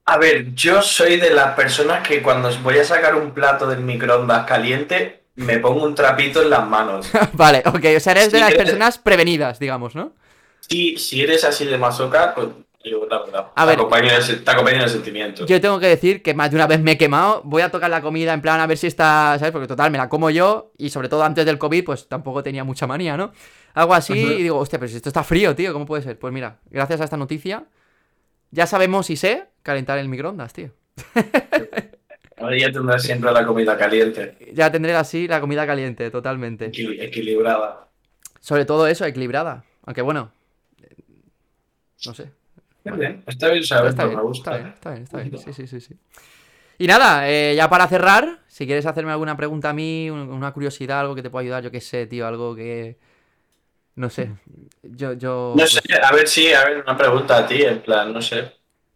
A 0.06 0.18
ver, 0.18 0.54
yo 0.54 0.82
soy 0.82 1.18
de 1.18 1.32
las 1.32 1.56
personas 1.56 2.08
que 2.08 2.22
cuando 2.22 2.50
voy 2.62 2.78
a 2.78 2.84
sacar 2.84 3.16
un 3.16 3.32
plato 3.34 3.68
del 3.68 3.80
microondas 3.80 4.46
caliente, 4.46 5.24
me 5.36 5.58
pongo 5.60 5.84
un 5.84 5.96
trapito 5.96 6.42
en 6.44 6.52
las 6.52 6.68
manos. 6.68 7.10
vale, 7.34 7.64
ok, 7.66 7.86
o 7.98 8.00
sea, 8.00 8.12
eres 8.14 8.32
de 8.32 8.38
Sí, 8.38 8.40
las 8.40 8.54
personas 8.54 8.98
prevenidas, 9.00 9.58
digamos, 9.60 9.96
¿no? 9.96 10.14
Si, 10.70 10.98
si 10.98 11.22
eres 11.22 11.44
así 11.44 11.66
de 11.66 11.78
masoca, 11.78 12.34
pues 12.36 12.48
yo 12.84 13.08
la 13.10 13.20
verdad. 13.24 13.48
A 13.56 13.64
te, 13.64 13.68
ver. 13.68 13.80
acompaño 13.80 14.10
el, 14.12 14.44
te 14.44 14.52
acompaño 14.52 14.78
en 14.78 14.84
el 14.84 14.90
sentimiento. 14.90 15.46
Yo 15.46 15.60
tengo 15.60 15.80
que 15.80 15.88
decir 15.88 16.22
que 16.22 16.36
más 16.36 16.52
de 16.52 16.58
una 16.58 16.68
vez 16.68 16.80
me 16.82 16.92
he 16.94 16.98
quemado, 16.98 17.42
voy 17.44 17.64
a 17.64 17.72
tocar 17.72 17.90
la 17.90 18.02
comida 18.02 18.34
en 18.34 18.42
plan 18.42 18.60
a 18.60 18.68
ver 18.68 18.78
si 18.78 18.86
está, 18.88 19.36
¿sabes? 19.40 19.52
Porque 19.52 19.68
total, 19.68 19.90
me 19.92 19.98
la 19.98 20.08
como 20.08 20.30
yo 20.30 20.72
y 20.78 20.92
sobre 20.92 21.10
todo 21.10 21.24
antes 21.24 21.46
del 21.48 21.58
COVID, 21.58 21.84
pues 21.84 22.08
tampoco 22.08 22.44
tenía 22.44 22.64
mucha 22.64 22.86
manía, 22.86 23.18
¿no? 23.18 23.32
Algo 23.74 23.96
así 23.96 24.14
y 24.14 24.44
digo, 24.44 24.60
hostia, 24.60 24.78
pero 24.80 24.90
si 24.90 24.98
esto 24.98 25.10
está 25.10 25.24
frío, 25.24 25.56
tío, 25.56 25.74
¿cómo 25.74 25.86
puede 25.88 26.04
ser? 26.04 26.20
Pues 26.20 26.32
mira, 26.32 26.60
gracias 26.70 27.02
a 27.02 27.06
esta 27.06 27.18
noticia, 27.18 27.66
ya 28.52 28.68
sabemos 28.68 29.08
si 29.08 29.18
sé 29.18 29.48
calentar 29.66 29.98
el 29.98 30.08
microondas, 30.08 30.54
tío. 30.54 30.70
Ahora 32.38 32.58
ya 32.58 32.72
tendrás 32.72 33.04
siempre 33.04 33.32
la 33.32 33.46
comida 33.46 33.78
caliente, 33.78 34.36
Ya 34.54 34.72
tendré 34.72 34.94
así 34.96 35.28
la 35.28 35.42
comida 35.42 35.66
caliente, 35.66 36.12
totalmente. 36.12 36.68
equil- 36.72 37.02
equilibrada. 37.02 37.88
Sobre 38.40 38.66
todo 38.66 38.88
eso, 38.88 39.06
equilibrada. 39.06 39.64
Aunque 39.86 40.02
bueno, 40.02 40.32
no 42.06 42.14
sé. 42.14 42.32
Está 42.84 42.98
bien, 42.98 43.24
está 43.26 43.50
bien 43.50 43.64
saber, 43.64 43.90
Está 43.90 44.06
bien, 44.06 44.18
me 44.18 44.24
gusta. 44.24 44.52
está 44.58 44.92
bien, 44.92 45.04
está 45.04 45.18
bien, 45.18 45.30
está 45.30 45.40
bien. 45.40 45.40
Sí, 45.40 45.54
sí, 45.54 45.68
sí, 45.68 45.82
sí. 45.82 45.96
Y 46.78 46.88
nada, 46.88 47.30
eh, 47.30 47.56
ya 47.56 47.70
para 47.70 47.88
cerrar, 47.88 48.42
si 48.48 48.66
quieres 48.66 48.86
hacerme 48.86 49.12
alguna 49.12 49.38
pregunta 49.38 49.70
a 49.72 49.74
mí, 49.74 50.10
un- 50.10 50.30
una 50.30 50.54
curiosidad, 50.54 51.02
algo 51.02 51.16
que 51.16 51.24
te 51.24 51.30
pueda 51.30 51.44
ayudar, 51.44 51.64
yo 51.64 51.72
qué 51.72 51.82
sé, 51.82 52.08
tío, 52.08 52.28
algo 52.28 52.56
que... 52.56 52.98
No 53.96 54.10
sé, 54.10 54.32
yo... 54.84 55.14
yo 55.14 55.52
No 55.56 55.64
pues, 55.64 55.72
sé, 55.72 55.82
a 56.02 56.12
ver, 56.14 56.28
sí, 56.28 56.52
a 56.54 56.66
ver, 56.66 56.82
una 56.84 56.98
pregunta 56.98 57.38
a 57.38 57.48
ti, 57.48 57.62
en 57.64 57.82
plan, 57.82 58.14
no 58.14 58.22
sé, 58.22 58.52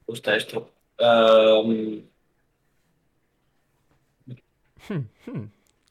gusta 0.10 0.36
esto. 0.36 0.72
Um, 0.99 2.01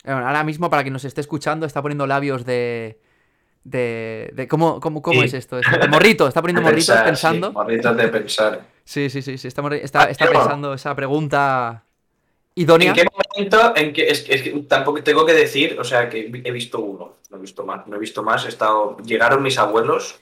Bueno, 0.04 0.26
ahora 0.26 0.44
mismo, 0.44 0.70
para 0.70 0.82
quien 0.82 0.92
nos 0.92 1.04
esté 1.04 1.20
escuchando, 1.20 1.66
está 1.66 1.82
poniendo 1.82 2.06
labios 2.06 2.44
de... 2.44 3.00
De, 3.64 4.30
de 4.32 4.48
¿Cómo, 4.48 4.80
cómo, 4.80 5.02
cómo 5.02 5.20
Sí. 5.20 5.26
es 5.26 5.34
esto? 5.34 5.56
De 5.60 5.88
morrito, 5.88 6.26
está 6.26 6.40
poniendo 6.40 6.62
morritos 6.68 6.86
pensar, 6.86 7.04
pensando. 7.04 7.48
Sí, 7.48 7.52
morritos 7.54 7.96
de 7.96 8.08
pensar. 8.08 8.66
Sí, 8.84 9.10
sí, 9.10 9.20
sí, 9.20 9.36
sí, 9.36 9.48
está, 9.48 9.60
está, 9.76 10.02
Ah, 10.04 10.10
está 10.10 10.30
pensando 10.30 10.72
esa 10.72 10.94
pregunta 10.94 11.84
idónea. 12.54 12.90
¿En 12.90 12.94
qué 12.94 13.06
momento? 13.36 13.76
En 13.76 13.92
que, 13.92 14.08
es, 14.08 14.22
que- 14.22 14.34
es 14.34 14.42
que 14.42 14.50
tampoco 14.60 15.02
tengo 15.02 15.26
que 15.26 15.34
decir, 15.34 15.78
o 15.78 15.84
sea, 15.84 16.08
que 16.08 16.30
he 16.44 16.50
visto 16.50 16.80
uno, 16.80 17.16
no 17.30 17.36
he 17.36 17.40
visto 17.40 17.66
más, 17.66 17.86
no 17.86 17.96
he 17.96 17.98
visto 17.98 18.22
más. 18.22 18.46
He 18.46 18.48
estado, 18.48 18.96
llegaron 19.04 19.42
mis 19.42 19.58
abuelos 19.58 20.18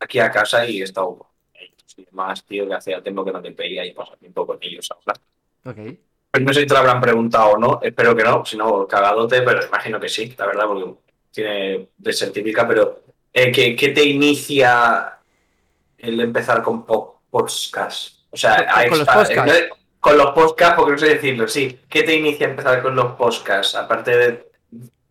aquí 0.00 0.18
a 0.18 0.30
casa 0.30 0.66
y 0.66 0.80
he 0.80 0.84
estado 0.84 1.26
y 1.96 2.04
demás, 2.04 2.44
tío, 2.44 2.66
que 2.68 2.74
hacía 2.74 3.02
tiempo 3.02 3.24
que 3.24 3.32
no 3.32 3.40
te 3.42 3.50
veía 3.50 3.84
y 3.84 3.92
pasar 3.92 4.16
tiempo 4.18 4.46
con 4.46 4.58
ellos 4.60 4.88
ahora. 4.90 5.18
Ok. 5.64 5.96
Pues 6.30 6.44
no 6.44 6.52
sé 6.52 6.60
si 6.60 6.66
te 6.66 6.74
lo 6.74 6.80
habrán 6.80 7.00
preguntado 7.00 7.52
o 7.52 7.58
no, 7.58 7.80
espero 7.82 8.14
que 8.14 8.22
no, 8.22 8.44
si 8.44 8.56
no, 8.56 8.86
cagadote, 8.86 9.42
pero 9.42 9.64
imagino 9.66 9.98
que 9.98 10.08
sí, 10.08 10.34
la 10.36 10.46
verdad, 10.46 10.66
porque 10.66 10.94
tiene 11.30 11.88
de 11.96 12.12
ser 12.12 12.30
típica, 12.32 12.66
pero 12.68 13.00
eh, 13.32 13.50
¿qué, 13.50 13.74
qué 13.74 13.88
te 13.88 14.04
inicia 14.04 15.18
el 15.98 16.20
empezar 16.20 16.62
con 16.62 16.84
po- 16.84 17.22
podcast? 17.30 18.16
O 18.30 18.36
sea, 18.36 18.56
Con- 18.66 18.68
a 18.68 18.86
los 18.86 18.98
podcasts. 19.00 19.54
eh, 19.56 19.68
con 20.00 20.18
los 20.18 20.30
podcasts, 20.32 20.74
porque 20.76 20.92
no 20.92 20.98
sé 20.98 21.06
decirlo, 21.08 21.48
sí. 21.48 21.80
¿Qué 21.88 22.02
te 22.02 22.14
inicia 22.14 22.46
empezar 22.48 22.82
con 22.82 22.94
los 22.94 23.12
podcasts? 23.12 23.74
Aparte 23.74 24.16
de, 24.16 24.46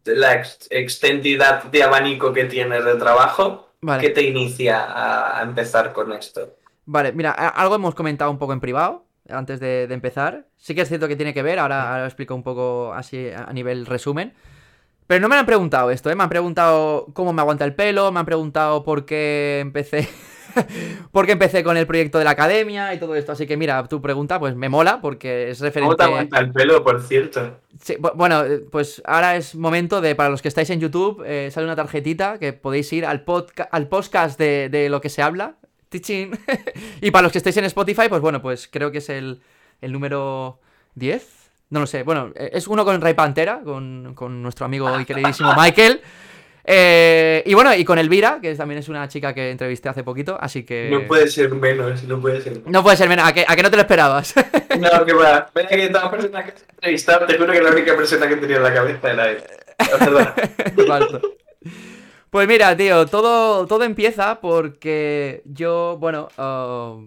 de 0.03 0.15
la 0.15 0.35
ex- 0.35 0.67
extendidad 0.69 1.63
de 1.63 1.83
abanico 1.83 2.31
que 2.31 2.45
tienes 2.45 2.85
de 2.85 2.95
trabajo, 2.95 3.71
Vale. 3.81 4.01
¿qué 4.01 4.09
te 4.11 4.21
inicia 4.21 4.83
a, 4.85 5.39
a 5.39 5.43
empezar 5.43 5.91
con 5.91 6.13
esto? 6.13 6.55
Vale, 6.85 7.11
mira, 7.13 7.31
algo 7.31 7.75
hemos 7.75 7.95
comentado 7.95 8.29
un 8.31 8.37
poco 8.37 8.53
en 8.53 8.59
privado 8.59 9.05
antes 9.29 9.59
de, 9.59 9.87
de 9.87 9.93
empezar. 9.93 10.47
Sí 10.57 10.75
que 10.75 10.81
es 10.81 10.87
cierto 10.87 11.07
que 11.07 11.15
tiene 11.15 11.33
que 11.33 11.41
ver, 11.43 11.59
ahora, 11.59 11.87
ahora 11.89 11.99
lo 12.01 12.05
explico 12.05 12.35
un 12.35 12.43
poco 12.43 12.93
así 12.93 13.29
a 13.35 13.51
nivel 13.53 13.85
resumen. 13.85 14.33
Pero 15.07 15.21
no 15.21 15.29
me 15.29 15.35
han 15.35 15.45
preguntado 15.45 15.91
esto, 15.91 16.09
¿eh? 16.09 16.15
Me 16.15 16.23
han 16.23 16.29
preguntado 16.29 17.07
cómo 17.13 17.31
me 17.33 17.41
aguanta 17.41 17.63
el 17.65 17.75
pelo, 17.75 18.11
me 18.11 18.19
han 18.19 18.25
preguntado 18.25 18.83
por 18.83 19.05
qué 19.05 19.59
empecé... 19.61 20.07
por 21.11 21.25
qué 21.25 21.33
empecé 21.33 21.63
con 21.63 21.75
el 21.77 21.85
proyecto 21.85 22.17
de 22.17 22.23
la 22.23 22.31
academia 22.31 22.93
y 22.93 22.99
todo 22.99 23.15
esto. 23.15 23.31
Así 23.33 23.45
que 23.45 23.57
mira, 23.57 23.83
tu 23.87 24.01
pregunta 24.01 24.39
pues 24.39 24.55
me 24.55 24.69
mola 24.69 25.01
porque 25.01 25.49
es 25.49 25.59
¿Cómo 25.59 25.65
referente... 25.67 25.95
te 25.97 26.03
aguanta 26.03 26.39
el 26.39 26.51
pelo, 26.51 26.83
por 26.83 27.01
cierto? 27.01 27.59
Sí, 27.79 27.95
bu- 27.99 28.13
bueno, 28.15 28.43
eh, 28.45 28.63
pues 28.71 29.01
ahora 29.05 29.35
es 29.35 29.53
momento 29.55 30.01
de, 30.01 30.15
para 30.15 30.29
los 30.29 30.41
que 30.41 30.47
estáis 30.47 30.69
en 30.69 30.79
YouTube, 30.79 31.23
eh, 31.25 31.49
sale 31.51 31.65
una 31.67 31.75
tarjetita 31.75 32.39
que 32.39 32.53
podéis 32.53 32.91
ir 32.93 33.05
al, 33.05 33.25
podca- 33.25 33.67
al 33.71 33.87
podcast 33.89 34.39
de, 34.39 34.69
de 34.69 34.89
lo 34.89 35.01
que 35.01 35.09
se 35.09 35.21
habla. 35.21 35.55
Tichín. 35.95 36.37
y 37.01 37.11
para 37.11 37.23
los 37.23 37.31
que 37.31 37.37
estáis 37.37 37.57
en 37.57 37.65
Spotify, 37.65 38.09
pues 38.09 38.21
bueno, 38.21 38.41
pues 38.41 38.67
creo 38.71 38.91
que 38.91 38.97
es 38.97 39.09
el, 39.09 39.41
el 39.81 39.91
número 39.91 40.59
10. 40.95 41.25
No 41.69 41.79
lo 41.79 41.87
sé, 41.87 42.03
bueno, 42.03 42.31
eh, 42.35 42.51
es 42.53 42.67
uno 42.67 42.85
con 42.85 42.99
Ray 43.01 43.13
Pantera, 43.13 43.61
con, 43.63 44.13
con 44.13 44.41
nuestro 44.41 44.65
amigo 44.65 44.99
y 44.99 45.05
queridísimo 45.05 45.53
Michael. 45.57 46.01
Eh, 46.67 47.43
y 47.45 47.53
bueno, 47.53 47.73
y 47.75 47.85
con 47.85 47.99
Elvira, 47.99 48.39
que 48.41 48.55
también 48.55 48.79
es 48.79 48.89
una 48.89 49.07
chica 49.07 49.33
que 49.33 49.51
entrevisté 49.51 49.87
hace 49.87 50.03
poquito, 50.03 50.37
así 50.39 50.63
que... 50.63 50.89
No 50.91 51.05
puede 51.07 51.27
ser 51.27 51.53
menos, 51.53 52.03
no 52.03 52.19
puede 52.19 52.41
ser 52.41 52.53
menos. 52.53 52.67
No 52.67 52.83
puede 52.83 52.97
ser 52.97 53.07
menos, 53.07 53.27
¿a 53.27 53.33
que, 53.33 53.45
a 53.47 53.55
que 53.55 53.63
no 53.63 53.69
te 53.69 53.77
lo 53.77 53.81
esperabas? 53.81 54.33
No, 54.75 55.05
que 55.05 55.13
va. 55.13 55.49
Vaya 55.55 55.69
que 55.69 55.87
toda 55.87 56.11
persona 56.11 56.43
que 56.43 56.51
has 56.51 56.65
entrevistado, 56.69 57.25
te 57.25 57.37
juro 57.37 57.53
que 57.53 57.61
la 57.61 57.69
única 57.69 57.95
persona 57.95 58.27
que 58.27 58.35
tenía 58.35 58.57
en 58.57 58.63
la 58.63 58.73
cabeza 58.73 59.09
era 59.09 59.31
él. 59.31 59.43
Falso. 60.85 61.21
Pues 62.35 62.49
mira, 62.49 62.75
tío, 62.75 63.05
todo, 63.05 63.65
todo 63.65 63.85
empieza 63.85 64.41
porque 64.41 65.41
yo, 65.45 65.95
bueno, 66.01 66.27
uh, 66.37 67.01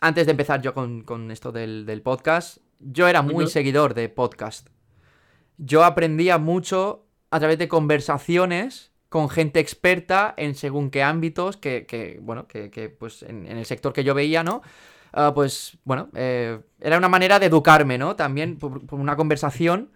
antes 0.00 0.26
de 0.26 0.30
empezar 0.30 0.62
yo 0.62 0.74
con, 0.74 1.02
con 1.02 1.32
esto 1.32 1.50
del, 1.50 1.84
del 1.84 2.02
podcast, 2.02 2.58
yo 2.78 3.08
era 3.08 3.20
muy 3.20 3.48
seguidor 3.48 3.94
de 3.94 4.08
podcast. 4.08 4.68
Yo 5.56 5.82
aprendía 5.82 6.38
mucho 6.38 7.04
a 7.32 7.40
través 7.40 7.58
de 7.58 7.66
conversaciones 7.66 8.92
con 9.08 9.28
gente 9.28 9.58
experta 9.58 10.34
en 10.36 10.54
según 10.54 10.90
qué 10.92 11.02
ámbitos, 11.02 11.56
que, 11.56 11.84
que, 11.84 12.20
bueno, 12.22 12.46
que, 12.46 12.70
que, 12.70 12.90
pues 12.90 13.24
en, 13.24 13.48
en 13.48 13.58
el 13.58 13.66
sector 13.66 13.92
que 13.92 14.04
yo 14.04 14.14
veía, 14.14 14.44
¿no? 14.44 14.62
Ah, 15.12 15.32
pues 15.34 15.78
bueno, 15.82 16.10
eh, 16.14 16.60
era 16.78 16.96
una 16.96 17.08
manera 17.08 17.40
de 17.40 17.46
educarme, 17.46 17.98
¿no? 17.98 18.14
También 18.14 18.56
por, 18.56 18.86
por 18.86 19.00
una 19.00 19.16
conversación 19.16 19.90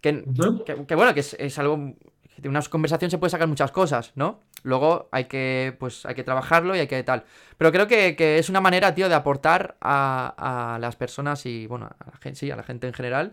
que, 0.00 0.24
que, 0.64 0.86
que, 0.86 0.94
bueno, 0.94 1.12
que 1.12 1.20
es, 1.20 1.36
es 1.38 1.58
algo 1.58 1.92
de 2.36 2.48
una 2.48 2.62
conversación 2.62 3.10
se 3.10 3.18
puede 3.18 3.30
sacar 3.30 3.48
muchas 3.48 3.70
cosas, 3.70 4.12
¿no? 4.14 4.40
Luego 4.62 5.08
hay 5.12 5.26
que, 5.26 5.76
pues, 5.78 6.04
hay 6.06 6.14
que 6.14 6.24
trabajarlo 6.24 6.74
y 6.74 6.80
hay 6.80 6.86
que 6.86 7.02
tal. 7.02 7.24
Pero 7.56 7.70
creo 7.70 7.86
que, 7.86 8.38
es 8.38 8.48
una 8.48 8.60
manera, 8.60 8.94
tío, 8.94 9.08
de 9.08 9.14
aportar 9.14 9.76
a, 9.80 10.74
a, 10.74 10.78
las 10.78 10.96
personas 10.96 11.46
y, 11.46 11.66
bueno, 11.66 11.86
a 11.86 12.10
la 12.10 12.16
gente, 12.18 12.40
sí, 12.40 12.50
a 12.50 12.56
la 12.56 12.62
gente 12.62 12.86
en 12.86 12.94
general. 12.94 13.32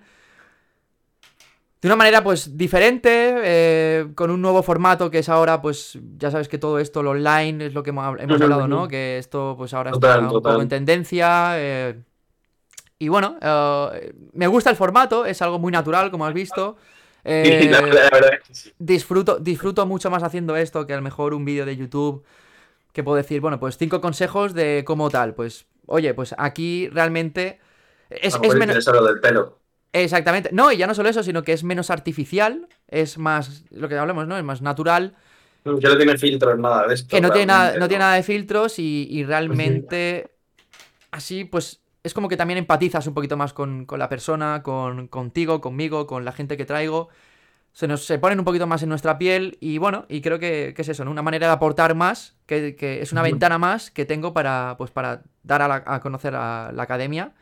De 1.82 1.88
una 1.88 1.96
manera, 1.96 2.24
pues, 2.24 2.56
diferente, 2.56 3.34
eh, 3.44 4.08
con 4.14 4.30
un 4.30 4.40
nuevo 4.40 4.62
formato 4.62 5.10
que 5.10 5.20
es 5.20 5.30
ahora, 5.30 5.64
pues, 5.64 5.98
ya 6.18 6.30
sabes 6.30 6.48
que 6.48 6.60
todo 6.60 6.78
esto, 6.78 7.02
lo 7.02 7.10
online, 7.10 7.66
es 7.66 7.74
lo 7.74 7.82
que 7.82 7.90
hemos, 7.90 8.06
hablado, 8.06 8.68
¿no? 8.68 8.88
Que 8.88 9.18
esto, 9.18 9.56
pues, 9.58 9.74
ahora 9.74 9.90
está 9.90 10.20
un 10.20 10.30
poco 10.30 10.62
en 10.62 10.70
tendencia. 10.70 11.54
Eh, 11.56 12.00
y 13.00 13.08
bueno, 13.08 13.36
eh, 13.42 14.14
me 14.34 14.46
gusta 14.46 14.70
el 14.70 14.76
formato, 14.76 15.26
es 15.26 15.42
algo 15.42 15.58
muy 15.58 15.72
natural, 15.72 16.12
como 16.12 16.28
has 16.28 16.36
visto. 16.36 16.78
Eh, 17.24 17.72
disfruto, 18.80 19.38
disfruto 19.38 19.86
mucho 19.86 20.10
más 20.10 20.24
haciendo 20.24 20.56
esto 20.56 20.88
que 20.88 20.94
a 20.94 20.96
lo 20.96 21.04
mejor 21.04 21.36
un 21.36 21.46
vídeo 21.46 21.68
de 21.68 21.78
YouTube 21.78 22.26
que 22.94 23.04
puedo 23.04 23.18
decir, 23.18 23.42
bueno, 23.42 23.60
pues 23.60 23.78
cinco 23.78 24.02
consejos 24.02 24.54
de 24.54 24.84
cómo 24.86 25.10
tal. 25.10 25.34
Pues, 25.36 25.66
oye, 25.86 26.14
pues 26.14 26.34
aquí 26.38 26.90
realmente 26.90 27.60
es, 28.10 28.38
es 28.42 28.56
menos... 28.56 28.84
del 28.86 29.20
pelo. 29.20 29.60
Exactamente. 29.94 30.50
No, 30.54 30.72
y 30.72 30.78
ya 30.78 30.88
no 30.88 30.96
solo 30.96 31.10
eso, 31.10 31.24
sino 31.24 31.44
que 31.44 31.54
es 31.54 31.64
menos 31.64 31.90
artificial, 31.90 32.68
es 32.88 33.18
más, 33.18 33.66
lo 33.72 33.90
que 33.90 33.98
hablamos, 33.98 34.28
¿no? 34.28 34.38
Es 34.38 34.44
más 34.44 34.62
natural. 34.62 35.16
Que 35.64 35.72
no 35.72 35.98
tiene 35.98 36.18
filtros, 36.18 36.58
nada 36.58 36.88
de 36.88 36.96
esto. 36.96 37.16
Que 37.16 37.22
no 37.22 37.32
tiene 37.32 37.48
nada, 37.48 37.78
no, 37.78 37.88
tiene 37.88 38.00
nada 38.00 38.16
de 38.16 38.24
filtros 38.24 38.80
y, 38.80 39.24
realmente 39.26 40.32
así, 41.12 41.44
pues 41.44 41.82
es 42.04 42.14
como 42.14 42.28
que 42.28 42.38
también 42.38 42.58
empatizas 42.58 43.06
un 43.08 43.14
poquito 43.14 43.38
más 43.38 43.54
con, 43.54 43.86
la 43.90 44.10
persona, 44.10 44.64
con, 44.64 45.08
contigo, 45.08 45.62
conmigo, 45.62 46.08
con 46.08 46.26
la 46.26 46.32
gente 46.32 46.58
que 46.58 46.66
traigo. 46.66 47.10
Se 47.74 47.88
nos 47.88 48.06
se 48.06 48.20
ponen 48.20 48.40
un 48.40 48.46
poquito 48.46 48.68
más 48.68 48.84
en 48.84 48.90
nuestra 48.90 49.18
piel 49.18 49.58
y 49.62 49.78
bueno, 49.78 50.06
y 50.10 50.22
creo 50.22 50.40
que, 50.40 50.74
es 50.76 50.90
eso, 50.90 51.04
una 51.04 51.22
manera 51.22 51.48
de 51.48 51.54
aportar 51.54 51.96
más, 51.96 52.36
que, 52.46 52.76
es 53.02 53.12
una 53.12 53.22
ventana 53.22 53.58
más 53.58 53.92
que 53.92 54.06
tengo 54.06 54.34
para, 54.34 54.76
pues, 54.78 54.92
para 54.92 55.22
dar 55.44 55.62
a, 55.62 56.00
conocer 56.02 56.36
a 56.36 56.72
la 56.74 56.84
academia. 56.84 57.34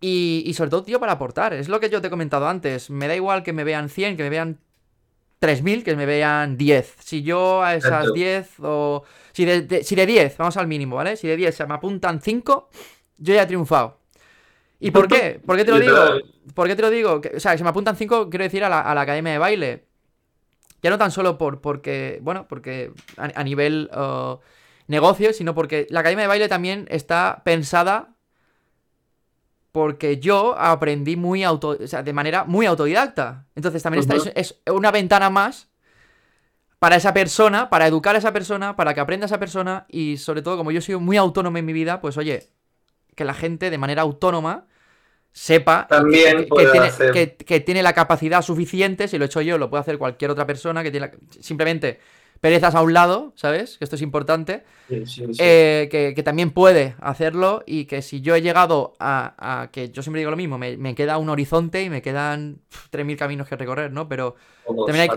Y, 0.00 0.52
sobre 0.54 0.70
todo, 0.70 0.82
tío, 0.84 1.00
para 1.00 1.12
aportar. 1.12 1.52
Es 1.52 1.68
lo 1.68 1.80
que 1.80 1.90
yo 1.90 2.00
te 2.00 2.08
he 2.08 2.10
comentado 2.10 2.48
antes. 2.48 2.90
Me 2.90 3.08
da 3.08 3.16
igual 3.16 3.42
que 3.42 3.52
me 3.52 3.64
vean 3.64 3.88
100, 3.88 4.16
que 4.16 4.22
me 4.22 4.30
vean 4.30 4.58
3.000, 5.40 5.82
que 5.82 5.96
me 5.96 6.06
vean 6.06 6.56
10. 6.56 6.96
Si 7.00 7.22
yo 7.22 7.62
a 7.62 7.74
esas 7.74 8.12
10 8.12 8.60
o... 8.62 9.04
Si 9.32 9.44
de, 9.44 9.84
si 9.84 9.94
de 9.94 10.06
10, 10.06 10.36
vamos 10.38 10.56
al 10.56 10.66
mínimo, 10.66 10.96
¿vale? 10.96 11.16
Si 11.16 11.26
de 11.26 11.36
10 11.36 11.54
se 11.54 11.66
me 11.66 11.74
apuntan 11.74 12.20
5, 12.20 12.68
yo 13.18 13.34
ya 13.34 13.42
he 13.42 13.46
triunfado. 13.46 13.98
¿Y 14.78 14.90
por 14.90 15.08
qué? 15.08 15.40
¿Por 15.46 15.56
qué 15.56 15.64
te 15.64 15.70
lo 15.70 15.80
digo? 15.80 15.96
¿Por 16.54 16.66
qué 16.68 16.76
te 16.76 16.82
lo 16.82 16.90
digo? 16.90 17.20
o 17.34 17.40
sea, 17.40 17.56
se 17.56 17.64
me 17.64 17.70
apuntan 17.70 17.96
cinco, 17.96 18.28
quiero 18.30 18.44
decir, 18.44 18.64
a 18.64 18.68
la, 18.68 19.00
academia 19.00 19.32
de 19.32 19.38
baile. 19.38 19.86
Ya 20.82 20.90
no 20.90 20.98
tan 20.98 21.10
solo 21.10 21.38
por, 21.38 21.60
porque, 21.60 22.20
bueno, 22.22 22.46
porque 22.48 22.92
a, 23.16 23.42
nivel 23.42 23.90
uh, 23.96 24.38
negocio, 24.86 25.32
sino 25.32 25.54
porque 25.54 25.86
la 25.90 26.00
academia 26.00 26.24
de 26.24 26.28
baile 26.28 26.48
también 26.48 26.86
está 26.90 27.42
pensada 27.44 28.16
porque 29.72 30.18
yo 30.18 30.58
aprendí 30.58 31.16
muy 31.16 31.44
auto, 31.44 31.76
o 31.82 31.86
sea, 31.86 32.02
de 32.02 32.12
manera 32.14 32.44
muy 32.44 32.64
autodidacta. 32.64 33.46
Entonces 33.54 33.82
también 33.82 34.08
está, 34.08 34.30
es, 34.34 34.58
una 34.70 34.90
ventana 34.90 35.28
más 35.28 35.68
para 36.78 36.96
esa 36.96 37.12
persona, 37.12 37.68
para 37.68 37.86
educar 37.86 38.14
a 38.14 38.18
esa 38.18 38.32
persona, 38.32 38.76
para 38.76 38.94
que 38.94 39.00
aprenda 39.00 39.26
esa 39.26 39.38
persona 39.38 39.84
y 39.88 40.16
sobre 40.16 40.40
todo 40.40 40.56
como 40.56 40.70
yo 40.70 40.80
soy 40.80 40.96
muy 40.96 41.16
autónomo 41.16 41.58
en 41.58 41.66
mi 41.66 41.74
vida, 41.74 42.00
pues 42.00 42.16
oye, 42.16 42.55
que 43.16 43.24
la 43.24 43.34
gente 43.34 43.70
de 43.70 43.78
manera 43.78 44.02
autónoma 44.02 44.66
sepa 45.32 45.86
También 45.86 46.46
que, 47.12 47.60
tiene, 47.60 47.82
la 47.82 47.92
capacidad 47.92 48.40
suficiente, 48.40 49.08
si 49.08 49.18
lo 49.18 49.24
he 49.24 49.26
hecho 49.26 49.42
yo, 49.42 49.58
lo 49.58 49.68
puede 49.68 49.82
hacer 49.82 49.98
cualquier 49.98 50.30
otra 50.30 50.46
persona, 50.46 50.82
que 50.82 50.90
tiene 50.90 51.10
simplemente 51.40 51.98
perezas 52.40 52.74
a 52.74 52.82
un 52.82 52.94
lado, 52.94 53.32
¿sabes? 53.36 53.76
Que 53.76 53.84
esto 53.84 53.96
es 53.96 54.02
importante. 54.02 54.64
Eh, 54.88 55.88
que, 55.90 56.22
también 56.22 56.52
puede 56.52 56.94
hacerlo 57.00 57.62
y 57.66 57.84
que 57.86 58.02
si 58.02 58.20
yo 58.20 58.34
he 58.34 58.40
llegado 58.40 58.94
a, 58.98 59.68
que 59.72 59.90
yo 59.90 60.02
siempre 60.02 60.20
digo 60.20 60.30
lo 60.30 60.36
mismo, 60.38 60.56
me, 60.56 60.94
queda 60.94 61.18
un 61.18 61.28
horizonte 61.28 61.82
y 61.82 61.90
me 61.90 62.00
quedan 62.00 62.60
3.000 62.90 63.16
caminos 63.16 63.48
que 63.48 63.56
recorrer, 63.56 63.92
¿no? 63.92 64.08
Pero 64.08 64.36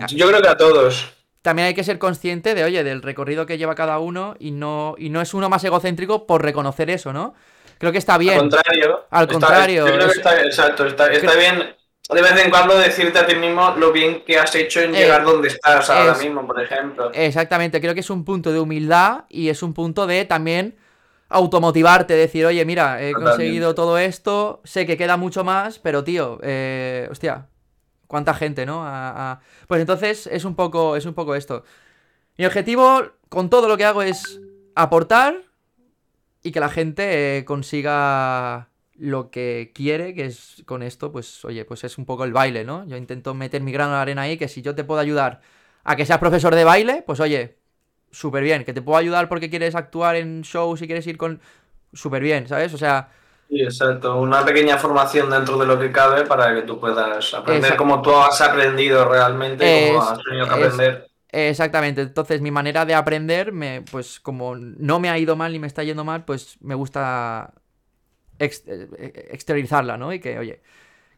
yo 0.09 0.27
creo 0.27 0.41
que 0.41 0.49
a 0.49 0.57
todos. 0.57 1.13
También 1.41 1.67
hay 1.67 1.73
que 1.73 1.85
ser 1.85 1.97
consciente 1.97 2.53
de, 2.53 2.65
oye, 2.65 2.83
del 2.83 3.01
recorrido 3.01 3.45
que 3.45 3.57
lleva 3.57 3.73
cada 3.73 3.99
uno 3.99 4.35
y 4.37 4.51
no, 4.51 4.95
y 4.97 5.09
no 5.09 5.21
es 5.21 5.33
uno 5.33 5.47
más 5.47 5.63
egocéntrico 5.63 6.27
por 6.27 6.43
reconocer 6.43 6.89
eso, 6.89 7.13
¿no? 7.13 7.33
Creo 7.79 7.91
que 7.91 7.97
está 7.97 8.19
bien. 8.19 8.35
Al 8.35 8.41
contrario. 8.41 9.05
Al 9.09 9.27
contrario. 9.27 9.87
está, 9.87 10.41
exacto, 10.43 10.85
está, 10.85 11.07
bien 11.07 11.75
de 12.13 12.21
vez 12.23 12.43
en 12.43 12.49
cuando 12.49 12.77
decirte 12.77 13.19
a 13.19 13.25
ti 13.27 13.35
mismo 13.35 13.75
lo 13.77 13.91
bien 13.91 14.23
que 14.25 14.39
has 14.39 14.53
hecho 14.55 14.81
en 14.81 14.95
eh, 14.95 14.99
llegar 14.99 15.23
donde 15.23 15.47
estás 15.49 15.89
ahora 15.89 16.15
mismo, 16.15 16.45
por 16.45 16.61
ejemplo. 16.61 17.11
Exactamente, 17.13 17.79
creo 17.79 17.93
que 17.93 17.99
es 17.99 18.09
un 18.09 18.25
punto 18.25 18.51
de 18.51 18.59
humildad 18.59 19.25
y 19.29 19.49
es 19.49 19.61
un 19.61 19.73
punto 19.73 20.07
de 20.07 20.25
también 20.25 20.75
automotivarte, 21.29 22.15
decir, 22.15 22.45
oye, 22.47 22.65
mira, 22.65 23.01
he 23.03 23.13
conseguido 23.13 23.75
todo 23.75 23.99
esto, 23.99 24.61
sé 24.63 24.87
que 24.87 24.97
queda 24.97 25.17
mucho 25.17 25.43
más, 25.43 25.77
pero 25.77 26.03
tío, 26.03 26.39
eh, 26.41 27.07
hostia, 27.11 27.45
cuánta 28.07 28.33
gente, 28.33 28.65
¿no? 28.65 28.83
Pues 29.67 29.79
entonces 29.81 30.25
es 30.25 30.43
un 30.45 30.55
poco, 30.55 30.95
es 30.95 31.05
un 31.05 31.13
poco 31.13 31.35
esto. 31.35 31.63
Mi 32.37 32.45
objetivo 32.45 33.03
con 33.29 33.51
todo 33.51 33.67
lo 33.67 33.77
que 33.77 33.85
hago 33.85 34.01
es 34.01 34.41
aportar 34.73 35.48
y 36.43 36.51
que 36.51 36.59
la 36.59 36.69
gente 36.69 37.37
eh, 37.37 37.45
consiga 37.45 38.69
lo 38.95 39.29
que 39.31 39.71
quiere, 39.73 40.13
que 40.13 40.25
es 40.25 40.63
con 40.65 40.83
esto, 40.83 41.11
pues 41.11 41.43
oye, 41.45 41.63
pues 41.65 41.83
es 41.83 41.97
un 41.97 42.05
poco 42.05 42.25
el 42.25 42.33
baile, 42.33 42.65
¿no? 42.65 42.85
Yo 42.85 42.97
intento 42.97 43.33
meter 43.33 43.61
mi 43.61 43.71
grano 43.71 43.93
la 43.93 44.01
arena 44.01 44.23
ahí, 44.23 44.37
que 44.37 44.47
si 44.47 44.61
yo 44.61 44.75
te 44.75 44.83
puedo 44.83 44.99
ayudar 44.99 45.41
a 45.83 45.95
que 45.95 46.05
seas 46.05 46.19
profesor 46.19 46.53
de 46.53 46.65
baile, 46.65 47.03
pues 47.05 47.19
oye, 47.19 47.57
súper 48.11 48.43
bien, 48.43 48.65
que 48.65 48.73
te 48.73 48.81
puedo 48.81 48.97
ayudar 48.97 49.29
porque 49.29 49.49
quieres 49.49 49.75
actuar 49.75 50.17
en 50.17 50.41
shows 50.41 50.81
y 50.81 50.87
quieres 50.87 51.07
ir 51.07 51.17
con... 51.17 51.41
súper 51.93 52.21
bien, 52.21 52.47
¿sabes? 52.47 52.73
O 52.73 52.77
sea... 52.77 53.09
Sí, 53.49 53.61
exacto, 53.61 54.17
una 54.17 54.45
pequeña 54.45 54.77
formación 54.77 55.29
dentro 55.29 55.57
de 55.57 55.65
lo 55.65 55.79
que 55.79 55.91
cabe 55.91 56.25
para 56.25 56.53
que 56.53 56.61
tú 56.63 56.79
puedas 56.79 57.33
aprender 57.33 57.75
como 57.77 58.01
tú 58.01 58.13
has 58.15 58.39
aprendido 58.41 59.09
realmente, 59.09 59.87
como 59.89 60.03
has 60.03 60.19
tenido 60.21 60.45
que 60.45 60.53
aprender. 60.53 61.08
Exactamente, 61.31 62.01
entonces 62.01 62.41
mi 62.41 62.49
manera 62.49 62.85
de 62.85 62.95
aprender, 62.95 63.51
me, 63.51 63.83
pues 63.83 64.19
como 64.19 64.55
no 64.55 64.99
me 64.99 65.09
ha 65.09 65.17
ido 65.17 65.35
mal 65.35 65.51
ni 65.51 65.59
me 65.59 65.67
está 65.67 65.83
yendo 65.83 66.03
mal, 66.03 66.25
pues 66.25 66.57
me 66.59 66.73
gusta 66.73 67.53
eh, 68.39 69.27
exteriorizarla, 69.31 69.95
¿no? 69.97 70.11
Y 70.11 70.19
que, 70.19 70.39
oye, 70.39 70.61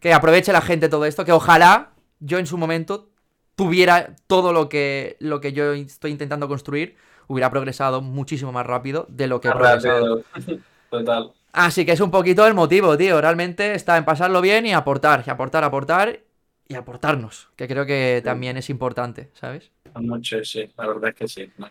que 0.01 0.13
aproveche 0.13 0.51
la 0.51 0.61
gente 0.61 0.89
todo 0.89 1.05
esto, 1.05 1.23
que 1.23 1.31
ojalá 1.31 1.91
yo 2.19 2.39
en 2.39 2.47
su 2.47 2.57
momento 2.57 3.09
tuviera 3.55 4.15
todo 4.27 4.51
lo 4.51 4.67
que, 4.67 5.15
lo 5.19 5.39
que 5.39 5.53
yo 5.53 5.73
estoy 5.73 6.11
intentando 6.11 6.47
construir, 6.49 6.97
hubiera 7.27 7.49
progresado 7.49 8.01
muchísimo 8.01 8.51
más 8.51 8.65
rápido 8.65 9.05
de 9.07 9.27
lo 9.27 9.39
que 9.39 9.47
he 9.47 9.51
progresado. 9.51 10.23
Total. 10.89 11.31
Así 11.53 11.85
que 11.85 11.93
es 11.93 12.01
un 12.01 12.11
poquito 12.11 12.45
el 12.45 12.53
motivo, 12.53 12.97
tío. 12.97 13.21
Realmente 13.21 13.73
está 13.73 13.97
en 13.97 14.03
pasarlo 14.03 14.41
bien 14.41 14.65
y 14.65 14.73
aportar, 14.73 15.23
y 15.25 15.29
aportar, 15.29 15.63
aportar 15.63 16.19
y 16.67 16.75
aportarnos, 16.75 17.49
que 17.55 17.67
creo 17.67 17.85
que 17.85 18.21
también 18.23 18.57
es 18.57 18.69
importante, 18.69 19.29
¿sabes? 19.33 19.71
Mucho, 19.95 20.43
sí, 20.43 20.69
la 20.77 20.87
verdad 20.87 21.09
es 21.09 21.15
que 21.15 21.27
sí. 21.27 21.51
No, 21.57 21.67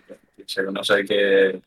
hay, 0.94 1.04
que, 1.04 1.60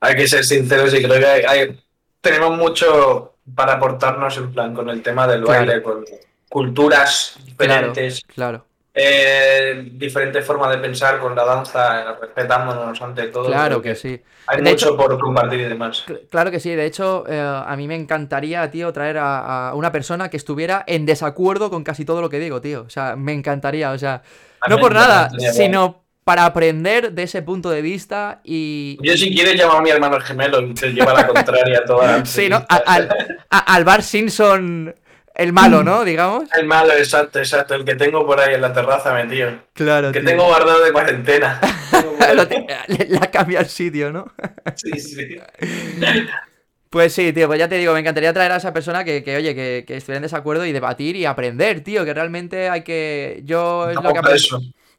hay 0.00 0.16
que 0.16 0.28
ser 0.28 0.44
sinceros 0.44 0.94
y 0.94 1.02
creo 1.02 1.18
que 1.18 1.46
hay, 1.46 1.80
tenemos 2.20 2.56
mucho 2.56 3.34
para 3.54 3.74
aportarnos 3.74 4.36
en 4.36 4.52
plan 4.52 4.74
con 4.74 4.88
el 4.88 5.02
tema 5.02 5.26
del 5.26 5.42
baile, 5.42 5.82
con 5.82 6.04
culturas 6.48 7.38
diferentes. 7.44 8.22
Claro. 8.34 8.64
Eh, 9.00 9.90
diferentes 9.92 10.44
formas 10.44 10.70
de 10.70 10.78
pensar 10.78 11.20
con 11.20 11.36
la 11.36 11.44
danza, 11.44 12.16
respetándonos 12.20 13.00
ante 13.00 13.28
todo. 13.28 13.46
Claro 13.46 13.80
que 13.80 13.94
sí. 13.94 14.20
Hay 14.46 14.60
mucho 14.60 14.96
por 14.96 15.16
compartir 15.20 15.60
y 15.60 15.64
demás. 15.64 16.04
Claro 16.30 16.50
que 16.50 16.58
sí. 16.58 16.74
De 16.74 16.84
hecho, 16.84 17.24
eh, 17.28 17.38
a 17.40 17.76
mí 17.76 17.86
me 17.86 17.94
encantaría, 17.94 18.68
tío, 18.70 18.92
traer 18.92 19.18
a, 19.20 19.72
una 19.74 19.92
persona 19.92 20.30
que 20.30 20.36
estuviera 20.36 20.82
en 20.86 21.06
desacuerdo 21.06 21.70
con 21.70 21.84
casi 21.84 22.04
todo 22.04 22.20
lo 22.20 22.28
que 22.28 22.40
digo, 22.40 22.60
tío. 22.60 22.82
O 22.86 22.90
sea, 22.90 23.14
me 23.14 23.32
encantaría. 23.34 23.92
O 23.92 23.98
sea, 23.98 24.22
no 24.68 24.78
por 24.78 24.94
nada, 24.94 25.30
sino 25.52 26.04
para 26.24 26.44
aprender 26.44 27.12
de 27.12 27.22
ese 27.22 27.40
punto 27.40 27.70
de 27.70 27.80
vista 27.80 28.40
y... 28.44 28.98
Yo 29.02 29.16
si 29.16 29.34
quieres 29.34 29.54
llamo 29.54 29.78
a 29.78 29.82
mi 29.82 29.88
hermano 29.88 30.20
gemelo 30.20 30.60
y 30.60 30.74
te 30.74 30.92
lleva 30.92 31.14
la 31.14 31.26
contraria 31.26 31.84
toda. 31.86 32.24
sí, 32.26 32.50
¿no? 32.50 32.64
al, 32.68 33.08
al 33.48 33.84
Bar 33.84 34.02
Simpson 34.02 34.94
el 35.38 35.52
malo, 35.52 35.84
¿no? 35.84 36.04
Digamos. 36.04 36.48
El 36.52 36.66
malo, 36.66 36.92
exacto, 36.92 37.38
exacto. 37.38 37.74
El 37.74 37.84
que 37.84 37.94
tengo 37.94 38.26
por 38.26 38.40
ahí 38.40 38.56
en 38.56 38.60
la 38.60 38.72
terraza 38.72 39.14
metido. 39.14 39.52
Claro. 39.72 40.10
Que 40.10 40.20
tengo 40.20 40.44
guardado 40.44 40.82
de 40.84 40.92
cuarentena. 40.92 41.60
le, 42.88 43.16
ha 43.16 43.30
cambiado 43.30 43.64
el 43.64 43.70
sitio, 43.70 44.12
¿no? 44.12 44.26
sí, 44.74 44.98
sí. 44.98 45.40
Pues 46.90 47.12
sí, 47.12 47.32
tío, 47.32 47.46
pues 47.46 47.58
ya 47.58 47.68
te 47.68 47.76
digo, 47.76 47.92
me 47.92 48.00
encantaría 48.00 48.32
traer 48.32 48.52
a 48.52 48.56
esa 48.56 48.72
persona 48.72 49.04
que, 49.04 49.22
que 49.22 49.36
oye, 49.36 49.54
que, 49.54 49.84
que 49.86 49.96
estuviera 49.96 50.18
en 50.18 50.22
desacuerdo 50.22 50.64
y 50.64 50.72
debatir 50.72 51.16
y 51.16 51.26
aprender, 51.26 51.82
tío, 51.82 52.04
que 52.04 52.14
realmente 52.14 52.70
hay 52.70 52.82
que... 52.82 53.42
Yo 53.44 53.90
es 53.90 53.96
lo 53.96 54.12
que 54.12 54.20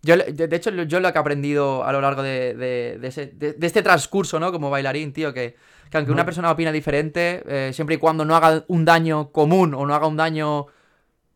yo, 0.01 0.15
de 0.15 0.55
hecho, 0.55 0.71
yo 0.71 0.99
lo 1.01 1.11
que 1.11 1.17
he 1.17 1.21
aprendido 1.21 1.83
a 1.83 1.91
lo 1.91 1.99
largo 1.99 2.23
de, 2.23 2.53
de, 2.53 3.07
ese, 3.07 3.27
de, 3.27 3.55
este 3.59 3.81
transcurso, 3.81 4.39
¿no? 4.39 4.51
Como 4.51 4.69
bailarín, 4.69 5.11
tío, 5.11 5.33
que, 5.33 5.57
que 5.89 5.97
aunque 5.97 6.13
una 6.13 6.23
persona 6.23 6.51
opina 6.51 6.71
diferente, 6.71 7.43
eh, 7.45 7.73
siempre 7.73 7.95
y 7.95 7.97
cuando 7.97 8.23
no 8.23 8.35
haga 8.35 8.63
un 8.67 8.85
daño 8.85 9.31
común 9.31 9.73
o 9.73 9.85
no 9.85 9.93
haga 9.93 10.07
un 10.07 10.15
daño 10.15 10.67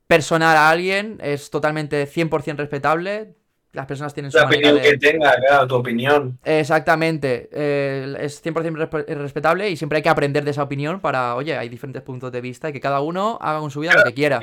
personal 0.07 0.55
a 0.55 0.69
alguien, 0.69 1.17
es 1.21 1.49
totalmente 1.49 2.07
100% 2.07 2.55
respetable. 2.55 3.35
Las 3.74 3.86
personas 3.86 4.13
tienen 4.13 4.32
su 4.32 4.38
La 4.38 4.45
manera 4.45 4.69
opinión 4.69 4.84
de... 4.84 4.89
que 4.91 4.97
tenga, 4.97 5.36
claro, 5.36 5.67
tu 5.67 5.76
opinión. 5.76 6.38
Exactamente, 6.45 7.49
eh, 7.51 8.15
es 8.19 8.43
100% 8.43 8.53
respe- 8.89 9.05
respetable 9.15 9.69
y 9.69 9.76
siempre 9.78 9.97
hay 9.97 10.03
que 10.03 10.09
aprender 10.09 10.43
de 10.43 10.51
esa 10.51 10.63
opinión 10.63 10.99
para, 10.99 11.36
oye, 11.36 11.57
hay 11.57 11.69
diferentes 11.69 12.01
puntos 12.03 12.32
de 12.32 12.39
vista 12.41 12.69
y 12.69 12.74
que 12.74 12.80
cada 12.80 13.01
uno 13.01 13.38
haga 13.41 13.59
con 13.59 13.71
su 13.71 13.80
vida 13.82 13.93
lo 13.95 14.03
que 14.03 14.13
quiera. 14.13 14.39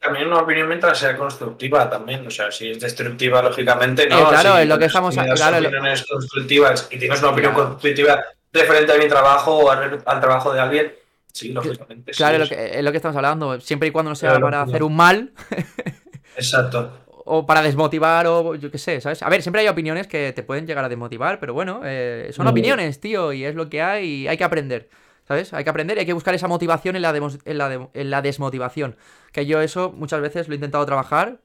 También 0.00 0.28
una 0.28 0.38
opinión 0.38 0.68
mientras 0.68 0.96
sea 0.98 1.16
constructiva 1.16 1.90
también, 1.90 2.24
o 2.26 2.30
sea, 2.30 2.52
si 2.52 2.70
es 2.70 2.78
destructiva, 2.78 3.42
lógicamente, 3.42 4.04
Eh, 4.04 4.08
no. 4.10 4.28
claro, 4.28 4.54
si 4.56 4.62
es 4.62 4.68
lo 4.68 4.78
que 4.78 4.84
estamos- 4.84 5.14
tienes 5.14 5.34
claro, 5.34 5.60
lo- 5.60 5.68
opiniones 5.68 6.06
constructivas 6.06 6.88
y 6.92 6.98
tienes 6.98 7.18
una 7.20 7.30
opinión 7.30 7.54
Claro. 7.54 7.68
constructiva 7.70 8.22
referente 8.52 8.92
a 8.92 8.98
mi 8.98 9.08
trabajo 9.08 9.58
o 9.58 9.70
al, 9.70 9.98
al 10.04 10.20
trabajo 10.20 10.52
de 10.52 10.60
alguien, 10.60 10.92
sí, 11.32 11.52
lógicamente. 11.52 12.12
Claro, 12.12 12.34
es 12.36 12.40
lo 12.50 12.56
que, 12.56 12.78
es 12.78 12.84
lo 12.84 12.90
que 12.92 12.96
estamos 12.98 13.16
hablando, 13.16 13.60
siempre 13.60 13.88
y 13.88 13.90
cuando 13.90 14.10
no 14.10 14.14
sea 14.14 14.30
Claro, 14.30 14.44
para 14.46 14.62
hacer 14.62 14.82
un 14.82 14.94
mal 14.94 15.32
Exacto. 16.36 16.92
O 17.28 17.46
para 17.46 17.62
desmotivar 17.62 18.26
o 18.26 18.54
yo 18.54 18.70
qué 18.70 18.78
sé, 18.78 19.00
¿sabes? 19.00 19.22
A 19.22 19.28
ver, 19.28 19.42
siempre 19.42 19.62
hay 19.62 19.68
opiniones 19.68 20.06
que 20.06 20.32
te 20.32 20.42
pueden 20.42 20.66
llegar 20.66 20.84
a 20.84 20.88
desmotivar, 20.88 21.38
pero 21.40 21.54
bueno, 21.54 21.80
eh, 21.84 22.30
son 22.32 22.46
opiniones, 22.52 23.00
tío, 23.00 23.32
y 23.32 23.44
es 23.44 23.54
lo 23.54 23.68
que 23.68 23.82
hay 23.82 24.06
y 24.22 24.28
hay 24.28 24.36
que 24.36 24.44
aprender, 24.44 24.88
¿sabes? 25.26 25.52
Hay 25.52 25.64
que 25.64 25.70
aprender 25.70 25.96
y 25.96 26.00
hay 26.00 26.06
que 26.06 26.12
buscar 26.14 26.34
esa 26.34 26.48
motivación 26.48 26.96
en 26.96 27.02
la, 27.02 27.10
en 27.44 27.58
la, 27.58 27.68
de- 27.68 27.88
en 27.94 28.10
la 28.10 28.22
desmotivación. 28.22 28.96
Que 29.32 29.46
yo 29.46 29.60
eso 29.60 29.92
muchas 29.94 30.20
veces 30.20 30.48
lo 30.48 30.54
he 30.54 30.56
intentado 30.56 30.84
trabajar, 30.86 31.40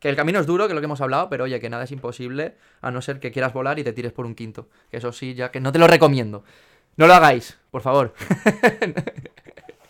que 0.00 0.08
el 0.08 0.16
camino 0.16 0.38
es 0.40 0.46
duro, 0.46 0.66
que 0.66 0.72
es 0.72 0.74
lo 0.74 0.80
que 0.80 0.84
hemos 0.86 1.00
hablado, 1.00 1.28
pero 1.28 1.44
oye, 1.44 1.58
que 1.60 1.68
nada 1.70 1.84
es 1.84 1.90
imposible, 1.92 2.54
a 2.80 2.90
no 2.90 3.02
ser 3.02 3.18
que 3.20 3.32
quieras 3.32 3.52
volar 3.52 3.78
y 3.78 3.84
te 3.84 3.92
tires 3.92 4.12
por 4.12 4.26
un 4.26 4.34
quinto. 4.34 4.68
Que 4.90 4.98
eso 4.98 5.12
sí, 5.12 5.34
ya 5.34 5.50
que 5.50 5.60
no 5.60 5.72
te 5.72 5.78
lo 5.78 5.86
recomiendo. 5.88 6.44
No 6.96 7.06
lo 7.06 7.14
hagáis, 7.14 7.58
por 7.70 7.82
favor. 7.82 8.14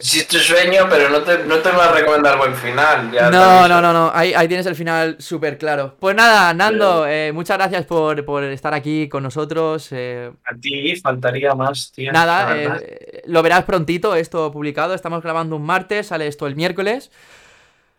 Sí, 0.00 0.20
es 0.20 0.28
tu 0.28 0.38
sueño, 0.38 0.86
pero 0.88 1.08
no 1.08 1.22
te, 1.22 1.38
no 1.44 1.56
te 1.56 1.70
va 1.72 1.86
a 1.86 1.92
recomendar 1.92 2.38
buen 2.38 2.54
final. 2.54 3.10
ya 3.10 3.30
No, 3.30 3.66
no, 3.66 3.80
no, 3.80 3.92
no. 3.92 4.12
Ahí, 4.14 4.32
ahí 4.32 4.46
tienes 4.46 4.64
el 4.66 4.76
final 4.76 5.16
súper 5.18 5.58
claro. 5.58 5.96
Pues 5.98 6.14
nada, 6.14 6.54
Nando, 6.54 7.04
eh, 7.06 7.32
muchas 7.32 7.58
gracias 7.58 7.84
por, 7.84 8.24
por 8.24 8.44
estar 8.44 8.72
aquí 8.74 9.08
con 9.08 9.24
nosotros. 9.24 9.88
eh, 9.90 10.30
A 10.44 10.54
ti 10.54 10.94
faltaría 10.96 11.52
más, 11.54 11.90
tío. 11.90 12.12
nada, 12.12 12.56
eh, 12.56 13.22
lo 13.26 13.42
verás 13.42 13.64
prontito 13.64 14.14
esto 14.14 14.52
publicado. 14.52 14.94
Estamos 14.94 15.20
grabando 15.20 15.56
un 15.56 15.66
martes, 15.66 16.06
sale 16.06 16.28
esto 16.28 16.46
el 16.46 16.54
miércoles. 16.54 17.10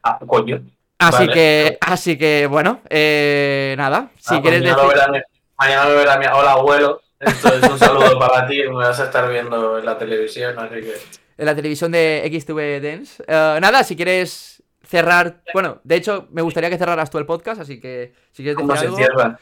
Ah, 0.04 0.20
coño. 0.26 0.62
Así 1.00 1.28
Vale. 1.28 1.34
que, 1.34 1.78
así 1.82 2.18
que, 2.18 2.48
bueno, 2.48 2.82
eh, 2.90 3.76
Ah, 3.78 3.82
nada. 3.82 4.12
Si 4.20 4.30
pues 4.30 4.42
quieres 4.42 4.62
mañana 4.62 4.84
decir. 4.84 4.84
lo 4.84 5.20
Mañana 5.58 5.90
lo 5.90 5.96
verá 5.98 6.18
mi... 6.18 6.26
Hola, 6.28 6.52
abuelo. 6.54 7.02
Esto 7.20 7.54
es 7.54 7.70
un 7.70 7.80
saludo 7.80 8.18
para 8.18 8.48
ti. 8.48 8.62
Me 8.64 8.76
vas 8.76 9.00
a 9.00 9.06
estar 9.06 9.30
viendo 9.30 9.78
en 9.78 9.86
la 9.86 9.98
televisión, 9.98 10.58
así 10.58 10.76
que... 10.82 10.96
en 11.38 11.46
la 11.46 11.56
televisión 11.56 11.92
de 11.92 12.30
XTV 12.32 12.82
Dance. 12.82 13.24
Eh, 13.28 13.58
nada, 13.62 13.84
si 13.84 13.96
quieres 13.96 14.64
cerrar. 14.88 15.42
Bueno, 15.54 15.80
de 15.84 15.96
hecho, 15.96 16.28
me 16.32 16.42
gustaría 16.42 16.70
que 16.70 16.78
cerraras 16.78 17.10
tú 17.10 17.18
el 17.18 17.26
podcast, 17.26 17.62
así 17.62 17.80
que 17.80 18.14
si 18.32 18.44
quieres 18.44 18.56
¿Cómo 18.56 18.74
decir 18.74 18.90
se 18.90 18.96
algo. 18.96 18.98
cierra? 18.98 19.40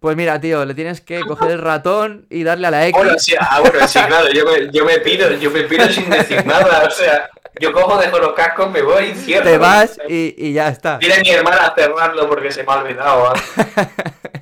Pues 0.00 0.16
mira, 0.16 0.40
tío, 0.40 0.64
le 0.64 0.74
tienes 0.74 1.02
que 1.02 1.20
coger 1.20 1.50
el 1.50 1.58
ratón 1.58 2.26
y 2.30 2.42
darle 2.42 2.66
a 2.66 2.70
la 2.70 2.86
X. 2.86 2.98
Bueno, 2.98 3.18
sí, 3.18 3.34
ah, 3.38 3.60
bueno, 3.60 3.86
sí, 3.86 3.98
claro, 3.98 4.30
yo 4.32 4.46
me, 4.46 4.70
yo 4.72 4.84
me 4.86 4.98
pido, 4.98 5.30
yo 5.32 5.50
me 5.50 5.64
pido 5.64 5.86
sin 5.88 6.08
decir 6.08 6.44
nada, 6.46 6.86
o 6.86 6.90
sea, 6.90 7.28
yo 7.60 7.70
cojo, 7.70 7.98
dejo 7.98 8.18
los 8.18 8.32
cascos, 8.32 8.70
me 8.70 8.80
voy 8.80 9.10
y 9.10 9.14
cierro. 9.14 9.44
te 9.44 9.58
vas 9.58 10.00
y, 10.08 10.34
y 10.38 10.54
ya 10.54 10.68
está. 10.68 10.96
Viene 10.96 11.20
mi 11.20 11.30
hermana 11.30 11.66
a 11.66 11.74
cerrarlo 11.74 12.26
porque 12.30 12.50
se 12.50 12.64
me 12.64 12.72
ha 12.72 12.76
olvidado. 12.76 13.24
¿vale? 13.24 13.40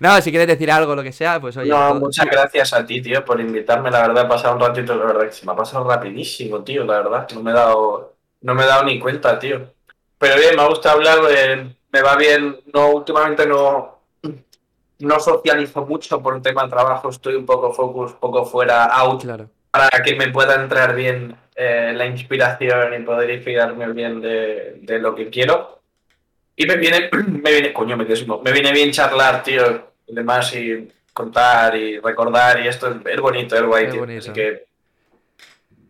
No, 0.00 0.20
si 0.20 0.30
quieres 0.30 0.48
decir 0.48 0.70
algo, 0.70 0.94
lo 0.94 1.02
que 1.02 1.12
sea, 1.12 1.40
pues 1.40 1.56
oye. 1.56 1.70
No, 1.70 1.88
todo- 1.90 2.00
muchas 2.00 2.26
gracias 2.26 2.72
a 2.72 2.84
ti, 2.86 3.00
tío, 3.02 3.24
por 3.24 3.40
invitarme, 3.40 3.90
la 3.90 4.06
verdad, 4.06 4.24
he 4.24 4.28
pasado 4.28 4.54
un 4.54 4.60
ratito, 4.60 4.94
la 4.94 5.04
verdad, 5.06 5.26
que 5.26 5.32
se 5.32 5.46
me 5.46 5.52
ha 5.52 5.56
pasado 5.56 5.88
rapidísimo, 5.88 6.62
tío, 6.64 6.84
la 6.84 6.98
verdad, 6.98 7.28
no 7.34 7.42
me 7.42 7.50
he 7.50 7.54
dado, 7.54 8.14
no 8.42 8.54
me 8.54 8.62
he 8.62 8.66
dado 8.66 8.84
ni 8.84 8.98
cuenta, 8.98 9.38
tío. 9.38 9.72
Pero 10.18 10.36
bien, 10.36 10.56
me 10.56 10.66
gusta 10.68 10.92
hablar, 10.92 11.18
eh, 11.30 11.76
me 11.92 12.02
va 12.02 12.16
bien, 12.16 12.60
no, 12.72 12.88
últimamente 12.90 13.46
no, 13.46 14.00
no 14.98 15.20
socializo 15.20 15.84
mucho 15.86 16.22
por 16.22 16.34
un 16.34 16.42
tema 16.42 16.64
de 16.64 16.70
trabajo, 16.70 17.08
estoy 17.10 17.34
un 17.34 17.46
poco 17.46 17.72
focus, 17.72 18.12
un 18.12 18.18
poco 18.20 18.44
fuera, 18.44 18.84
out, 18.86 19.22
Claro. 19.22 19.50
para 19.70 20.02
que 20.02 20.14
me 20.16 20.28
pueda 20.30 20.54
entrar 20.54 20.94
bien 20.94 21.36
eh, 21.54 21.92
la 21.94 22.06
inspiración 22.06 22.94
y 22.94 23.04
poder 23.04 23.30
inspirarme 23.30 23.88
bien 23.92 24.20
de, 24.20 24.78
de 24.82 24.98
lo 24.98 25.14
que 25.14 25.28
quiero. 25.30 25.75
Y 26.56 26.66
me 26.66 26.76
viene, 26.76 27.10
me 27.28 27.52
viene, 27.52 27.72
coño, 27.72 27.96
me, 27.96 28.04
voz. 28.04 28.42
me 28.42 28.52
viene 28.52 28.72
bien 28.72 28.90
charlar, 28.90 29.42
tío, 29.42 29.92
y 30.06 30.14
demás, 30.14 30.54
y 30.54 30.88
contar 31.12 31.76
y 31.76 31.98
recordar, 31.98 32.60
y 32.64 32.68
esto 32.68 33.00
es, 33.04 33.20
bonito, 33.20 33.56
es 33.56 33.62
guay, 33.62 33.90
tío. 33.90 34.00
bonito. 34.00 34.20
Así 34.20 34.32
que 34.32 34.66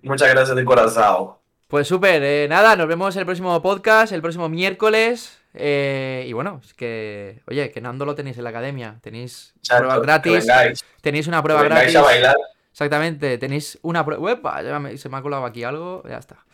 muchas 0.03 0.29
gracias 0.29 0.57
de 0.57 0.65
corazón. 0.65 1.31
Pues 1.69 1.89
súper, 1.89 2.23
eh, 2.23 2.47
nada, 2.49 2.77
nos 2.77 2.87
vemos 2.87 3.15
en 3.17 3.21
el 3.21 3.27
próximo 3.27 3.61
podcast, 3.61 4.13
el 4.13 4.23
próximo 4.23 4.49
miércoles. 4.49 5.39
eh, 5.55 6.25
y 6.29 6.33
bueno, 6.33 6.61
es 6.65 6.75
que, 6.75 7.41
oye, 7.49 7.71
que 7.71 7.81
Nando 7.81 8.05
lo 8.05 8.15
tenéis 8.15 8.39
en 8.39 8.45
la 8.45 8.51
academia. 8.51 8.99
Tenéis 9.03 9.55
pruebas 9.69 10.01
gratis. 10.03 10.85
Tenéis 11.01 11.27
una 11.27 11.43
prueba 11.43 11.63
gratis. 11.63 11.97
a 11.97 12.03
bailar. 12.03 12.37
Exactamente, 12.71 13.39
tenéis 13.39 13.79
una 13.83 14.05
prueba. 14.05 14.61
se 14.97 15.09
me 15.09 15.17
ha 15.17 15.23
colado 15.23 15.47
aquí 15.47 15.65
algo, 15.65 16.03
ya 16.09 16.19
está. 16.19 16.45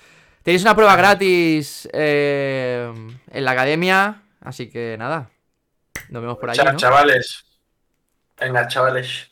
Tenéis 0.42 0.62
una 0.62 0.74
prueba 0.74 0.96
gratis 0.96 1.88
eh, 1.92 2.92
en 3.30 3.44
la 3.44 3.50
academia, 3.52 4.22
así 4.40 4.68
que 4.68 4.96
nada. 4.98 5.30
Nos 6.08 6.22
vemos 6.22 6.38
por 6.38 6.50
allí, 6.50 6.58
Chao, 6.58 6.72
¿no? 6.72 6.78
chavales. 6.78 7.44
Venga, 8.40 8.66
chavales. 8.66 9.30